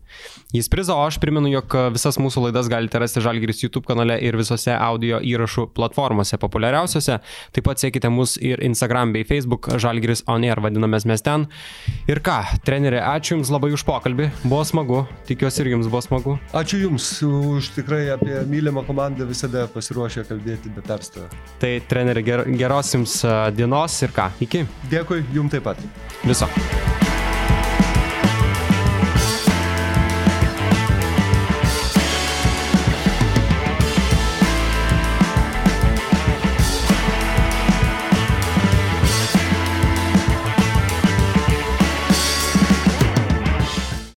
[0.54, 4.38] jis prizą, o aš primenu, jog visas mūsų laidas galite rasti Žalgiris YouTube kanale ir
[4.38, 7.18] visose audio įrašų platformose populiariausiose.
[7.56, 11.48] Taip pat sekite mus ir Instagram bei Facebook, Žalgiris On Air vadinamės mes ten.
[12.10, 16.36] Ir ką, treneri, ačiū Jums labai už pokalbį, buvo smagu, tikiuosi ir Jums buvo smagu.
[16.54, 21.32] Ačiū Jums už tikrai apie mylimą komandą visada pasiruošę kalbėti be perstojo.
[21.64, 23.18] Tai treneri, ger geros Jums
[23.56, 24.66] dienos ir ką, iki.
[24.92, 25.82] Dėkui, Jums taip pat.
[26.26, 26.50] Viso.